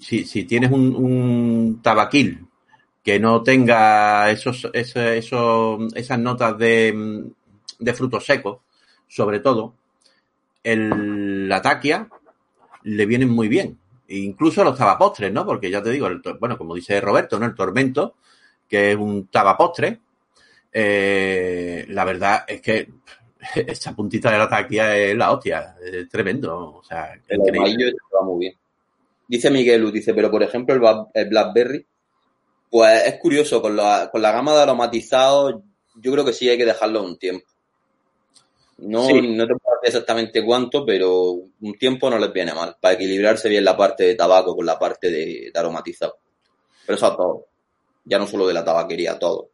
[0.00, 2.45] Si, si tienes un, un tabaquil
[3.06, 7.24] que no tenga esos, esos, esos- esas notas de,
[7.78, 8.58] de frutos secos,
[9.08, 9.74] sobre todo,
[10.64, 12.08] el, la taquia
[12.84, 13.78] le vienen muy bien.
[14.08, 15.46] E incluso los tabapostres, ¿no?
[15.46, 17.46] Porque ya te digo, el bueno, como dice Roberto, ¿no?
[17.46, 18.16] El tormento,
[18.68, 20.00] que es un tabapostre,
[20.72, 22.88] eh, la verdad es que
[23.54, 28.24] esa puntita de la taquia es la hostia, es tremendo, o sea, El amarillo va
[28.24, 28.54] muy bien.
[29.28, 30.74] dice Miguel, dice, pero por ejemplo
[31.14, 31.86] el Blackberry,
[32.76, 35.54] pues es curioso, con la, con la gama de aromatizados,
[35.94, 37.46] yo creo que sí hay que dejarlo un tiempo.
[38.76, 39.14] No, Sí.
[39.14, 43.48] no te puedo decir exactamente cuánto, pero un tiempo no les viene mal, para equilibrarse
[43.48, 46.18] bien la parte de tabaco con la parte de, de aromatizado.
[46.84, 47.46] Pero eso a todo.
[48.04, 49.48] Ya no solo de la tabaquería, todo.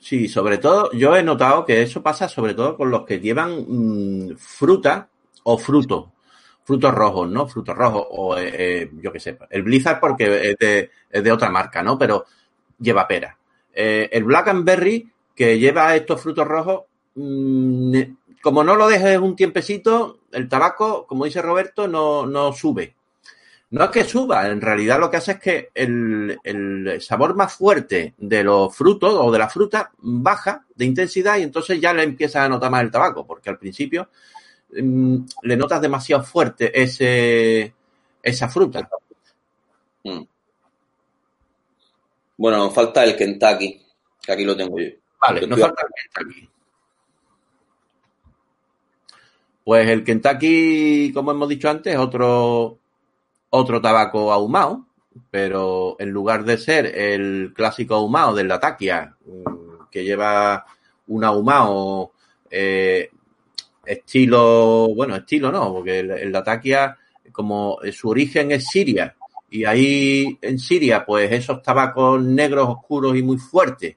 [0.00, 3.64] Sí, sobre todo, yo he notado que eso pasa sobre todo con los que llevan
[3.68, 5.08] mm, fruta
[5.44, 6.06] o frutos,
[6.64, 7.46] frutos rojos, ¿no?
[7.46, 11.32] Frutos rojos o, eh, eh, yo qué sé, el Blizzard porque es de, es de
[11.32, 11.98] otra marca, ¿no?
[11.98, 12.26] Pero
[12.78, 13.36] lleva pera.
[13.72, 16.82] Eh, el Black and Berry que lleva estos frutos rojos,
[17.14, 18.00] mm,
[18.42, 22.94] como no lo dejes un tiempecito, el tabaco, como dice Roberto, no, no sube.
[23.70, 27.52] No es que suba, en realidad lo que hace es que el, el sabor más
[27.54, 32.02] fuerte de los frutos o de la fruta baja de intensidad y entonces ya le
[32.02, 34.08] empiezas a notar más el tabaco, porque al principio
[34.72, 37.74] mm, le notas demasiado fuerte ese,
[38.22, 38.88] esa fruta.
[40.04, 40.22] Mm.
[42.36, 43.82] Bueno, nos falta el Kentucky,
[44.22, 44.90] que aquí lo tengo yo.
[45.20, 46.48] Vale, nos falta el Kentucky.
[49.64, 52.78] Pues el Kentucky, como hemos dicho antes, es otro,
[53.50, 54.86] otro tabaco ahumado,
[55.30, 60.64] pero en lugar de ser el clásico ahumado del Latakia, mm, que lleva
[61.08, 62.12] un ahumado
[62.50, 63.10] eh,
[63.92, 66.96] estilo, bueno, estilo no, porque el, Latakia,
[67.32, 69.16] como su origen es Siria,
[69.50, 73.96] y ahí en Siria, pues esos tabacos negros, oscuros y muy fuertes,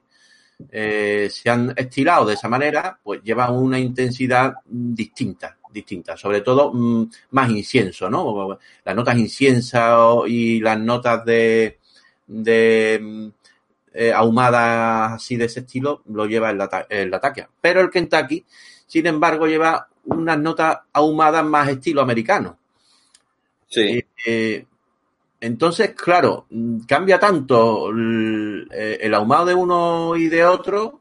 [0.70, 6.72] eh, se han estilado de esa manera, pues llevan una intensidad distinta, distinta, sobre todo
[6.72, 8.58] mm, más incienso, ¿no?
[8.84, 11.78] Las notas incienso y las notas de,
[12.26, 13.28] de mm,
[13.94, 17.48] eh, ahumadas así de ese estilo lo lleva el, el Latakia.
[17.60, 18.44] Pero el Kentucky,
[18.94, 22.56] sin embargo, lleva unas notas ahumadas más estilo americano.
[23.66, 24.64] Sí, Eh,
[25.40, 26.46] entonces, claro,
[26.86, 31.00] cambia tanto el, eh, el ahumado de uno y de otro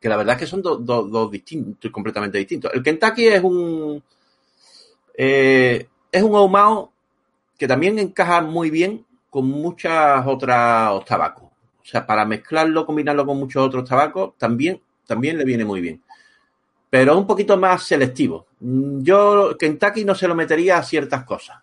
[0.00, 2.72] que la verdad es que son dos distintos, completamente distintos.
[2.72, 4.02] El Kentucky es un
[5.18, 6.92] eh, es un ahumado
[7.58, 11.44] que también encaja muy bien con muchas otras tabacos.
[11.44, 16.02] O sea, para mezclarlo, combinarlo con muchos otros tabacos, también, también le viene muy bien.
[16.88, 18.46] Pero un poquito más selectivo.
[18.60, 21.58] Yo, Kentucky no se lo metería a ciertas cosas.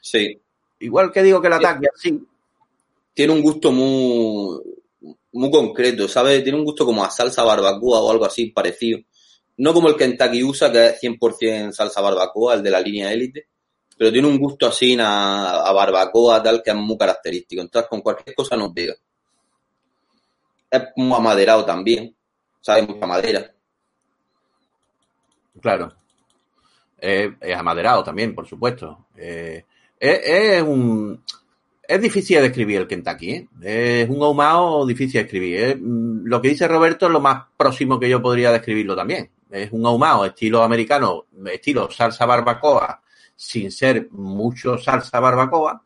[0.00, 0.38] sí.
[0.82, 2.20] Igual que digo que el ataque así.
[3.14, 4.60] Tiene un gusto muy,
[5.32, 6.42] muy concreto, ¿sabes?
[6.42, 8.98] Tiene un gusto como a salsa barbacoa o algo así parecido.
[9.58, 13.46] No como el Kentucky USA, que es 100% salsa barbacoa, el de la línea élite,
[13.96, 17.62] pero tiene un gusto así a, a barbacoa tal que es muy característico.
[17.62, 18.94] Entonces con cualquier cosa nos pega.
[20.68, 22.12] Es muy amaderado también,
[22.60, 23.54] sabe mucha madera.
[25.60, 25.92] Claro.
[26.98, 29.06] Es amaderado también, por supuesto.
[29.16, 29.64] Eh,
[29.98, 31.22] es, un.
[31.82, 34.02] Es difícil de escribir el Kentucky, ¿eh?
[34.02, 35.78] Es un ahumado difícil de escribir.
[35.80, 39.30] Mm, Lo que dice Roberto es lo más próximo que yo podría describirlo también.
[39.50, 43.02] Es un ahumado estilo americano, estilo salsa barbacoa,
[43.36, 45.82] sin ser mucho salsa barbacoa,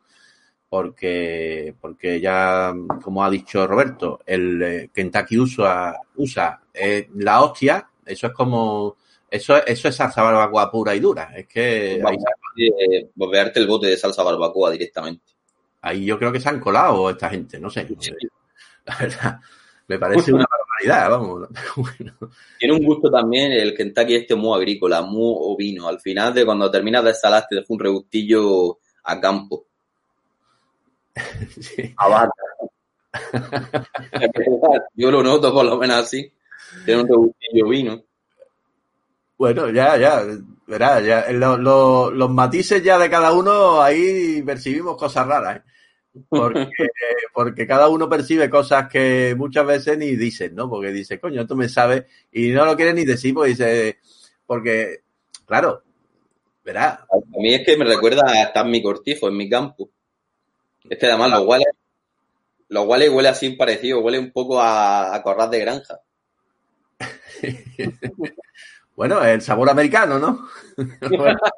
[0.69, 2.73] porque, porque ya,
[3.03, 8.97] como ha dicho Roberto, el eh, Kentucky usa, usa eh, la hostia, eso es como,
[9.37, 11.33] eso, eso es salsa barbacoa pura y dura.
[11.37, 15.33] Es que ahí, Vamos a volverte el bote de salsa barbacoa directamente.
[15.83, 17.87] ahí yo creo que se han colado esta gente, no sé.
[17.89, 18.15] no sé.
[18.85, 19.41] La verdad,
[19.89, 21.49] me parece una barbaridad, vamos.
[21.77, 22.17] Bueno.
[22.59, 25.89] Tiene un gusto también el Kentucky este muy agrícola, muy ovino.
[25.89, 29.67] Al final de cuando terminas de salar te deja un regustillo a campo,
[31.61, 31.95] Sí.
[31.97, 32.33] a vaca.
[34.95, 36.31] Yo lo noto por lo menos así.
[36.85, 38.03] Tiene un regustillo vino.
[39.39, 40.23] Bueno, ya, ya,
[40.67, 45.63] verás, ya, lo- lo- los matices ya de cada uno, ahí percibimos cosas raras, ¿eh?
[46.33, 46.69] Porque,
[47.35, 50.69] porque cada uno percibe cosas que muchas veces ni dicen, ¿no?
[50.71, 53.99] Porque dice, coño, esto me sabe, y no lo quiere ni decir, porque dice,
[54.47, 55.03] porque,
[55.47, 55.83] claro,
[56.65, 59.91] verás, A mí es que me recuerda a estar en mi cortijo, en mi campo.
[60.91, 61.65] Este además los huele,
[62.69, 66.01] los huele huele así parecido, huele un poco a, a corral de granja.
[68.97, 70.49] bueno, el sabor americano, ¿no?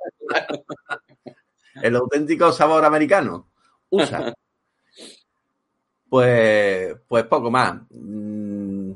[1.83, 3.47] el auténtico sabor americano.
[3.91, 4.35] Usa.
[6.09, 7.75] Pues, pues poco más.
[7.91, 8.93] Mm,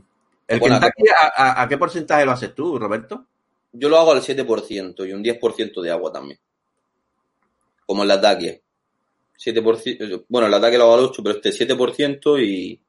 [0.49, 3.27] ¿El Bueno, Kentucky a, a- a qué porcentaje lo haces tú, Roberto?
[3.73, 6.39] Yo lo hago al 7% y un 10% de agua también.
[7.87, 8.63] Como el ataque.
[9.37, 12.81] 7%, bueno, el ataque lo hago al 8, pero este 7% y,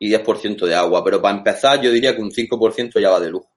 [0.00, 1.04] y 10% de agua.
[1.04, 3.49] Pero para empezar, yo diría que un 5% ya va de lujo.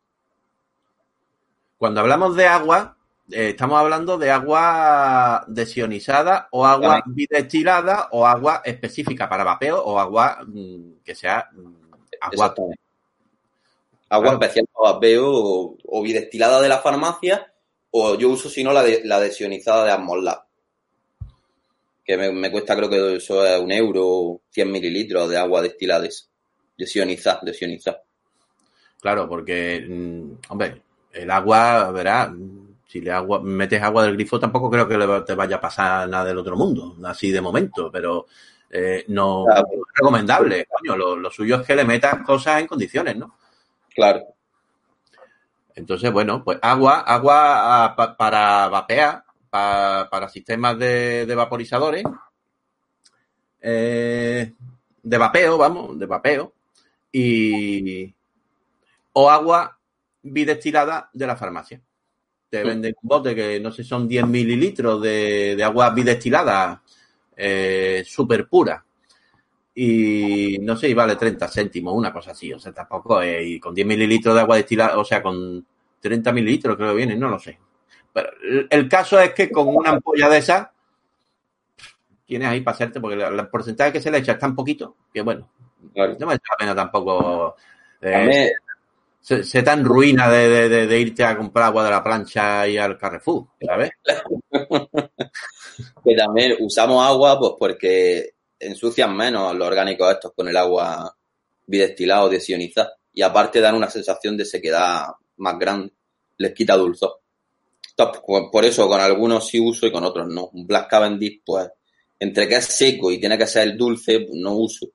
[1.83, 2.95] Cuando hablamos de agua,
[3.29, 9.99] eh, estamos hablando de agua desionizada o agua bidestilada o agua específica para vapeo o
[9.99, 11.73] agua mm, que sea mm,
[12.21, 12.55] agua.
[14.07, 14.39] Agua Claro.
[14.39, 17.51] especial para vapeo o, o bidestilada de la farmacia
[17.91, 20.41] o yo uso si no la, de- la desionizada de Asmolab.
[22.05, 26.05] Que me, me cuesta creo que eso es un euro, 100 mililitros de agua destilada
[26.05, 26.27] esa.
[26.77, 28.01] Desionizada, desionizada.
[29.01, 30.81] Claro, porque, mm, hombre,
[31.13, 32.31] el agua, verás,
[32.87, 36.25] si le agua, metes agua del grifo tampoco creo que te vaya a pasar nada
[36.25, 38.25] del otro mundo, así de momento, pero
[38.69, 39.67] eh, no Claro.
[39.71, 43.35] es recomendable, coño, lo, lo suyo es que le metas cosas en condiciones, ¿no?
[43.93, 44.25] Claro.
[45.75, 52.03] Entonces, bueno, pues agua, agua ah, pa- para vapear, pa- para sistemas de, de vaporizadores,
[53.61, 54.53] eh,
[55.01, 56.53] de vapeo, vamos, de vapeo,
[57.11, 58.13] y
[59.13, 59.77] o agua
[60.23, 61.81] bidestilada de la farmacia.
[62.49, 66.83] Te venden un bote que no sé, son 10 mililitros de, de agua bidestilada
[67.35, 68.83] eh, súper pura.
[69.75, 72.53] Y no sé, y vale 30 céntimos, una cosa así.
[72.53, 73.47] O sea, tampoco es.
[73.47, 75.65] Y con 10 mililitros de agua destilada, o sea, con
[75.99, 77.57] 30 mililitros creo que viene, no lo sé.
[78.11, 78.29] Pero
[78.69, 80.67] el, caso es que con una ampolla de esas
[82.25, 85.21] tienes ahí para hacerte, porque el porcentaje que se le echa es tan poquito que
[85.21, 85.49] bueno,
[85.93, 86.15] claro.
[86.19, 87.55] no merece la pena tampoco
[88.01, 88.51] eh,
[89.23, 92.97] se, se tan ruina de, de- irte a comprar agua de la plancha y al
[92.97, 93.91] Carrefour, ¿sabes?
[96.03, 101.15] que también usamos agua pues porque ensucian menos los orgánicos estos con el agua
[101.65, 102.93] bidestilada o desionizada.
[103.13, 105.05] Y aparte dan una sensación de sequedad
[105.37, 105.93] más grande.
[106.37, 107.21] Les quita dulzor.
[107.91, 110.47] Entonces, pues, por eso con algunos sí uso y con otros no.
[110.53, 111.69] Un Black Cavendish, pues,
[112.19, 114.87] entre que es seco y tiene que ser el dulce, pues, no uso.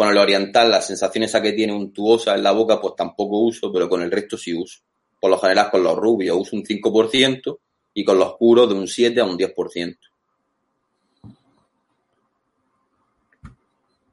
[0.00, 3.70] Con el oriental, la sensación esa que tiene untuosa en la boca, pues tampoco uso,
[3.70, 4.80] pero con el resto sí uso.
[5.20, 7.58] Por lo general con los rubios uso un 5%
[7.92, 9.98] y con los puros de un 7 a un 10%.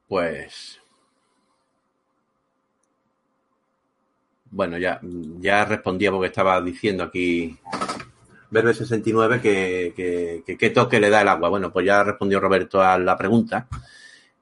[0.06, 0.78] Pues.
[4.50, 5.00] Bueno, ya,
[5.40, 7.56] ya respondía porque estaba diciendo aquí
[8.50, 11.48] Verbe 69 que, que, que qué toque le da el agua.
[11.48, 13.66] Bueno, pues ya respondió Roberto a la pregunta.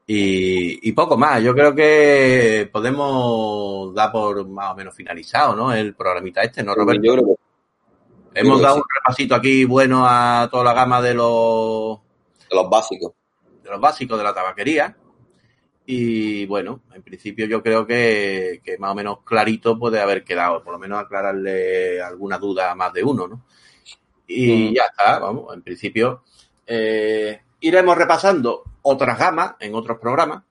[0.06, 1.42] Y, y poco más.
[1.42, 5.72] Yo creo que podemos dar por más o menos finalizado, ¿no?
[5.72, 7.02] El programita este, ¿no, Roberto?
[7.02, 8.80] Yo creo que Hemos dado sí.
[8.82, 11.98] un repasito aquí bueno a toda la gama de los
[12.50, 13.12] de los básicos.
[13.64, 14.96] de los básicos de la tabaquería.
[15.86, 20.62] Y bueno, en principio yo creo que, que más o menos clarito puede haber quedado,
[20.62, 23.44] por lo menos aclararle alguna duda a más de uno, ¿no?
[24.26, 24.74] Y Mm.
[24.74, 26.24] ya está, vamos, en principio
[26.66, 30.42] eh, iremos repasando otras gamas en otros programas,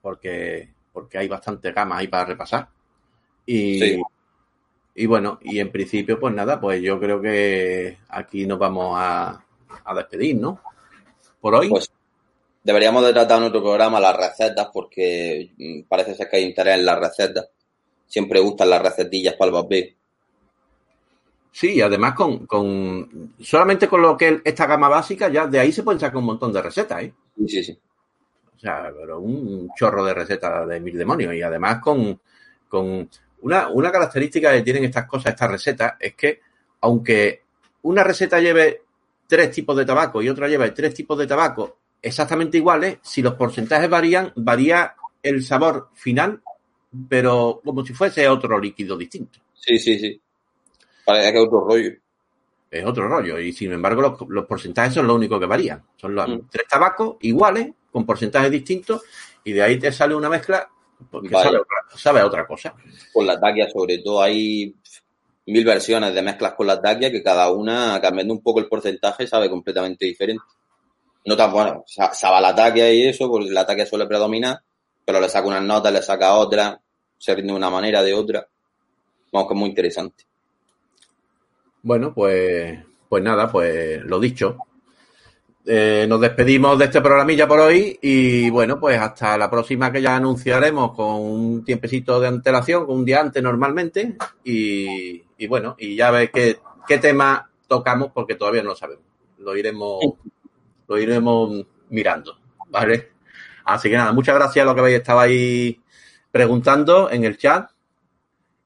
[0.00, 2.68] porque, porque hay bastantes gamas ahí para repasar.
[3.44, 4.02] Y, Sí.
[4.94, 9.44] y bueno, y en principio, pues nada, pues yo creo que aquí nos vamos a,
[9.84, 10.60] a despedir, ¿no?
[11.40, 11.68] Por hoy.
[11.68, 11.90] Pues
[12.62, 16.78] deberíamos de tratar en otro programa las recetas porque mm, parece ser que hay interés
[16.78, 17.48] en las recetas.
[18.06, 19.86] Siempre gustan las recetillas para el vapeo.
[21.58, 25.58] Sí, y además con, con solamente con lo que es esta gama básica, ya de
[25.58, 27.12] ahí se pueden sacar un montón de recetas, ¿eh?
[27.36, 27.78] Sí, sí, sí.
[28.54, 31.34] O sea, pero un chorro de recetas de mil demonios.
[31.34, 32.20] Y además con,
[32.68, 33.10] con
[33.40, 36.42] una, una característica que tienen estas cosas, estas recetas, es que
[36.82, 37.42] aunque
[37.82, 38.82] una receta lleve
[39.26, 43.34] tres tipos de tabaco y otra lleve tres tipos de tabaco exactamente iguales, si los
[43.34, 44.94] porcentajes varían, varía
[45.24, 46.40] el sabor final,
[47.08, 49.40] pero como si fuese otro líquido distinto.
[49.54, 50.20] Sí, sí, sí.
[51.08, 51.90] Parece que es otro rollo.
[52.70, 53.38] es otro rollo.
[53.38, 55.82] Y sin embargo, los, los porcentajes son lo único que varían.
[55.96, 56.40] Son los Mm.
[56.50, 59.02] tres tabacos iguales, con porcentajes distintos,
[59.42, 60.68] y de ahí te sale una mezcla
[61.10, 61.44] porque Vale.
[61.44, 62.74] sabe, otra- sabe otra cosa.
[63.12, 64.74] Con la taquia, sobre todo, hay
[65.46, 69.26] mil versiones de mezclas con la taquia que cada una, cambiando un poco el porcentaje,
[69.26, 70.44] sabe completamente diferente.
[71.24, 74.60] No tan bueno, sa- sabe la taquia y eso, porque la taquia suele predominar,
[75.06, 76.76] pero le saca unas notas, le saca otras,
[77.16, 78.46] se rinde de una manera, de otra.
[79.32, 80.24] Vamos, que es muy interesante.
[81.82, 82.78] Bueno, pues,
[83.08, 84.58] pues nada, pues lo dicho.
[85.70, 90.00] Eh, nos despedimos de este programilla por hoy y bueno, pues hasta la próxima que
[90.00, 95.76] ya anunciaremos con un tiempecito de antelación, con un día antes normalmente y, y bueno,
[95.78, 99.04] y ya ves qué, qué tema tocamos porque todavía no lo sabemos.
[99.38, 100.02] Lo iremos,
[100.86, 102.38] lo iremos mirando,
[102.70, 103.10] ¿vale?
[103.66, 105.78] Así que nada, muchas gracias a los que habéis estado ahí
[106.30, 107.70] preguntando en el chat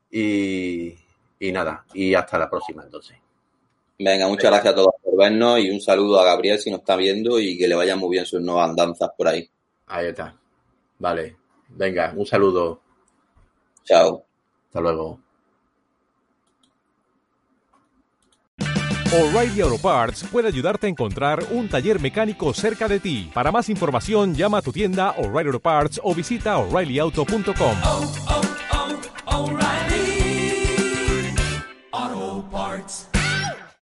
[0.09, 0.95] y,
[1.43, 3.17] y nada, y hasta la próxima entonces.
[3.99, 6.95] Venga, muchas gracias a todos por vernos y un saludo a Gabriel si nos está
[6.95, 9.49] viendo y que le vayan muy bien sus nuevas andanzas por ahí.
[9.87, 10.37] Ahí está.
[10.99, 11.37] Vale.
[11.69, 12.81] Venga, un saludo.
[13.85, 14.25] Chao.
[14.69, 15.19] Hasta luego.
[19.13, 23.31] O'Reilly Auto Parts puede ayudarte a encontrar un taller mecánico cerca de ti.
[23.35, 28.52] Para más información, llama a tu tienda O'Reilly Auto Parts o visita oreillyauto.com.